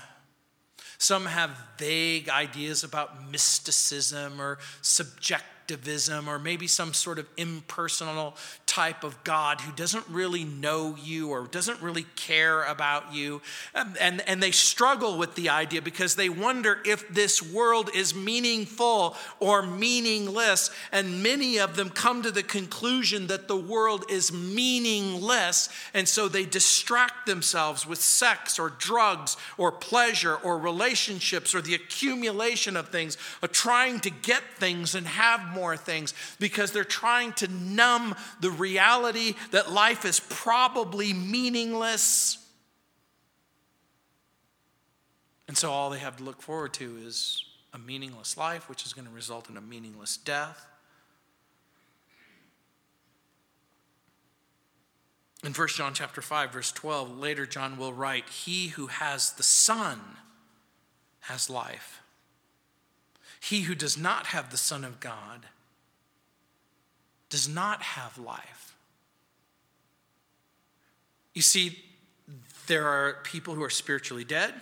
Some 0.98 1.26
have 1.26 1.50
vague 1.78 2.28
ideas 2.28 2.84
about 2.84 3.28
mysticism 3.30 4.40
or 4.40 4.58
subjectivism 4.82 6.28
or 6.28 6.38
maybe 6.38 6.66
some 6.66 6.94
sort 6.94 7.18
of 7.18 7.26
impersonal 7.36 8.36
type 8.72 9.04
of 9.04 9.22
God 9.22 9.60
who 9.60 9.70
doesn't 9.72 10.08
really 10.08 10.44
know 10.44 10.96
you 11.02 11.28
or 11.28 11.46
doesn't 11.46 11.82
really 11.82 12.06
care 12.16 12.64
about 12.64 13.12
you. 13.14 13.42
Um, 13.74 13.94
and, 14.00 14.26
and 14.26 14.42
they 14.42 14.50
struggle 14.50 15.18
with 15.18 15.34
the 15.34 15.50
idea 15.50 15.82
because 15.82 16.16
they 16.16 16.30
wonder 16.30 16.78
if 16.86 17.06
this 17.10 17.42
world 17.42 17.90
is 17.94 18.14
meaningful 18.14 19.14
or 19.40 19.62
meaningless. 19.62 20.70
And 20.90 21.22
many 21.22 21.58
of 21.58 21.76
them 21.76 21.90
come 21.90 22.22
to 22.22 22.30
the 22.30 22.42
conclusion 22.42 23.26
that 23.26 23.46
the 23.46 23.58
world 23.58 24.06
is 24.08 24.32
meaningless. 24.32 25.68
And 25.92 26.08
so 26.08 26.26
they 26.28 26.46
distract 26.46 27.26
themselves 27.26 27.86
with 27.86 28.00
sex 28.00 28.58
or 28.58 28.70
drugs 28.70 29.36
or 29.58 29.70
pleasure 29.70 30.36
or 30.36 30.56
relationships 30.56 31.54
or 31.54 31.60
the 31.60 31.74
accumulation 31.74 32.78
of 32.78 32.88
things, 32.88 33.18
or 33.42 33.48
trying 33.48 34.00
to 34.00 34.10
get 34.10 34.42
things 34.56 34.94
and 34.94 35.06
have 35.06 35.44
more 35.52 35.76
things 35.76 36.14
because 36.40 36.72
they're 36.72 36.84
trying 36.84 37.34
to 37.34 37.48
numb 37.48 38.14
the 38.40 38.61
reality 38.62 39.34
that 39.50 39.70
life 39.70 40.04
is 40.04 40.20
probably 40.20 41.12
meaningless. 41.12 42.38
And 45.48 45.56
so 45.56 45.70
all 45.70 45.90
they 45.90 45.98
have 45.98 46.16
to 46.16 46.24
look 46.24 46.40
forward 46.40 46.72
to 46.74 46.96
is 47.04 47.44
a 47.74 47.78
meaningless 47.78 48.36
life, 48.36 48.68
which 48.68 48.86
is 48.86 48.92
going 48.92 49.06
to 49.06 49.12
result 49.12 49.50
in 49.50 49.56
a 49.56 49.60
meaningless 49.60 50.16
death. 50.16 50.66
In 55.44 55.52
1 55.52 55.68
John 55.68 55.92
chapter 55.92 56.22
5 56.22 56.52
verse 56.52 56.70
12 56.70 57.18
later 57.18 57.46
John 57.46 57.76
will 57.76 57.92
write 57.92 58.28
he 58.28 58.68
who 58.68 58.86
has 58.86 59.32
the 59.32 59.42
son 59.42 59.98
has 61.22 61.50
life 61.50 62.02
he 63.42 63.62
who 63.62 63.74
does 63.74 63.98
not 63.98 64.28
have 64.28 64.50
the 64.50 64.56
son 64.56 64.84
of 64.84 65.00
God 65.00 65.46
does 67.32 67.48
not 67.48 67.80
have 67.80 68.18
life. 68.18 68.76
You 71.32 71.40
see, 71.40 71.78
there 72.66 72.86
are 72.86 73.16
people 73.24 73.54
who 73.54 73.62
are 73.62 73.70
spiritually 73.70 74.22
dead 74.22 74.52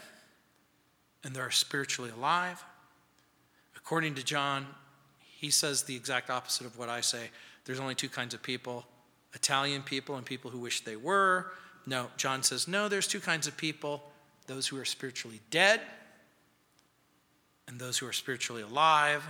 and 1.25 1.35
there 1.35 1.43
are 1.43 1.51
spiritually 1.51 2.13
alive. 2.17 2.63
According 3.77 4.15
to 4.15 4.25
John, 4.25 4.69
he 5.19 5.51
says 5.51 5.83
the 5.83 5.97
exact 5.97 6.31
opposite 6.31 6.65
of 6.65 6.79
what 6.79 6.89
I 6.89 7.01
say. 7.01 7.31
There's 7.65 7.81
only 7.81 7.97
two 7.97 8.09
kinds 8.09 8.35
of 8.35 8.43
people 8.43 8.87
Italian 9.35 9.83
people 9.83 10.15
and 10.15 10.25
people 10.25 10.53
who 10.53 10.61
wish 10.61 10.85
they 10.85 10.95
were. 10.95 11.51
No, 11.87 12.07
John 12.17 12.45
says, 12.45 12.69
no, 12.69 12.89
there's 12.89 13.09
two 13.09 13.21
kinds 13.21 13.49
of 13.49 13.57
people 13.57 14.05
those 14.47 14.69
who 14.69 14.79
are 14.79 14.85
spiritually 14.85 15.41
dead 15.51 15.81
and 17.67 17.81
those 17.81 17.99
who 17.99 18.07
are 18.07 18.13
spiritually 18.13 18.63
alive. 18.63 19.25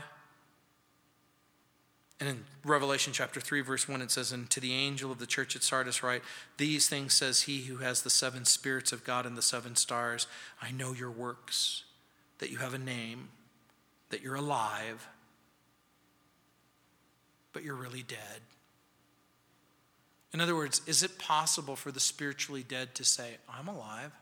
And 2.21 2.29
in 2.29 2.45
Revelation 2.65 3.15
chapter 3.15 3.41
3, 3.41 3.63
verse 3.63 3.89
1, 3.89 4.03
it 4.03 4.11
says, 4.11 4.31
And 4.31 4.49
to 4.51 4.61
the 4.61 4.75
angel 4.75 5.11
of 5.11 5.19
the 5.19 5.27
church 5.27 5.57
at 5.57 5.63
Sardis, 5.63 6.03
write, 6.03 6.23
These 6.59 6.87
things 6.87 7.15
says 7.15 7.43
he 7.43 7.63
who 7.63 7.79
has 7.79 8.03
the 8.03 8.11
seven 8.11 8.45
spirits 8.45 8.93
of 8.93 9.05
God 9.05 9.25
and 9.25 9.39
the 9.39 9.43
seven 9.43 9.75
stars. 9.75 10.27
I 10.61 10.71
know 10.71 10.93
your 10.93 11.11
works, 11.11 11.85
that 12.39 12.51
you 12.51 12.59
have 12.59 12.75
a 12.75 12.79
name, 12.79 13.31
that 14.11 14.21
you're 14.21 14.35
alive, 14.35 15.09
but 17.55 17.65
you're 17.65 17.75
really 17.75 18.03
dead. 18.03 18.43
In 20.35 20.43
other 20.43 20.55
words, 20.55 20.83
is 20.87 21.03
it 21.03 21.19
possible 21.19 21.75
for 21.75 21.91
the 21.91 22.01
spiritually 22.01 22.63
dead 22.63 22.95
to 22.97 23.05
say, 23.05 23.39
I'm 23.49 23.67
alive? 23.67 24.13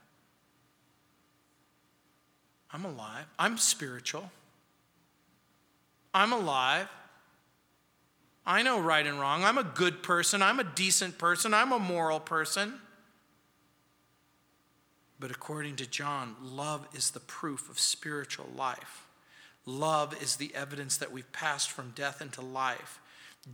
I'm 2.72 2.84
alive. 2.84 3.26
I'm 3.38 3.58
spiritual. 3.58 4.30
I'm 6.14 6.32
alive. 6.32 6.88
I 8.48 8.62
know 8.62 8.80
right 8.80 9.06
and 9.06 9.20
wrong. 9.20 9.44
I'm 9.44 9.58
a 9.58 9.62
good 9.62 10.02
person. 10.02 10.40
I'm 10.40 10.58
a 10.58 10.64
decent 10.64 11.18
person. 11.18 11.52
I'm 11.52 11.70
a 11.70 11.78
moral 11.78 12.18
person. 12.18 12.80
But 15.20 15.30
according 15.30 15.76
to 15.76 15.86
John, 15.86 16.34
love 16.42 16.88
is 16.94 17.10
the 17.10 17.20
proof 17.20 17.68
of 17.68 17.78
spiritual 17.78 18.48
life. 18.56 19.06
Love 19.66 20.20
is 20.22 20.36
the 20.36 20.54
evidence 20.54 20.96
that 20.96 21.12
we've 21.12 21.30
passed 21.30 21.70
from 21.70 21.92
death 21.94 22.22
into 22.22 22.40
life. 22.40 23.00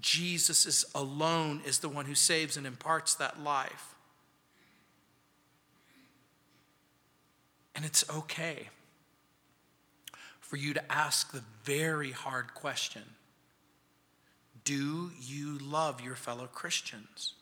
Jesus 0.00 0.64
is 0.64 0.84
alone 0.94 1.60
is 1.66 1.80
the 1.80 1.88
one 1.88 2.06
who 2.06 2.14
saves 2.14 2.56
and 2.56 2.64
imparts 2.64 3.16
that 3.16 3.42
life. 3.42 3.96
And 7.74 7.84
it's 7.84 8.08
okay 8.08 8.68
for 10.38 10.56
you 10.56 10.72
to 10.72 10.92
ask 10.92 11.32
the 11.32 11.42
very 11.64 12.12
hard 12.12 12.54
question 12.54 13.02
Do 14.64 15.10
you 15.20 15.58
love 15.58 16.00
your 16.00 16.16
fellow 16.16 16.46
Christians? 16.46 17.34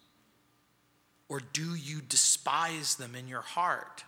Or 1.28 1.40
do 1.40 1.74
you 1.74 2.00
despise 2.00 2.96
them 2.96 3.14
in 3.14 3.28
your 3.28 3.40
heart? 3.40 4.04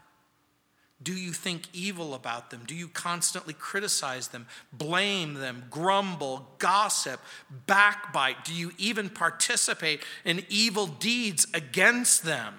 Do 1.03 1.13
you 1.13 1.33
think 1.33 1.65
evil 1.73 2.15
about 2.15 2.51
them? 2.51 2.63
Do 2.67 2.75
you 2.75 2.89
constantly 2.89 3.53
criticize 3.53 4.29
them, 4.29 4.47
blame 4.73 5.35
them, 5.35 5.65
grumble, 5.71 6.49
gossip, 6.59 7.21
backbite? 7.67 8.45
Do 8.45 8.55
you 8.55 8.73
even 8.79 9.11
participate 9.11 10.03
in 10.25 10.45
evil 10.49 10.87
deeds 10.87 11.47
against 11.53 12.25
them? 12.25 12.55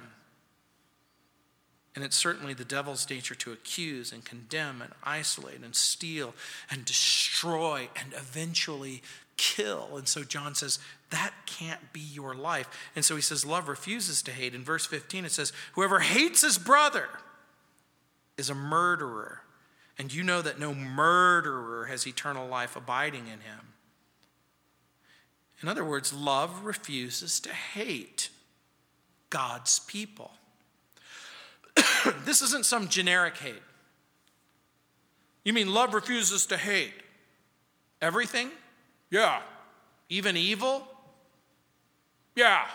And 1.96 2.04
it's 2.04 2.18
certainly 2.18 2.54
the 2.54 2.66
devil's 2.66 3.10
nature 3.10 3.36
to 3.36 3.54
accuse 3.54 4.12
and 4.12 4.24
condemn 4.24 4.82
and 4.82 4.92
isolate 5.04 5.64
and 5.64 5.74
steal 5.74 6.36
and 6.70 6.84
destroy 6.84 7.88
and 7.96 8.14
eventually 8.14 9.02
kill. 9.38 9.98
And 9.98 10.08
so 10.08 10.24
John 10.24 10.56
says, 10.56 10.80
that 11.10 11.34
can't 11.46 11.94
be 11.94 12.00
your 12.00 12.34
life. 12.34 12.68
And 12.96 13.04
so 13.04 13.16
he 13.16 13.22
says, 13.22 13.46
love 13.46 13.68
refuses 13.68 14.22
to 14.24 14.32
hate. 14.32 14.56
In 14.56 14.64
verse 14.64 14.86
15, 14.86 15.26
it 15.26 15.32
says, 15.32 15.54
whoever 15.74 16.00
hates 16.00 16.42
his 16.42 16.58
brother, 16.58 17.08
is 18.38 18.50
a 18.50 18.56
murderer, 18.56 19.42
and 19.98 20.14
you 20.14 20.24
know 20.24 20.42
that 20.42 20.60
no 20.60 20.74
murderer 20.74 21.86
has 21.86 22.06
eternal 22.06 22.48
life 22.48 22.76
abiding 22.76 23.28
in 23.28 23.40
him. 23.40 23.74
In 25.62 25.70
other 25.70 25.86
words, 25.86 26.14
love 26.14 26.66
refuses 26.66 27.40
to 27.42 27.50
hate 27.50 28.30
God's 29.30 29.80
people. 29.80 30.32
this 32.26 32.42
isn't 32.42 32.66
some 32.66 32.90
generic 32.90 33.38
hate. 33.38 33.62
You 35.44 35.54
mean 35.54 35.74
love 35.74 35.94
refuses 35.94 36.46
to 36.48 36.58
hate 36.58 36.94
everything? 38.02 38.50
Yeah. 39.16 39.40
Even 40.10 40.36
evil? 40.36 40.86
Yeah. 42.36 42.66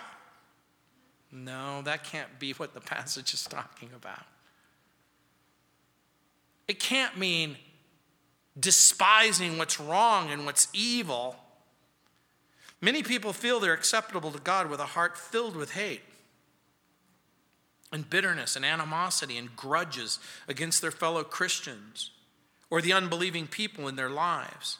No, 1.30 1.82
that 1.82 2.02
can't 2.02 2.38
be 2.38 2.52
what 2.52 2.72
the 2.72 2.80
passage 2.80 3.34
is 3.34 3.44
talking 3.44 3.90
about. 3.94 4.24
It 6.66 6.80
can't 6.80 7.18
mean 7.18 7.56
despising 8.58 9.58
what's 9.58 9.78
wrong 9.78 10.30
and 10.30 10.46
what's 10.46 10.68
evil. 10.72 11.36
Many 12.80 13.02
people 13.02 13.34
feel 13.34 13.60
they're 13.60 13.74
acceptable 13.74 14.30
to 14.30 14.38
God 14.40 14.70
with 14.70 14.80
a 14.80 14.86
heart 14.86 15.18
filled 15.18 15.54
with 15.54 15.72
hate 15.72 16.00
and 17.92 18.08
bitterness 18.08 18.56
and 18.56 18.64
animosity 18.64 19.36
and 19.36 19.54
grudges 19.54 20.18
against 20.48 20.80
their 20.80 20.90
fellow 20.90 21.22
Christians 21.22 22.12
or 22.70 22.80
the 22.80 22.94
unbelieving 22.94 23.46
people 23.46 23.88
in 23.88 23.96
their 23.96 24.08
lives. 24.08 24.78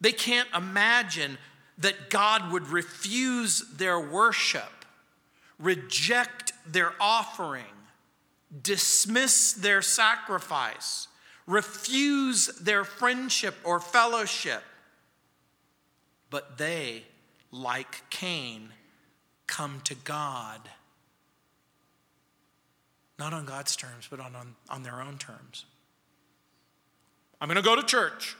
They 0.00 0.12
can't 0.12 0.48
imagine 0.54 1.38
that 1.78 2.10
God 2.10 2.52
would 2.52 2.68
refuse 2.68 3.60
their 3.76 3.98
worship, 3.98 4.84
reject 5.58 6.52
their 6.66 6.92
offering, 7.00 7.64
dismiss 8.62 9.52
their 9.52 9.82
sacrifice, 9.82 11.08
refuse 11.46 12.46
their 12.60 12.84
friendship 12.84 13.54
or 13.64 13.80
fellowship. 13.80 14.62
But 16.28 16.58
they, 16.58 17.04
like 17.50 18.02
Cain, 18.10 18.70
come 19.46 19.80
to 19.84 19.94
God. 19.94 20.60
Not 23.18 23.34
on 23.34 23.44
God's 23.44 23.76
terms, 23.76 24.06
but 24.08 24.20
on, 24.20 24.34
on, 24.36 24.54
on 24.68 24.82
their 24.82 25.02
own 25.02 25.18
terms. 25.18 25.66
I'm 27.40 27.48
going 27.48 27.56
to 27.56 27.62
go 27.62 27.74
to 27.74 27.82
church 27.82 28.36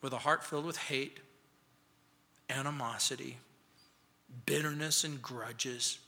with 0.00 0.12
a 0.12 0.18
heart 0.18 0.44
filled 0.44 0.64
with 0.64 0.76
hate, 0.76 1.18
animosity, 2.50 3.38
bitterness, 4.46 5.04
and 5.04 5.20
grudges 5.20 5.98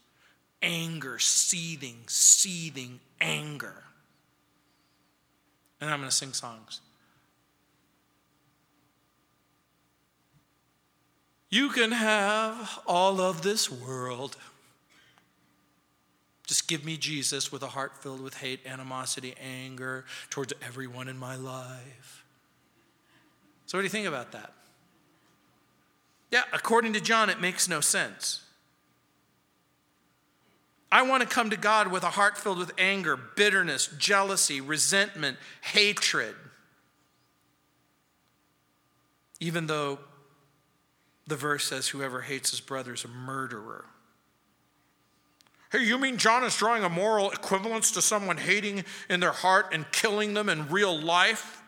anger, 0.63 1.19
seething, 1.19 1.97
seething 2.07 3.01
anger. 3.21 3.85
And 5.81 5.91
I'm 5.91 6.01
going 6.01 6.11
to 6.11 6.15
sing 6.15 6.33
songs. 6.33 6.81
You 11.49 11.71
can 11.71 11.93
have 11.93 12.81
all 12.87 13.21
of 13.21 13.43
this 13.43 13.71
world. 13.71 14.37
Just 16.47 16.69
give 16.69 16.85
me 16.85 16.97
Jesus 16.97 17.51
with 17.51 17.63
a 17.63 17.69
heart 17.69 17.97
filled 18.03 18.21
with 18.21 18.37
hate, 18.37 18.67
animosity, 18.67 19.35
anger 19.41 20.05
towards 20.31 20.53
everyone 20.65 21.09
in 21.09 21.17
my 21.17 21.37
life. 21.37 22.25
So, 23.71 23.79
what 23.79 23.83
do 23.83 23.85
you 23.85 23.91
think 23.91 24.09
about 24.09 24.33
that? 24.33 24.53
Yeah, 26.33 26.43
according 26.53 26.93
to 26.95 27.01
John, 27.01 27.31
it 27.31 27.41
makes 27.41 27.69
no 27.69 27.81
sense. 27.81 28.43
I 30.91 31.03
want 31.03 31.23
to 31.23 31.29
come 31.29 31.51
to 31.51 31.57
God 31.57 31.87
with 31.87 32.03
a 32.03 32.11
heart 32.11 32.37
filled 32.37 32.59
with 32.59 32.73
anger, 32.79 33.17
bitterness, 33.17 33.87
jealousy, 33.97 34.61
resentment, 34.61 35.39
hatred. 35.61 36.35
Even 39.39 39.69
though 39.69 40.01
the 41.29 41.37
verse 41.37 41.65
says, 41.65 41.87
whoever 41.87 42.23
hates 42.23 42.51
his 42.51 42.61
brother 42.61 42.95
is 42.95 43.05
a 43.05 43.09
murderer. 43.09 43.85
Hey, 45.71 45.85
you 45.85 45.97
mean 45.97 46.17
John 46.17 46.43
is 46.43 46.57
drawing 46.57 46.83
a 46.83 46.89
moral 46.89 47.31
equivalence 47.31 47.93
to 47.93 48.03
someone 48.03 48.37
hating 48.37 48.85
in 49.09 49.21
their 49.21 49.31
heart 49.31 49.67
and 49.71 49.89
killing 49.93 50.35
them 50.35 50.49
in 50.49 50.69
real 50.71 51.01
life? 51.01 51.60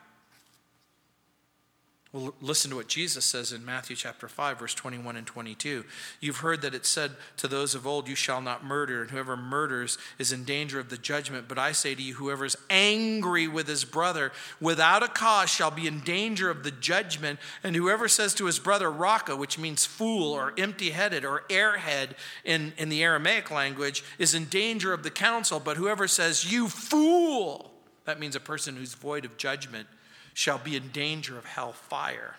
Well, 2.14 2.34
listen 2.42 2.68
to 2.70 2.76
what 2.76 2.88
Jesus 2.88 3.24
says 3.24 3.52
in 3.52 3.64
Matthew 3.64 3.96
chapter 3.96 4.28
5, 4.28 4.58
verse 4.58 4.74
21 4.74 5.16
and 5.16 5.26
22. 5.26 5.82
You've 6.20 6.36
heard 6.38 6.60
that 6.60 6.74
it 6.74 6.84
said 6.84 7.12
to 7.38 7.48
those 7.48 7.74
of 7.74 7.86
old, 7.86 8.06
You 8.06 8.14
shall 8.14 8.42
not 8.42 8.62
murder, 8.62 9.00
and 9.00 9.10
whoever 9.10 9.34
murders 9.34 9.96
is 10.18 10.30
in 10.30 10.44
danger 10.44 10.78
of 10.78 10.90
the 10.90 10.98
judgment. 10.98 11.48
But 11.48 11.58
I 11.58 11.72
say 11.72 11.94
to 11.94 12.02
you, 12.02 12.12
whoever 12.12 12.44
is 12.44 12.58
angry 12.68 13.48
with 13.48 13.66
his 13.66 13.86
brother 13.86 14.30
without 14.60 15.02
a 15.02 15.08
cause 15.08 15.48
shall 15.48 15.70
be 15.70 15.86
in 15.86 16.00
danger 16.00 16.50
of 16.50 16.64
the 16.64 16.70
judgment. 16.70 17.38
And 17.64 17.74
whoever 17.74 18.08
says 18.08 18.34
to 18.34 18.44
his 18.44 18.58
brother, 18.58 18.90
Raca, 18.90 19.34
which 19.34 19.58
means 19.58 19.86
fool 19.86 20.34
or 20.34 20.52
empty 20.58 20.90
headed 20.90 21.24
or 21.24 21.44
airhead 21.48 22.10
in, 22.44 22.74
in 22.76 22.90
the 22.90 23.02
Aramaic 23.02 23.50
language, 23.50 24.04
is 24.18 24.34
in 24.34 24.44
danger 24.44 24.92
of 24.92 25.02
the 25.02 25.10
council. 25.10 25.60
But 25.60 25.78
whoever 25.78 26.06
says, 26.06 26.52
You 26.52 26.68
fool, 26.68 27.72
that 28.04 28.20
means 28.20 28.36
a 28.36 28.40
person 28.40 28.76
who's 28.76 28.92
void 28.92 29.24
of 29.24 29.38
judgment 29.38 29.88
shall 30.34 30.58
be 30.58 30.76
in 30.76 30.88
danger 30.88 31.38
of 31.38 31.44
hell 31.44 31.72
fire. 31.72 32.36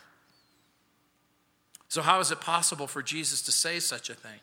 So, 1.88 2.02
how 2.02 2.20
is 2.20 2.32
it 2.32 2.42
possible 2.42 2.88
for 2.88 3.04
Jesus 3.04 3.42
to 3.44 3.52
say 3.52 3.80
such 3.80 4.10
a 4.10 4.16
thing? 4.16 4.40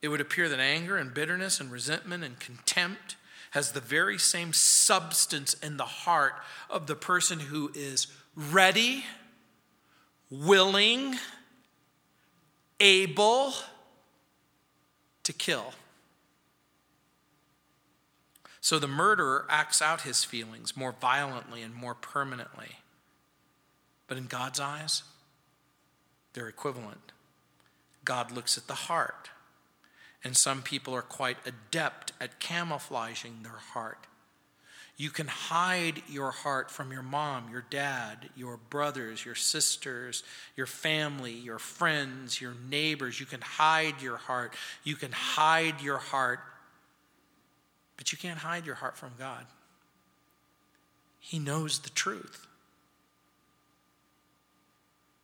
It 0.00 0.08
would 0.08 0.20
appear 0.20 0.48
that 0.48 0.60
anger 0.60 0.96
and 0.96 1.12
bitterness 1.12 1.60
and 1.60 1.70
resentment 1.70 2.24
and 2.24 2.38
contempt 2.38 3.16
has 3.50 3.72
the 3.72 3.80
very 3.80 4.18
same 4.18 4.52
substance 4.52 5.54
in 5.54 5.76
the 5.76 5.84
heart 5.84 6.34
of 6.68 6.86
the 6.86 6.94
person 6.96 7.38
who 7.38 7.70
is 7.74 8.08
ready, 8.34 9.04
willing, 10.30 11.14
able 12.80 13.54
to 15.22 15.32
kill. 15.32 15.72
So 18.64 18.78
the 18.78 18.88
murderer 18.88 19.44
acts 19.50 19.82
out 19.82 20.00
his 20.00 20.24
feelings 20.24 20.74
more 20.74 20.94
violently 20.98 21.60
and 21.60 21.74
more 21.74 21.94
permanently. 21.94 22.78
But 24.06 24.16
in 24.16 24.24
God's 24.24 24.58
eyes, 24.58 25.02
they're 26.32 26.48
equivalent. 26.48 27.12
God 28.06 28.32
looks 28.32 28.56
at 28.56 28.66
the 28.66 28.72
heart. 28.72 29.28
And 30.24 30.34
some 30.34 30.62
people 30.62 30.94
are 30.94 31.02
quite 31.02 31.36
adept 31.44 32.14
at 32.18 32.40
camouflaging 32.40 33.40
their 33.42 33.52
heart. 33.52 34.06
You 34.96 35.10
can 35.10 35.26
hide 35.26 36.00
your 36.08 36.30
heart 36.30 36.70
from 36.70 36.90
your 36.90 37.02
mom, 37.02 37.50
your 37.50 37.66
dad, 37.68 38.30
your 38.34 38.56
brothers, 38.56 39.26
your 39.26 39.34
sisters, 39.34 40.22
your 40.56 40.66
family, 40.66 41.34
your 41.34 41.58
friends, 41.58 42.40
your 42.40 42.54
neighbors. 42.70 43.20
You 43.20 43.26
can 43.26 43.42
hide 43.42 44.00
your 44.00 44.16
heart. 44.16 44.54
You 44.84 44.96
can 44.96 45.12
hide 45.12 45.82
your 45.82 45.98
heart, 45.98 46.40
but 47.96 48.12
you 48.12 48.18
can't 48.18 48.38
hide 48.38 48.66
your 48.66 48.74
heart 48.76 48.96
from 48.96 49.12
God. 49.18 49.46
He 51.20 51.38
knows 51.38 51.78
the 51.78 51.90
truth. 51.90 52.46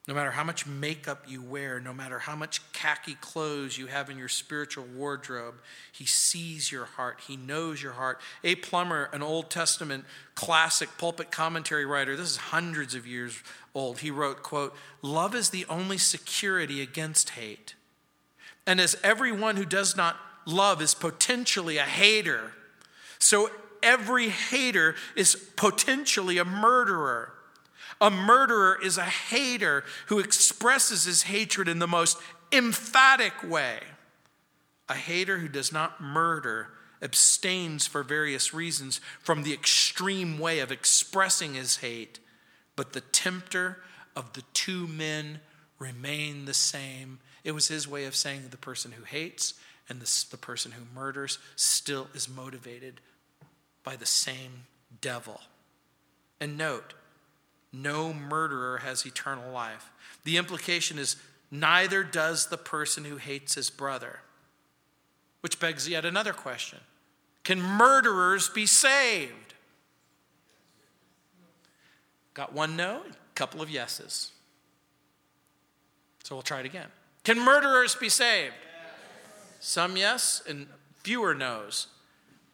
No 0.09 0.15
matter 0.15 0.31
how 0.33 0.43
much 0.43 0.67
makeup 0.67 1.25
you 1.29 1.41
wear, 1.41 1.79
no 1.79 1.93
matter 1.93 2.19
how 2.19 2.35
much 2.35 2.61
khaki 2.73 3.15
clothes 3.15 3.79
you 3.79 3.87
have 3.87 4.11
in 4.11 4.19
your 4.19 4.29
spiritual 4.29 4.85
wardrobe, 4.97 5.55
He 5.93 6.05
sees 6.05 6.73
your 6.73 6.87
heart. 6.87 7.21
He 7.29 7.37
knows 7.37 7.81
your 7.81 7.93
heart. 7.93 8.21
A. 8.43 8.57
Plummer, 8.57 9.09
an 9.13 9.23
Old 9.23 9.51
Testament 9.51 10.05
classic 10.35 10.89
pulpit 10.99 11.31
commentary 11.31 11.85
writer, 11.85 12.17
this 12.17 12.31
is 12.31 12.37
hundreds 12.39 12.95
of 12.95 13.07
years 13.07 13.41
old, 13.75 14.01
he 14.01 14.11
wrote, 14.11 14.43
quote, 14.43 14.75
Love 15.03 15.35
is 15.35 15.51
the 15.51 15.67
only 15.69 15.99
security 15.99 16.81
against 16.81 17.31
hate. 17.31 17.75
And 18.67 18.81
as 18.81 18.97
everyone 19.05 19.57
who 19.57 19.65
does 19.65 19.97
not 19.97 20.17
love 20.45 20.83
is 20.83 20.95
potentially 20.95 21.77
a 21.77 21.85
hater, 21.85 22.53
so 23.21 23.51
every 23.83 24.29
hater 24.29 24.95
is 25.15 25.37
potentially 25.57 26.39
a 26.39 26.45
murderer. 26.45 27.33
A 28.01 28.11
murderer 28.11 28.79
is 28.83 28.99
a 28.99 29.05
hater 29.05 29.85
who 30.07 30.19
expresses 30.19 31.05
his 31.05 31.25
hatred 31.25 31.69
in 31.69 31.79
the 31.79 31.87
most 31.87 32.19
emphatic 32.53 33.35
way. 33.47 33.81
A 34.89 34.95
hater 34.95 35.39
who 35.39 35.49
does 35.49 35.73
not 35.73 36.01
murder 36.01 36.69
abstains 37.03 37.87
for 37.87 38.03
various 38.03 38.53
reasons 38.53 39.01
from 39.21 39.43
the 39.43 39.53
extreme 39.53 40.39
way 40.39 40.59
of 40.59 40.73
expressing 40.73 41.55
his 41.55 41.79
hate, 41.79 42.19
but 42.75 42.93
the 42.93 43.01
tempter 43.01 43.79
of 44.17 44.33
the 44.33 44.43
two 44.53 44.87
men 44.87 45.41
remain 45.79 46.45
the 46.45 46.55
same. 46.55 47.21
It 47.45 47.53
was 47.53 47.69
his 47.69 47.87
way 47.87 48.05
of 48.05 48.17
saying 48.17 48.43
the 48.51 48.57
person 48.57 48.93
who 48.93 49.05
hates 49.05 49.55
and 49.89 50.01
the, 50.01 50.25
the 50.31 50.37
person 50.37 50.73
who 50.73 50.83
murders 50.95 51.39
still 51.57 52.09
is 52.15 52.29
motivated 52.29 53.01
by 53.85 53.97
the 53.97 54.07
same 54.07 54.65
devil. 55.01 55.41
And 56.41 56.57
note, 56.57 56.95
no 57.73 58.13
murderer 58.13 58.79
has 58.79 59.07
eternal 59.07 59.53
life. 59.53 59.91
The 60.25 60.37
implication 60.37 60.99
is 60.99 61.17
neither 61.51 62.03
does 62.03 62.47
the 62.47 62.57
person 62.57 63.05
who 63.05 63.17
hates 63.17 63.55
his 63.55 63.71
brother. 63.71 64.21
Which 65.41 65.59
begs 65.59 65.89
yet 65.89 66.05
another 66.05 66.33
question 66.33 66.81
Can 67.45 67.61
murderers 67.61 68.49
be 68.49 68.67
saved? 68.67 69.55
Got 72.35 72.53
one 72.53 72.77
no, 72.77 73.03
a 73.09 73.35
couple 73.35 73.61
of 73.61 73.71
yeses. 73.71 74.33
So 76.25 76.37
we'll 76.37 76.43
try 76.43 76.61
it 76.61 76.67
again. 76.67 76.87
Can 77.25 77.39
murderers 77.41 77.95
be 77.95 78.09
saved? 78.09 78.55
Some 79.59 79.97
yes 79.97 80.43
and 80.49 80.69
fewer 81.03 81.35
no's. 81.35 81.89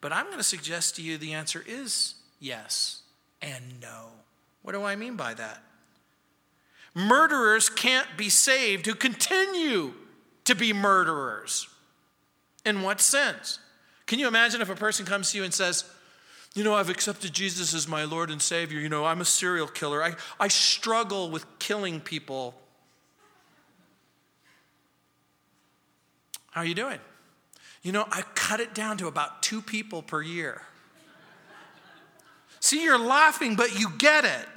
But 0.01 0.12
I'm 0.12 0.26
going 0.26 0.38
to 0.38 0.42
suggest 0.42 0.97
to 0.97 1.03
you 1.03 1.18
the 1.18 1.32
answer 1.32 1.64
is 1.66 2.14
yes 2.38 3.03
and 3.42 3.80
no. 3.80 4.09
What 4.62 4.72
do 4.72 4.82
I 4.82 4.97
mean 4.97 5.16
by 5.16 5.34
that? 5.34 5.62
Murderers 6.94 7.68
can't 7.68 8.09
be 8.16 8.28
saved 8.28 8.86
who 8.86 8.94
continue 8.94 9.92
to 10.44 10.55
be 10.55 10.72
murderers. 10.72 11.68
In 12.64 12.82
what 12.82 13.01
sense? 13.01 13.59
Can 14.07 14.18
you 14.18 14.28
imagine 14.28 14.61
if 14.61 14.70
a 14.70 14.74
person 14.74 15.05
comes 15.05 15.30
to 15.32 15.38
you 15.38 15.44
and 15.44 15.53
says, 15.53 15.84
You 16.55 16.64
know, 16.64 16.74
I've 16.74 16.88
accepted 16.88 17.32
Jesus 17.32 17.74
as 17.74 17.86
my 17.86 18.05
Lord 18.05 18.30
and 18.30 18.40
Savior. 18.40 18.80
You 18.80 18.88
know, 18.88 19.05
I'm 19.05 19.20
a 19.20 19.24
serial 19.24 19.66
killer. 19.66 20.03
I, 20.03 20.14
I 20.40 20.49
struggle 20.49 21.30
with 21.30 21.44
killing 21.59 22.01
people. 22.01 22.55
How 26.51 26.62
are 26.62 26.64
you 26.64 26.74
doing? 26.74 26.99
You 27.87 27.93
know, 27.93 28.09
I 28.11 28.22
cut 28.34 28.59
it 28.59 28.74
down 28.74 28.97
to 28.97 29.07
about 29.07 29.45
two 29.45 29.62
people 29.62 30.03
per 30.03 30.20
year. 30.20 30.61
See, 32.59 32.82
you're 32.82 32.99
laughing, 32.99 33.55
but 33.55 33.78
you 33.78 33.91
get 33.97 34.24
it. 34.24 34.49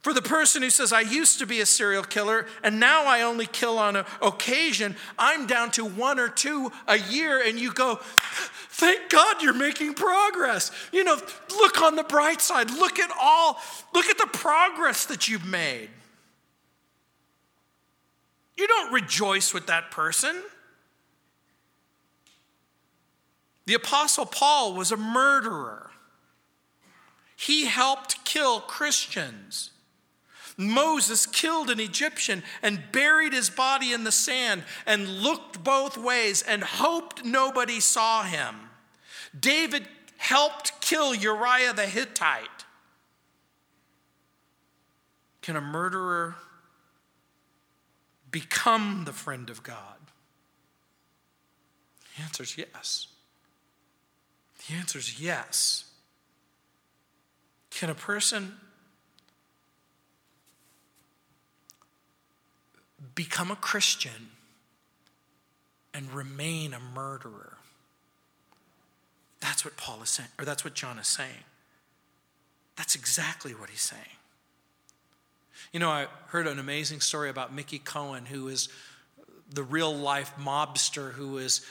For 0.00 0.12
the 0.12 0.22
person 0.22 0.60
who 0.60 0.70
says, 0.70 0.92
I 0.92 1.02
used 1.02 1.38
to 1.38 1.46
be 1.46 1.60
a 1.60 1.66
serial 1.66 2.02
killer 2.02 2.46
and 2.64 2.80
now 2.80 3.06
I 3.06 3.22
only 3.22 3.46
kill 3.46 3.78
on 3.78 4.04
occasion, 4.20 4.96
I'm 5.20 5.46
down 5.46 5.70
to 5.72 5.84
one 5.84 6.18
or 6.18 6.28
two 6.28 6.72
a 6.88 6.98
year, 6.98 7.40
and 7.40 7.60
you 7.60 7.72
go, 7.72 8.00
Thank 8.02 9.08
God 9.08 9.40
you're 9.40 9.54
making 9.54 9.94
progress. 9.94 10.72
You 10.90 11.04
know, 11.04 11.16
look 11.50 11.80
on 11.80 11.94
the 11.94 12.02
bright 12.02 12.40
side. 12.40 12.72
Look 12.72 12.98
at 12.98 13.12
all, 13.20 13.56
look 13.94 14.06
at 14.06 14.18
the 14.18 14.26
progress 14.26 15.04
that 15.06 15.28
you've 15.28 15.46
made. 15.46 15.90
You 18.56 18.66
don't 18.66 18.92
rejoice 18.92 19.54
with 19.54 19.68
that 19.68 19.92
person. 19.92 20.34
The 23.70 23.76
Apostle 23.76 24.26
Paul 24.26 24.74
was 24.74 24.90
a 24.90 24.96
murderer, 24.96 25.92
he 27.36 27.66
helped 27.66 28.24
kill 28.24 28.58
Christians. 28.58 29.70
Moses 30.56 31.24
killed 31.24 31.70
an 31.70 31.78
Egyptian 31.78 32.42
and 32.62 32.82
buried 32.90 33.32
his 33.32 33.48
body 33.48 33.92
in 33.92 34.02
the 34.02 34.10
sand 34.10 34.64
and 34.86 35.22
looked 35.22 35.62
both 35.62 35.96
ways 35.96 36.42
and 36.42 36.64
hoped 36.64 37.24
nobody 37.24 37.78
saw 37.78 38.24
him. 38.24 38.56
David 39.38 39.86
helped 40.16 40.80
kill 40.80 41.14
Uriah 41.14 41.72
the 41.72 41.86
Hittite. 41.86 42.64
Can 45.42 45.54
a 45.54 45.60
murderer 45.60 46.34
become 48.32 49.04
the 49.04 49.12
friend 49.12 49.48
of 49.48 49.62
God? 49.62 50.00
The 52.16 52.24
answer 52.24 52.42
is 52.42 52.58
yes. 52.58 53.06
The 54.70 54.76
answer 54.76 54.98
is 54.98 55.20
yes. 55.20 55.84
Can 57.70 57.90
a 57.90 57.94
person 57.94 58.54
become 63.14 63.50
a 63.50 63.56
Christian 63.56 64.28
and 65.92 66.12
remain 66.12 66.72
a 66.72 66.78
murderer. 66.78 67.56
That's 69.40 69.64
what 69.64 69.76
Paul 69.76 70.02
is 70.02 70.10
saying, 70.10 70.28
or 70.38 70.44
that's 70.44 70.64
what 70.64 70.74
John 70.74 70.98
is 70.98 71.08
saying. 71.08 71.44
That's 72.76 72.94
exactly 72.94 73.52
what 73.54 73.70
he's 73.70 73.80
saying. 73.80 74.02
You 75.72 75.80
know, 75.80 75.90
I 75.90 76.06
heard 76.28 76.46
an 76.46 76.58
amazing 76.58 77.00
story 77.00 77.28
about 77.28 77.52
Mickey 77.52 77.78
Cohen, 77.78 78.26
who 78.26 78.48
is 78.48 78.68
the 79.52 79.62
real 79.62 79.94
life 79.94 80.32
mobster 80.38 81.12
who 81.12 81.38
is 81.38 81.66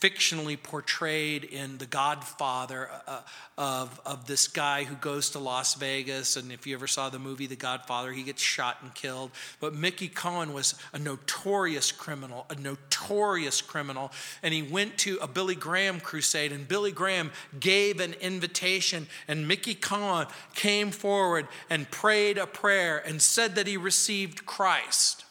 fictionally 0.00 0.62
portrayed 0.62 1.44
in 1.44 1.78
The 1.78 1.86
Godfather 1.86 2.90
uh, 3.06 3.20
of, 3.56 4.00
of 4.04 4.26
this 4.26 4.46
guy 4.46 4.84
who 4.84 4.94
goes 4.96 5.30
to 5.30 5.38
Las 5.38 5.74
Vegas. 5.74 6.36
And 6.36 6.52
if 6.52 6.66
you 6.66 6.74
ever 6.74 6.86
saw 6.86 7.08
the 7.08 7.18
movie 7.18 7.46
The 7.46 7.56
Godfather, 7.56 8.12
he 8.12 8.22
gets 8.22 8.42
shot 8.42 8.78
and 8.82 8.94
killed. 8.94 9.30
But 9.58 9.74
Mickey 9.74 10.08
Cohen 10.08 10.52
was 10.52 10.74
a 10.92 10.98
notorious 10.98 11.92
criminal, 11.92 12.46
a 12.50 12.56
notorious 12.56 13.62
criminal. 13.62 14.12
And 14.42 14.52
he 14.52 14.62
went 14.62 14.98
to 14.98 15.18
a 15.22 15.26
Billy 15.26 15.54
Graham 15.54 16.00
crusade, 16.00 16.52
and 16.52 16.68
Billy 16.68 16.92
Graham 16.92 17.30
gave 17.58 18.00
an 18.00 18.14
invitation. 18.14 19.06
And 19.28 19.48
Mickey 19.48 19.74
Cohen 19.74 20.26
came 20.54 20.90
forward 20.90 21.48
and 21.70 21.90
prayed 21.90 22.38
a 22.38 22.46
prayer 22.46 23.02
and 23.06 23.22
said 23.22 23.54
that 23.54 23.66
he 23.66 23.76
received 23.76 24.44
Christ. 24.44 25.24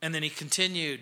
And 0.00 0.14
then 0.14 0.22
he 0.22 0.30
continued 0.30 1.00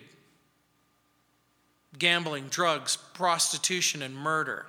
gambling, 1.97 2.47
drugs, 2.47 2.97
prostitution, 3.13 4.01
and 4.01 4.15
murder. 4.15 4.65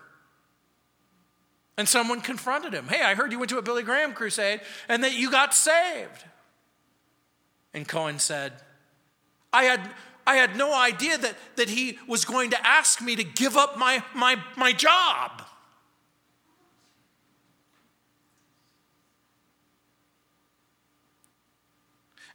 And 1.78 1.88
someone 1.88 2.20
confronted 2.20 2.74
him. 2.74 2.88
Hey, 2.88 3.02
I 3.02 3.14
heard 3.14 3.32
you 3.32 3.38
went 3.38 3.50
to 3.50 3.58
a 3.58 3.62
Billy 3.62 3.82
Graham 3.82 4.12
crusade 4.12 4.60
and 4.88 5.02
that 5.04 5.14
you 5.14 5.30
got 5.30 5.54
saved. 5.54 6.24
And 7.72 7.88
Cohen 7.88 8.18
said, 8.18 8.52
I 9.52 9.64
had, 9.64 9.90
I 10.26 10.36
had 10.36 10.56
no 10.56 10.74
idea 10.74 11.16
that, 11.16 11.36
that 11.56 11.70
he 11.70 11.98
was 12.06 12.24
going 12.24 12.50
to 12.50 12.66
ask 12.66 13.00
me 13.00 13.16
to 13.16 13.24
give 13.24 13.56
up 13.56 13.78
my, 13.78 14.02
my, 14.14 14.36
my 14.56 14.72
job. 14.72 15.42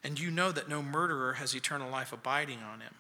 And 0.04 0.20
you 0.20 0.32
know 0.32 0.52
that 0.52 0.70
no 0.70 0.82
murderer 0.82 1.34
has 1.34 1.54
eternal 1.54 1.92
life 1.92 2.14
abiding 2.14 2.60
on 2.64 2.80
him. 2.80 2.94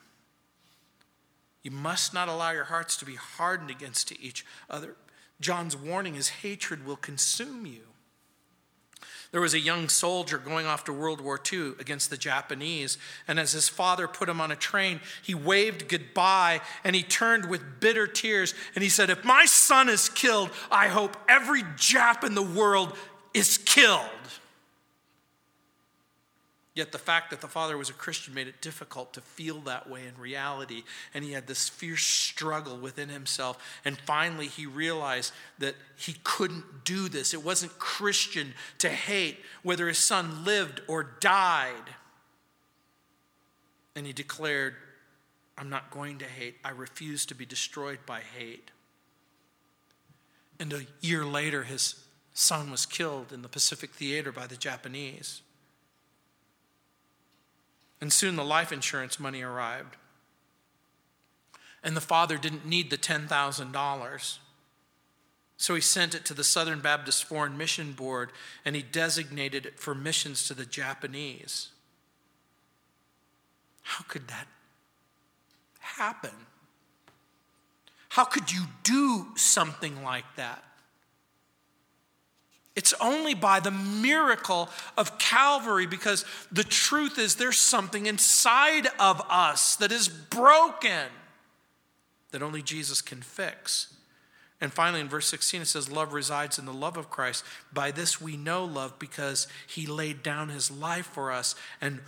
You 1.68 1.72
must 1.72 2.14
not 2.14 2.30
allow 2.30 2.52
your 2.52 2.64
hearts 2.64 2.96
to 2.96 3.06
be 3.06 3.16
hardened 3.16 3.70
against 3.70 4.14
each 4.22 4.46
other. 4.70 4.96
John's 5.42 5.76
warning 5.76 6.16
is 6.16 6.30
hatred 6.30 6.86
will 6.86 6.96
consume 6.96 7.66
you. 7.66 7.82
There 9.34 9.42
was 9.42 9.54
a 9.54 9.60
young 9.60 9.90
soldier 9.90 10.38
going 10.38 10.66
off 10.66 10.86
to 10.86 10.94
World 10.94 11.20
War 11.20 11.38
II 11.52 11.74
against 11.78 12.10
the 12.10 12.16
Japanese, 12.16 12.98
and 13.28 13.38
as 13.38 13.52
his 13.52 13.68
father 13.68 14.08
put 14.08 14.30
him 14.30 14.40
on 14.40 14.50
a 14.50 14.56
train, 14.56 15.02
he 15.22 15.36
waved 15.36 15.90
goodbye 15.90 16.62
and 16.86 16.96
he 16.96 17.04
turned 17.04 17.50
with 17.50 17.82
bitter 17.82 18.08
tears 18.08 18.54
and 18.74 18.82
he 18.82 18.90
said, 18.90 19.10
If 19.10 19.26
my 19.26 19.44
son 19.44 19.90
is 19.90 20.08
killed, 20.08 20.52
I 20.72 20.88
hope 20.88 21.18
every 21.28 21.64
Jap 21.64 22.24
in 22.24 22.34
the 22.34 22.42
world 22.42 22.96
is 23.34 23.58
killed. 23.58 24.00
Yet 26.78 26.92
the 26.92 27.00
fact 27.00 27.32
that 27.32 27.42
the 27.42 27.48
father 27.48 27.76
was 27.76 27.90
a 27.90 27.94
Christian 27.94 28.36
made 28.36 28.48
it 28.48 28.62
difficult 28.62 29.12
to 29.14 29.22
feel 29.22 29.62
that 29.62 29.90
way 29.90 30.06
in 30.06 30.22
reality. 30.22 30.84
And 31.12 31.24
he 31.24 31.32
had 31.32 31.48
this 31.48 31.68
fierce 31.68 32.06
struggle 32.06 32.78
within 32.78 33.10
himself. 33.10 33.58
And 33.84 33.98
finally, 33.98 34.46
he 34.46 34.68
realized 34.68 35.34
that 35.58 35.74
he 35.96 36.18
couldn't 36.24 36.84
do 36.84 37.10
this. 37.10 37.34
It 37.34 37.44
wasn't 37.44 37.80
Christian 37.80 38.54
to 38.78 38.90
hate 38.90 39.40
whether 39.64 39.88
his 39.88 39.98
son 39.98 40.46
lived 40.46 40.82
or 40.88 41.16
died. 41.20 41.74
And 43.96 44.06
he 44.06 44.14
declared, 44.14 44.76
I'm 45.58 45.72
not 45.72 45.90
going 45.90 46.20
to 46.20 46.26
hate. 46.26 46.58
I 46.64 46.70
refuse 46.70 47.26
to 47.26 47.34
be 47.34 47.48
destroyed 47.48 48.02
by 48.06 48.22
hate. 48.38 48.70
And 50.60 50.72
a 50.72 50.86
year 51.02 51.26
later, 51.26 51.64
his 51.64 51.96
son 52.36 52.70
was 52.70 52.86
killed 52.86 53.34
in 53.34 53.42
the 53.42 53.50
Pacific 53.50 53.90
Theater 53.96 54.32
by 54.32 54.46
the 54.46 54.58
Japanese. 54.58 55.42
And 58.00 58.14
soon 58.14 58.36
the 58.36 58.44
life 58.44 58.72
insurance 58.72 59.20
money 59.20 59.42
arrived. 59.42 59.98
And 61.84 61.96
the 61.96 62.02
father 62.02 62.38
didn't 62.38 62.66
need 62.66 62.90
the 62.90 62.98
$10,000. 62.98 64.38
So 65.58 65.74
he 65.74 65.82
sent 65.82 66.14
it 66.14 66.24
to 66.26 66.36
the 66.36 66.44
Southern 66.44 66.82
Baptist 66.82 67.24
Foreign 67.24 67.58
Mission 67.58 67.94
Board 67.94 68.32
and 68.64 68.76
he 68.76 68.84
designated 68.84 69.66
it 69.66 69.80
for 69.80 69.96
missions 69.96 70.48
to 70.48 70.54
the 70.54 70.66
Japanese. 70.66 71.70
How 73.82 74.04
could 74.08 74.28
that 74.28 74.48
happen? 75.80 76.32
How 78.10 78.24
could 78.24 78.52
you 78.52 78.66
do 78.84 79.28
something 79.36 80.04
like 80.04 80.36
that? 80.36 80.64
It's 82.78 82.94
only 83.02 83.34
by 83.34 83.60
the 83.60 83.72
miracle 83.72 84.70
of 84.96 85.18
Calvary 85.18 85.88
because 85.88 86.24
the 86.52 86.64
truth 86.64 87.18
is 87.18 87.34
there's 87.34 87.58
something 87.58 88.06
inside 88.06 88.86
of 89.00 89.20
us 89.32 89.76
that 89.78 89.92
is 89.92 90.08
broken 90.08 91.08
that 92.30 92.44
only 92.44 92.62
Jesus 92.62 93.02
can 93.02 93.24
fix. 93.24 93.96
And 94.62 94.72
finally, 94.72 95.02
in 95.02 95.10
verse 95.10 95.26
16, 95.26 95.64
it 95.64 95.66
says, 95.66 95.90
Love 95.90 96.14
resides 96.14 96.60
in 96.60 96.66
the 96.66 96.74
love 96.74 96.98
of 96.98 97.10
Christ. 97.10 97.44
By 97.74 97.90
this 97.90 98.22
we 98.22 98.38
know 98.38 98.64
love 98.64 99.00
because 99.00 99.48
he 99.66 99.88
laid 99.88 100.22
down 100.22 100.50
his 100.50 100.70
life 100.70 101.08
for 101.08 101.32
us, 101.32 101.56
and 101.82 102.00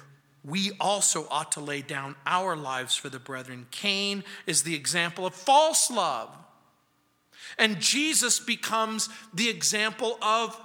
we 0.45 0.73
also 0.79 1.27
ought 1.31 1.51
to 1.53 1.61
lay 1.61 1.81
down 1.81 2.15
our 2.27 2.55
lives 2.55 2.95
for 2.95 3.09
the 3.09 3.17
brethren. 3.19 3.65
Cain 3.71 4.23
is 4.45 4.61
the 4.61 4.75
example 4.75 5.25
of 5.25 5.33
false 5.33 5.89
love. 5.89 6.29
And 7.57 7.79
Jesus 7.79 8.39
becomes 8.39 9.09
the 9.33 9.49
example 9.49 10.17
of 10.21 10.59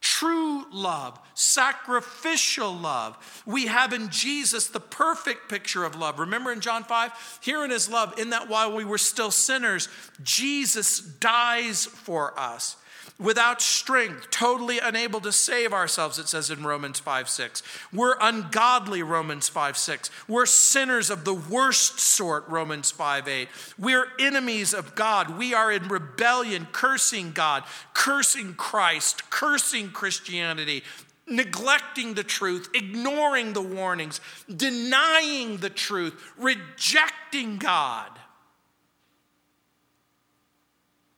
true 0.00 0.64
love, 0.72 1.18
sacrificial 1.34 2.72
love. 2.72 3.42
We 3.44 3.66
have 3.66 3.92
in 3.92 4.08
Jesus 4.10 4.68
the 4.68 4.80
perfect 4.80 5.48
picture 5.48 5.84
of 5.84 5.96
love. 5.96 6.18
Remember 6.18 6.52
in 6.52 6.60
John 6.60 6.84
5? 6.84 7.40
Herein 7.42 7.72
is 7.72 7.90
love, 7.90 8.18
in 8.18 8.30
that 8.30 8.48
while 8.48 8.74
we 8.74 8.84
were 8.84 8.98
still 8.98 9.30
sinners, 9.30 9.88
Jesus 10.22 11.00
dies 11.00 11.86
for 11.86 12.38
us 12.38 12.76
without 13.18 13.62
strength, 13.62 14.30
totally 14.30 14.78
unable 14.78 15.20
to 15.20 15.32
save 15.32 15.72
ourselves, 15.72 16.18
it 16.18 16.28
says 16.28 16.50
in 16.50 16.64
Romans 16.64 16.98
5 16.98 17.28
6. 17.28 17.62
We're 17.92 18.16
ungodly, 18.20 19.02
Romans 19.02 19.48
5 19.48 19.76
6. 19.76 20.10
We're 20.28 20.46
sinners 20.46 21.10
of 21.10 21.24
the 21.24 21.34
worst 21.34 21.98
sort, 21.98 22.46
Romans 22.48 22.90
5 22.90 23.28
8. 23.28 23.48
We're 23.78 24.08
enemies 24.18 24.74
of 24.74 24.94
God. 24.94 25.38
We 25.38 25.54
are 25.54 25.72
in 25.72 25.88
rebellion, 25.88 26.68
cursing 26.72 27.32
God, 27.32 27.64
cursing 27.94 28.54
Christ, 28.54 29.30
cursing 29.30 29.90
Christianity. 29.90 30.82
Neglecting 31.28 32.14
the 32.14 32.22
truth, 32.22 32.70
ignoring 32.72 33.52
the 33.52 33.60
warnings, 33.60 34.20
denying 34.48 35.56
the 35.56 35.70
truth, 35.70 36.14
rejecting 36.38 37.56
God. 37.56 38.12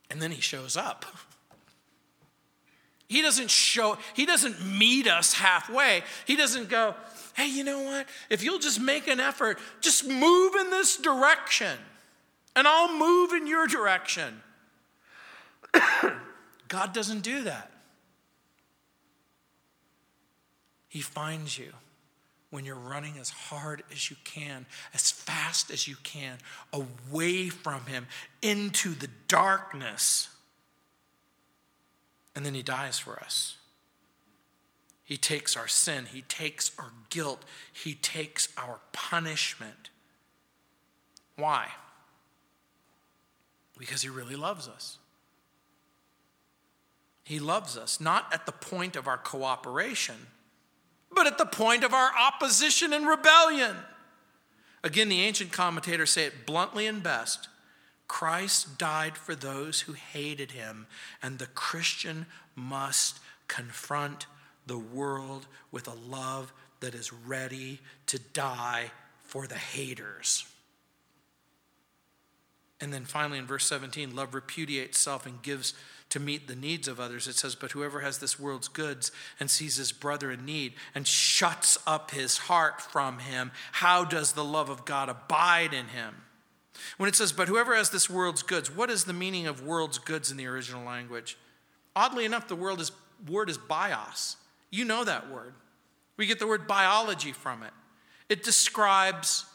And 0.08 0.22
then 0.22 0.30
he 0.30 0.40
shows 0.40 0.78
up. 0.78 1.04
He 3.08 3.22
doesn't 3.22 3.50
show, 3.50 3.96
he 4.14 4.26
doesn't 4.26 4.64
meet 4.64 5.06
us 5.06 5.32
halfway. 5.32 6.02
He 6.26 6.36
doesn't 6.36 6.68
go, 6.68 6.94
hey, 7.34 7.46
you 7.46 7.64
know 7.64 7.82
what? 7.82 8.06
If 8.28 8.42
you'll 8.42 8.58
just 8.58 8.80
make 8.80 9.08
an 9.08 9.18
effort, 9.18 9.58
just 9.80 10.06
move 10.06 10.54
in 10.54 10.70
this 10.70 10.98
direction, 10.98 11.78
and 12.54 12.68
I'll 12.68 12.96
move 12.96 13.32
in 13.32 13.46
your 13.46 13.66
direction. 13.66 14.42
God 16.68 16.92
doesn't 16.92 17.20
do 17.20 17.44
that. 17.44 17.70
He 20.88 21.00
finds 21.00 21.58
you 21.58 21.72
when 22.50 22.64
you're 22.64 22.76
running 22.76 23.18
as 23.18 23.30
hard 23.30 23.84
as 23.90 24.10
you 24.10 24.16
can, 24.24 24.66
as 24.92 25.10
fast 25.10 25.70
as 25.70 25.88
you 25.88 25.96
can, 26.02 26.38
away 26.72 27.48
from 27.48 27.86
Him 27.86 28.06
into 28.42 28.90
the 28.94 29.08
darkness 29.28 30.28
and 32.38 32.46
then 32.46 32.54
he 32.54 32.62
dies 32.62 33.00
for 33.00 33.18
us. 33.18 33.56
He 35.02 35.16
takes 35.16 35.56
our 35.56 35.66
sin, 35.66 36.06
he 36.06 36.22
takes 36.22 36.70
our 36.78 36.92
guilt, 37.10 37.44
he 37.72 37.94
takes 37.94 38.46
our 38.56 38.78
punishment. 38.92 39.90
Why? 41.34 41.66
Because 43.76 44.02
he 44.02 44.08
really 44.08 44.36
loves 44.36 44.68
us. 44.68 44.98
He 47.24 47.40
loves 47.40 47.76
us 47.76 48.00
not 48.00 48.32
at 48.32 48.46
the 48.46 48.52
point 48.52 48.94
of 48.94 49.08
our 49.08 49.18
cooperation, 49.18 50.28
but 51.10 51.26
at 51.26 51.38
the 51.38 51.44
point 51.44 51.82
of 51.82 51.92
our 51.92 52.12
opposition 52.16 52.92
and 52.92 53.08
rebellion. 53.08 53.74
Again, 54.84 55.08
the 55.08 55.22
ancient 55.22 55.50
commentators 55.50 56.10
say 56.10 56.26
it 56.26 56.46
bluntly 56.46 56.86
and 56.86 57.02
best 57.02 57.48
Christ 58.08 58.78
died 58.78 59.16
for 59.16 59.34
those 59.34 59.82
who 59.82 59.92
hated 59.92 60.52
him, 60.52 60.86
and 61.22 61.38
the 61.38 61.46
Christian 61.46 62.26
must 62.56 63.20
confront 63.46 64.26
the 64.66 64.78
world 64.78 65.46
with 65.70 65.86
a 65.86 65.94
love 65.94 66.52
that 66.80 66.94
is 66.94 67.12
ready 67.12 67.80
to 68.06 68.18
die 68.18 68.90
for 69.20 69.46
the 69.46 69.56
haters. 69.56 70.46
And 72.80 72.92
then 72.92 73.04
finally 73.04 73.38
in 73.38 73.46
verse 73.46 73.66
17, 73.66 74.14
love 74.14 74.34
repudiates 74.34 74.98
self 74.98 75.26
and 75.26 75.42
gives 75.42 75.74
to 76.10 76.20
meet 76.20 76.46
the 76.46 76.54
needs 76.54 76.88
of 76.88 77.00
others. 77.00 77.26
It 77.26 77.34
says, 77.34 77.54
But 77.54 77.72
whoever 77.72 78.00
has 78.00 78.18
this 78.18 78.38
world's 78.38 78.68
goods 78.68 79.12
and 79.38 79.50
sees 79.50 79.76
his 79.76 79.92
brother 79.92 80.30
in 80.30 80.44
need 80.44 80.74
and 80.94 81.06
shuts 81.06 81.76
up 81.86 82.12
his 82.12 82.38
heart 82.38 82.80
from 82.80 83.18
him, 83.18 83.50
how 83.72 84.04
does 84.04 84.32
the 84.32 84.44
love 84.44 84.70
of 84.70 84.84
God 84.84 85.08
abide 85.08 85.74
in 85.74 85.88
him? 85.88 86.14
When 86.96 87.08
it 87.08 87.16
says, 87.16 87.32
but 87.32 87.48
whoever 87.48 87.74
has 87.74 87.90
this 87.90 88.08
world's 88.08 88.42
goods, 88.42 88.70
what 88.70 88.90
is 88.90 89.04
the 89.04 89.12
meaning 89.12 89.46
of 89.46 89.62
world's 89.62 89.98
goods 89.98 90.30
in 90.30 90.36
the 90.36 90.46
original 90.46 90.84
language? 90.84 91.36
Oddly 91.94 92.24
enough, 92.24 92.48
the 92.48 92.56
word 92.56 92.80
is, 92.80 92.92
word 93.28 93.50
is 93.50 93.58
bios. 93.58 94.36
You 94.70 94.84
know 94.84 95.04
that 95.04 95.30
word. 95.30 95.54
We 96.16 96.26
get 96.26 96.38
the 96.38 96.46
word 96.46 96.66
biology 96.66 97.32
from 97.32 97.62
it. 97.62 97.72
It 98.28 98.42
describes 98.42 99.46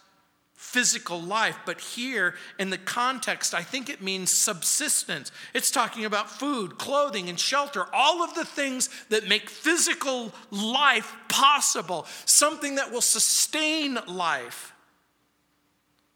physical 0.55 1.21
life, 1.21 1.57
but 1.65 1.82
here 1.82 2.36
in 2.57 2.69
the 2.69 2.78
context, 2.78 3.53
I 3.53 3.63
think 3.63 3.89
it 3.89 4.01
means 4.01 4.32
subsistence. 4.32 5.32
It's 5.53 5.69
talking 5.69 6.05
about 6.05 6.30
food, 6.30 6.78
clothing, 6.78 7.28
and 7.28 7.38
shelter, 7.39 7.86
all 7.93 8.24
of 8.24 8.34
the 8.34 8.45
things 8.45 8.89
that 9.09 9.28
make 9.28 9.49
physical 9.49 10.32
life 10.51 11.13
possible, 11.28 12.07
something 12.26 12.76
that 12.76 12.91
will 12.91 13.01
sustain 13.01 13.99
life. 14.07 14.74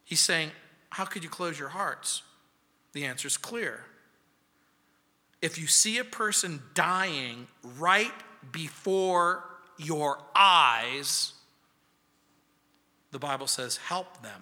He's 0.06 0.22
saying, 0.22 0.52
how 0.98 1.06
could 1.06 1.24
you 1.24 1.30
close 1.30 1.60
your 1.60 1.70
hearts? 1.70 2.24
The 2.94 3.06
answer 3.06 3.28
is 3.28 3.38
clear. 3.38 3.82
If 5.44 5.60
you 5.60 5.68
see 5.68 6.00
a 6.00 6.04
person 6.04 6.60
dying 6.74 7.46
right 7.78 8.12
before 8.52 9.44
your 9.78 10.18
eyes, 10.36 11.34
the 13.12 13.20
Bible 13.20 13.46
says, 13.46 13.78
help 13.78 14.24
them. 14.24 14.42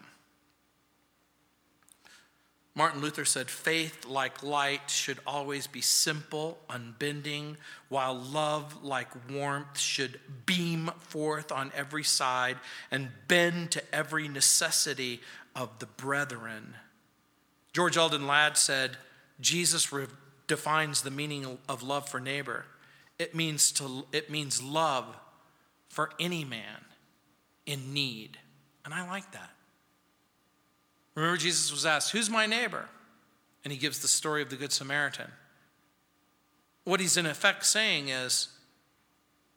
Martin 2.73 3.01
Luther 3.01 3.25
said, 3.25 3.49
faith 3.49 4.05
like 4.05 4.41
light 4.41 4.89
should 4.89 5.19
always 5.27 5.67
be 5.67 5.81
simple, 5.81 6.57
unbending, 6.69 7.57
while 7.89 8.13
love 8.13 8.81
like 8.81 9.09
warmth 9.29 9.77
should 9.77 10.21
beam 10.45 10.89
forth 10.99 11.51
on 11.51 11.73
every 11.75 12.03
side 12.03 12.55
and 12.91 13.09
bend 13.27 13.71
to 13.71 13.95
every 13.95 14.29
necessity 14.29 15.19
of 15.55 15.79
the 15.79 15.85
brethren. 15.85 16.75
George 17.73 17.97
Eldon 17.97 18.27
Ladd 18.27 18.57
said, 18.57 18.97
Jesus 19.39 19.91
re- 19.91 20.07
defines 20.47 21.01
the 21.01 21.11
meaning 21.11 21.57
of 21.67 21.83
love 21.83 22.07
for 22.07 22.19
neighbor. 22.19 22.65
It 23.17 23.33
means, 23.33 23.71
to, 23.73 24.05
it 24.11 24.29
means 24.29 24.61
love 24.61 25.05
for 25.89 26.11
any 26.19 26.43
man 26.43 26.83
in 27.65 27.93
need. 27.93 28.37
And 28.83 28.93
I 28.93 29.07
like 29.07 29.31
that. 29.31 29.51
Remember, 31.15 31.37
Jesus 31.37 31.71
was 31.71 31.85
asked, 31.85 32.11
Who's 32.11 32.29
my 32.29 32.45
neighbor? 32.45 32.89
And 33.63 33.71
he 33.71 33.79
gives 33.79 33.99
the 33.99 34.07
story 34.07 34.41
of 34.41 34.49
the 34.49 34.57
Good 34.57 34.73
Samaritan. 34.73 35.31
What 36.83 36.99
he's 36.99 37.17
in 37.17 37.25
effect 37.25 37.65
saying 37.65 38.09
is, 38.09 38.49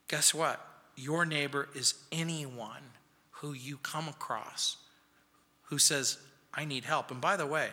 Guess 0.06 0.32
what? 0.32 0.64
Your 0.96 1.26
neighbor 1.26 1.68
is 1.74 1.94
anyone 2.10 2.82
who 3.30 3.52
you 3.52 3.76
come 3.78 4.08
across 4.08 4.78
who 5.68 5.78
says, 5.78 6.18
I 6.52 6.64
need 6.64 6.84
help. 6.84 7.10
And 7.10 7.20
by 7.20 7.36
the 7.36 7.46
way, 7.46 7.70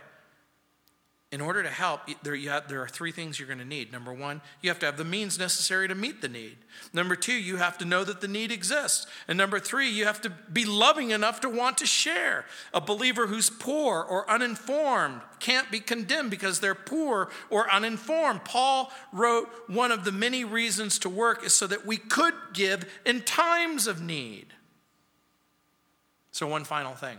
in 1.32 1.42
order 1.42 1.64
to 1.64 1.70
help, 1.70 2.02
there, 2.24 2.36
have, 2.38 2.70
there 2.70 2.82
are 2.82 2.88
three 2.88 3.12
things 3.12 3.38
you're 3.40 3.48
going 3.48 3.60
to 3.60 3.66
need. 3.66 3.92
Number 3.92 4.14
one, 4.14 4.42
you 4.62 4.70
have 4.70 4.80
to 4.80 4.86
have 4.86 4.96
the 4.96 5.04
means 5.04 5.38
necessary 5.38 5.88
to 5.88 5.96
meet 5.96 6.22
the 6.22 6.30
need. 6.30 6.56
Number 6.94 7.16
two, 7.16 7.34
you 7.34 7.58
have 7.58 7.78
to 7.80 7.86
know 7.86 8.06
that 8.06 8.22
the 8.22 8.28
need 8.28 8.54
exists. 8.54 9.06
And 9.28 9.38
number 9.38 9.60
three, 9.60 9.90
you 9.90 10.06
have 10.06 10.22
to 10.22 10.30
be 10.30 10.64
loving 10.64 11.10
enough 11.10 11.42
to 11.42 11.50
want 11.50 11.80
to 11.80 11.86
share. 11.86 12.46
A 12.74 12.80
believer 12.80 13.28
who's 13.28 13.50
poor 13.50 14.02
or 14.02 14.30
uninformed 14.30 15.22
can't 15.40 15.70
be 15.70 15.80
condemned 15.82 16.32
because 16.32 16.62
they're 16.62 16.74
poor 16.74 17.30
or 17.50 17.70
uninformed. 17.70 18.46
Paul 18.46 18.92
wrote 19.12 19.50
one 19.68 19.92
of 19.92 20.06
the 20.06 20.14
many 20.14 20.46
reasons 20.46 21.00
to 21.00 21.10
work 21.10 21.44
is 21.44 21.54
so 21.54 21.68
that 21.68 21.86
we 21.86 21.98
could 21.98 22.36
give 22.54 22.86
in 23.06 23.24
times 23.24 23.88
of 23.88 24.02
need. 24.02 24.54
So, 26.32 26.48
one 26.48 26.64
final 26.64 26.94
thing. 26.94 27.18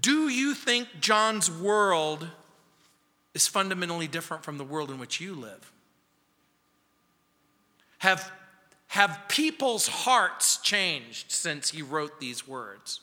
Do 0.00 0.28
you 0.28 0.54
think 0.54 0.88
John's 1.00 1.50
world 1.50 2.26
is 3.34 3.46
fundamentally 3.46 4.08
different 4.08 4.44
from 4.44 4.58
the 4.58 4.64
world 4.64 4.90
in 4.90 4.98
which 4.98 5.20
you 5.20 5.34
live? 5.34 5.72
Have, 7.98 8.32
have 8.88 9.20
people's 9.28 9.86
hearts 9.88 10.56
changed 10.56 11.30
since 11.30 11.70
he 11.70 11.82
wrote 11.82 12.20
these 12.20 12.48
words? 12.48 13.00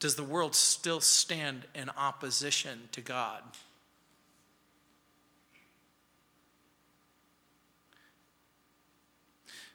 Does 0.00 0.16
the 0.16 0.24
world 0.24 0.54
still 0.54 1.00
stand 1.00 1.64
in 1.74 1.88
opposition 1.96 2.88
to 2.92 3.00
God? 3.00 3.42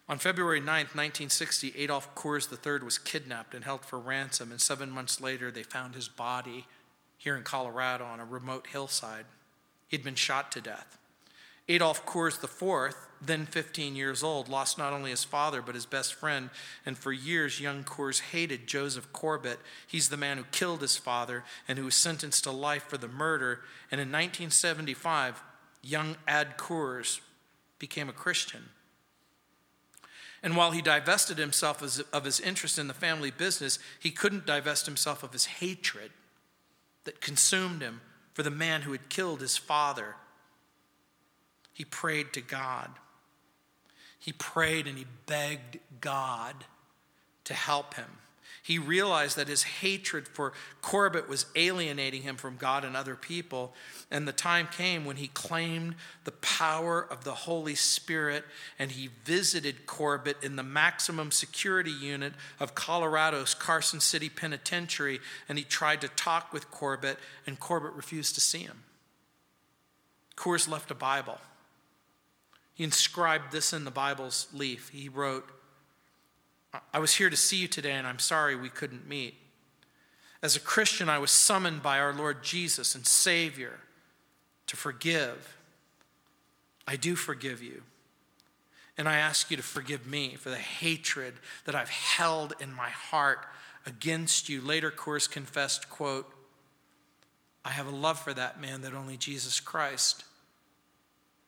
On 0.10 0.18
February 0.18 0.60
9, 0.60 0.66
1960, 0.66 1.74
Adolph 1.78 2.16
Coors 2.16 2.51
III 2.51 2.84
was 2.84 2.97
kidnapped 2.97 3.53
and 3.53 3.64
held 3.64 3.86
for 3.86 3.99
ransom, 3.99 4.49
and 4.49 4.60
seven 4.60 4.89
months 4.89 5.22
later, 5.22 5.51
they 5.51 5.62
found 5.62 5.93
his 5.93 6.10
body 6.10 6.66
here 7.16 7.38
in 7.38 7.43
Colorado 7.43 8.05
on 8.05 8.20
a 8.20 8.26
remote 8.26 8.66
hillside. 8.72 9.26
He'd 9.88 10.03
been 10.03 10.16
shot 10.16 10.51
to 10.53 10.62
death. 10.62 10.97
Adolph 11.68 12.07
Coors 12.07 12.43
IV, 12.43 12.95
then 13.22 13.45
15 13.45 13.95
years 13.95 14.24
old, 14.24 14.49
lost 14.49 14.80
not 14.80 14.93
only 14.93 15.12
his 15.12 15.24
father, 15.24 15.62
but 15.62 15.76
his 15.76 15.86
best 15.86 16.16
friend, 16.16 16.49
and 16.88 16.97
for 16.97 17.12
years, 17.12 17.62
young 17.62 17.84
Coors 17.84 18.20
hated 18.32 18.66
Joseph 18.66 19.14
Corbett. 19.14 19.60
He's 19.86 20.10
the 20.10 20.18
man 20.18 20.38
who 20.38 20.45
killed 20.51 20.82
his 20.82 20.97
father 20.97 21.43
and 21.68 21.78
who 21.78 21.86
was 21.86 21.93
sentenced 21.93 22.45
to 22.45 22.51
life 22.51 22.86
for 22.88 22.97
the 22.97 23.07
murder. 23.07 23.62
And 23.91 24.01
in 24.01 24.07
1975, 24.07 25.43
young 25.84 26.16
Ad 26.28 26.57
Coors 26.57 27.20
became 27.78 28.10
a 28.10 28.14
Christian. 28.14 28.70
And 30.42 30.56
while 30.56 30.72
he 30.72 30.82
divested 30.82 31.38
himself 31.38 31.82
of 32.14 32.24
his 32.26 32.40
interest 32.40 32.80
in 32.80 32.88
the 32.88 32.94
family 32.94 33.32
business, 33.32 33.78
he 34.00 34.12
couldn't 34.12 34.46
divest 34.46 34.86
himself 34.86 35.24
of 35.24 35.34
his 35.34 35.46
hatred 35.46 36.12
that 37.04 37.22
consumed 37.22 37.82
him 37.82 38.02
for 38.34 38.44
the 38.44 38.52
man 38.52 38.84
who 38.84 38.92
had 38.92 39.10
killed 39.10 39.42
his 39.42 39.58
father. 39.58 40.16
He 41.74 41.84
prayed 41.84 42.34
to 42.34 42.42
God. 42.42 42.90
He 44.18 44.34
prayed 44.34 44.88
and 44.88 44.98
he 44.98 45.06
begged 45.26 45.80
God 46.02 46.56
to 47.46 47.54
help 47.54 47.96
him. 47.96 48.10
He 48.64 48.78
realized 48.78 49.38
that 49.38 49.47
his 49.47 49.64
hatred 49.64 50.28
for 50.28 50.54
Corbett 50.82 51.28
was 51.28 51.45
alienating 51.56 52.22
him 52.22 52.36
from 52.36 52.58
God 52.58 52.84
and 52.84 52.95
other 52.95 53.16
people. 53.16 53.74
And 54.12 54.28
the 54.28 54.32
time 54.32 54.68
came 54.68 55.06
when 55.06 55.18
he 55.18 55.28
claimed 55.28 55.95
the 56.24 56.32
power 56.32 57.02
of 57.02 57.24
the 57.24 57.34
Holy 57.34 57.76
Spirit 57.76 58.43
and 58.78 58.91
he 58.91 59.10
visited 59.24 59.86
Corbett 59.86 60.38
in 60.43 60.56
the 60.56 60.64
maximum 60.64 61.32
security 61.32 61.91
unit 61.91 62.34
of 62.60 62.76
Colorado's 62.76 63.54
Carson 63.54 64.00
City 64.00 64.30
Penitentiary. 64.30 65.20
And 65.47 65.58
he 65.58 65.64
tried 65.64 66.02
to 66.02 66.08
talk 66.10 66.54
with 66.54 66.70
Corbett, 66.70 67.18
and 67.47 67.60
Corbett 67.60 67.93
refused 67.93 68.36
to 68.36 68.41
see 68.41 68.60
him. 68.60 68.84
Coors 70.36 70.70
left 70.70 70.91
a 70.91 70.95
Bible. 70.95 71.39
He 72.74 72.84
inscribed 72.84 73.52
this 73.52 73.74
in 73.74 73.84
the 73.84 73.91
Bible's 73.91 74.47
leaf. 74.54 74.89
He 74.89 75.10
wrote, 75.10 75.50
I 76.93 76.99
was 76.99 77.15
here 77.15 77.30
to 77.30 77.36
see 77.36 77.57
you 77.57 77.67
today, 77.67 77.93
and 77.93 78.05
I'm 78.05 78.20
sorry 78.20 78.55
we 78.55 78.70
couldn't 78.70 79.07
meet. 79.07 79.36
As 80.41 80.55
a 80.55 80.59
Christian, 80.59 81.09
I 81.09 81.17
was 81.17 81.32
summoned 81.32 81.82
by 81.82 81.99
our 81.99 82.13
Lord 82.13 82.43
Jesus 82.43 82.95
and 82.95 83.05
Savior 83.05 83.80
to 84.67 84.78
forgive. 84.78 85.57
I 86.88 86.95
do 86.95 87.15
forgive 87.15 87.61
you. 87.61 87.84
And 88.97 89.07
I 89.07 89.17
ask 89.17 89.49
you 89.49 89.57
to 89.57 89.63
forgive 89.63 90.05
me 90.05 90.36
for 90.36 90.49
the 90.49 90.57
hatred 90.57 91.36
that 91.65 91.74
I've 91.74 91.89
held 91.89 92.53
in 92.59 92.74
my 92.74 92.89
heart 92.89 93.45
against 93.86 94.49
you. 94.49 94.61
Later, 94.61 94.91
Coors 94.91 95.30
confessed, 95.30 95.89
quote, 95.89 96.30
I 97.63 97.70
have 97.70 97.88
a 97.88 97.95
love 97.95 98.20
for 98.20 98.34
that 98.34 98.59
man 98.59 98.82
that 98.82 98.93
only 98.93 99.17
Jesus 99.17 99.59
Christ 99.59 100.26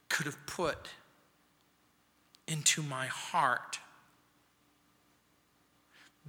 could 0.10 0.26
have 0.26 0.46
put 0.46 0.90
into 2.48 2.82
my 2.82 3.08
heart. 3.08 3.80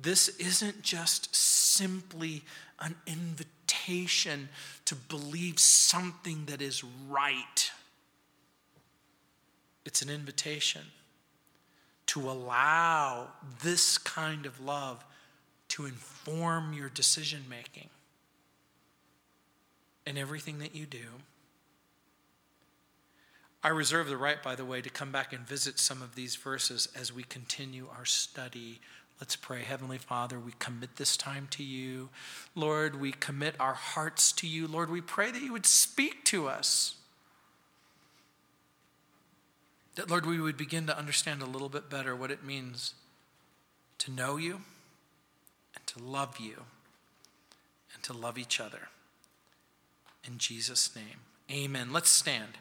This 0.02 0.28
isn't 0.40 0.82
just 0.82 1.34
simply 1.34 2.42
an 2.80 2.96
invitation 3.06 4.48
to 4.84 4.96
believe 4.96 5.60
something 5.60 6.46
that 6.46 6.60
is 6.60 6.82
right. 7.08 7.70
It's 9.84 10.02
an 10.02 10.10
invitation 10.10 10.82
to 12.06 12.28
allow 12.28 13.28
this 13.62 13.96
kind 13.96 14.44
of 14.44 14.60
love 14.60 15.04
to 15.68 15.86
inform 15.86 16.72
your 16.72 16.88
decision 16.88 17.44
making 17.48 17.88
in 20.04 20.18
everything 20.18 20.58
that 20.58 20.74
you 20.74 20.84
do. 20.84 21.06
I 23.64 23.68
reserve 23.68 24.08
the 24.08 24.16
right, 24.16 24.42
by 24.42 24.56
the 24.56 24.64
way, 24.64 24.82
to 24.82 24.90
come 24.90 25.12
back 25.12 25.32
and 25.32 25.46
visit 25.46 25.78
some 25.78 26.02
of 26.02 26.16
these 26.16 26.34
verses 26.34 26.88
as 26.98 27.12
we 27.12 27.22
continue 27.22 27.86
our 27.96 28.04
study 28.04 28.80
Let's 29.22 29.36
pray. 29.36 29.62
Heavenly 29.62 29.98
Father, 29.98 30.36
we 30.36 30.50
commit 30.58 30.96
this 30.96 31.16
time 31.16 31.46
to 31.52 31.62
you. 31.62 32.08
Lord, 32.56 33.00
we 33.00 33.12
commit 33.12 33.54
our 33.60 33.74
hearts 33.74 34.32
to 34.32 34.48
you. 34.48 34.66
Lord, 34.66 34.90
we 34.90 35.00
pray 35.00 35.30
that 35.30 35.40
you 35.40 35.52
would 35.52 35.64
speak 35.64 36.24
to 36.24 36.48
us. 36.48 36.96
That, 39.94 40.10
Lord, 40.10 40.26
we 40.26 40.40
would 40.40 40.56
begin 40.56 40.88
to 40.88 40.98
understand 40.98 41.40
a 41.40 41.46
little 41.46 41.68
bit 41.68 41.88
better 41.88 42.16
what 42.16 42.32
it 42.32 42.42
means 42.42 42.94
to 43.98 44.10
know 44.10 44.38
you 44.38 44.62
and 45.76 45.86
to 45.86 46.02
love 46.02 46.40
you 46.40 46.64
and 47.94 48.02
to 48.02 48.12
love 48.12 48.36
each 48.36 48.58
other. 48.58 48.88
In 50.26 50.38
Jesus' 50.38 50.96
name, 50.96 51.20
amen. 51.48 51.92
Let's 51.92 52.10
stand. 52.10 52.58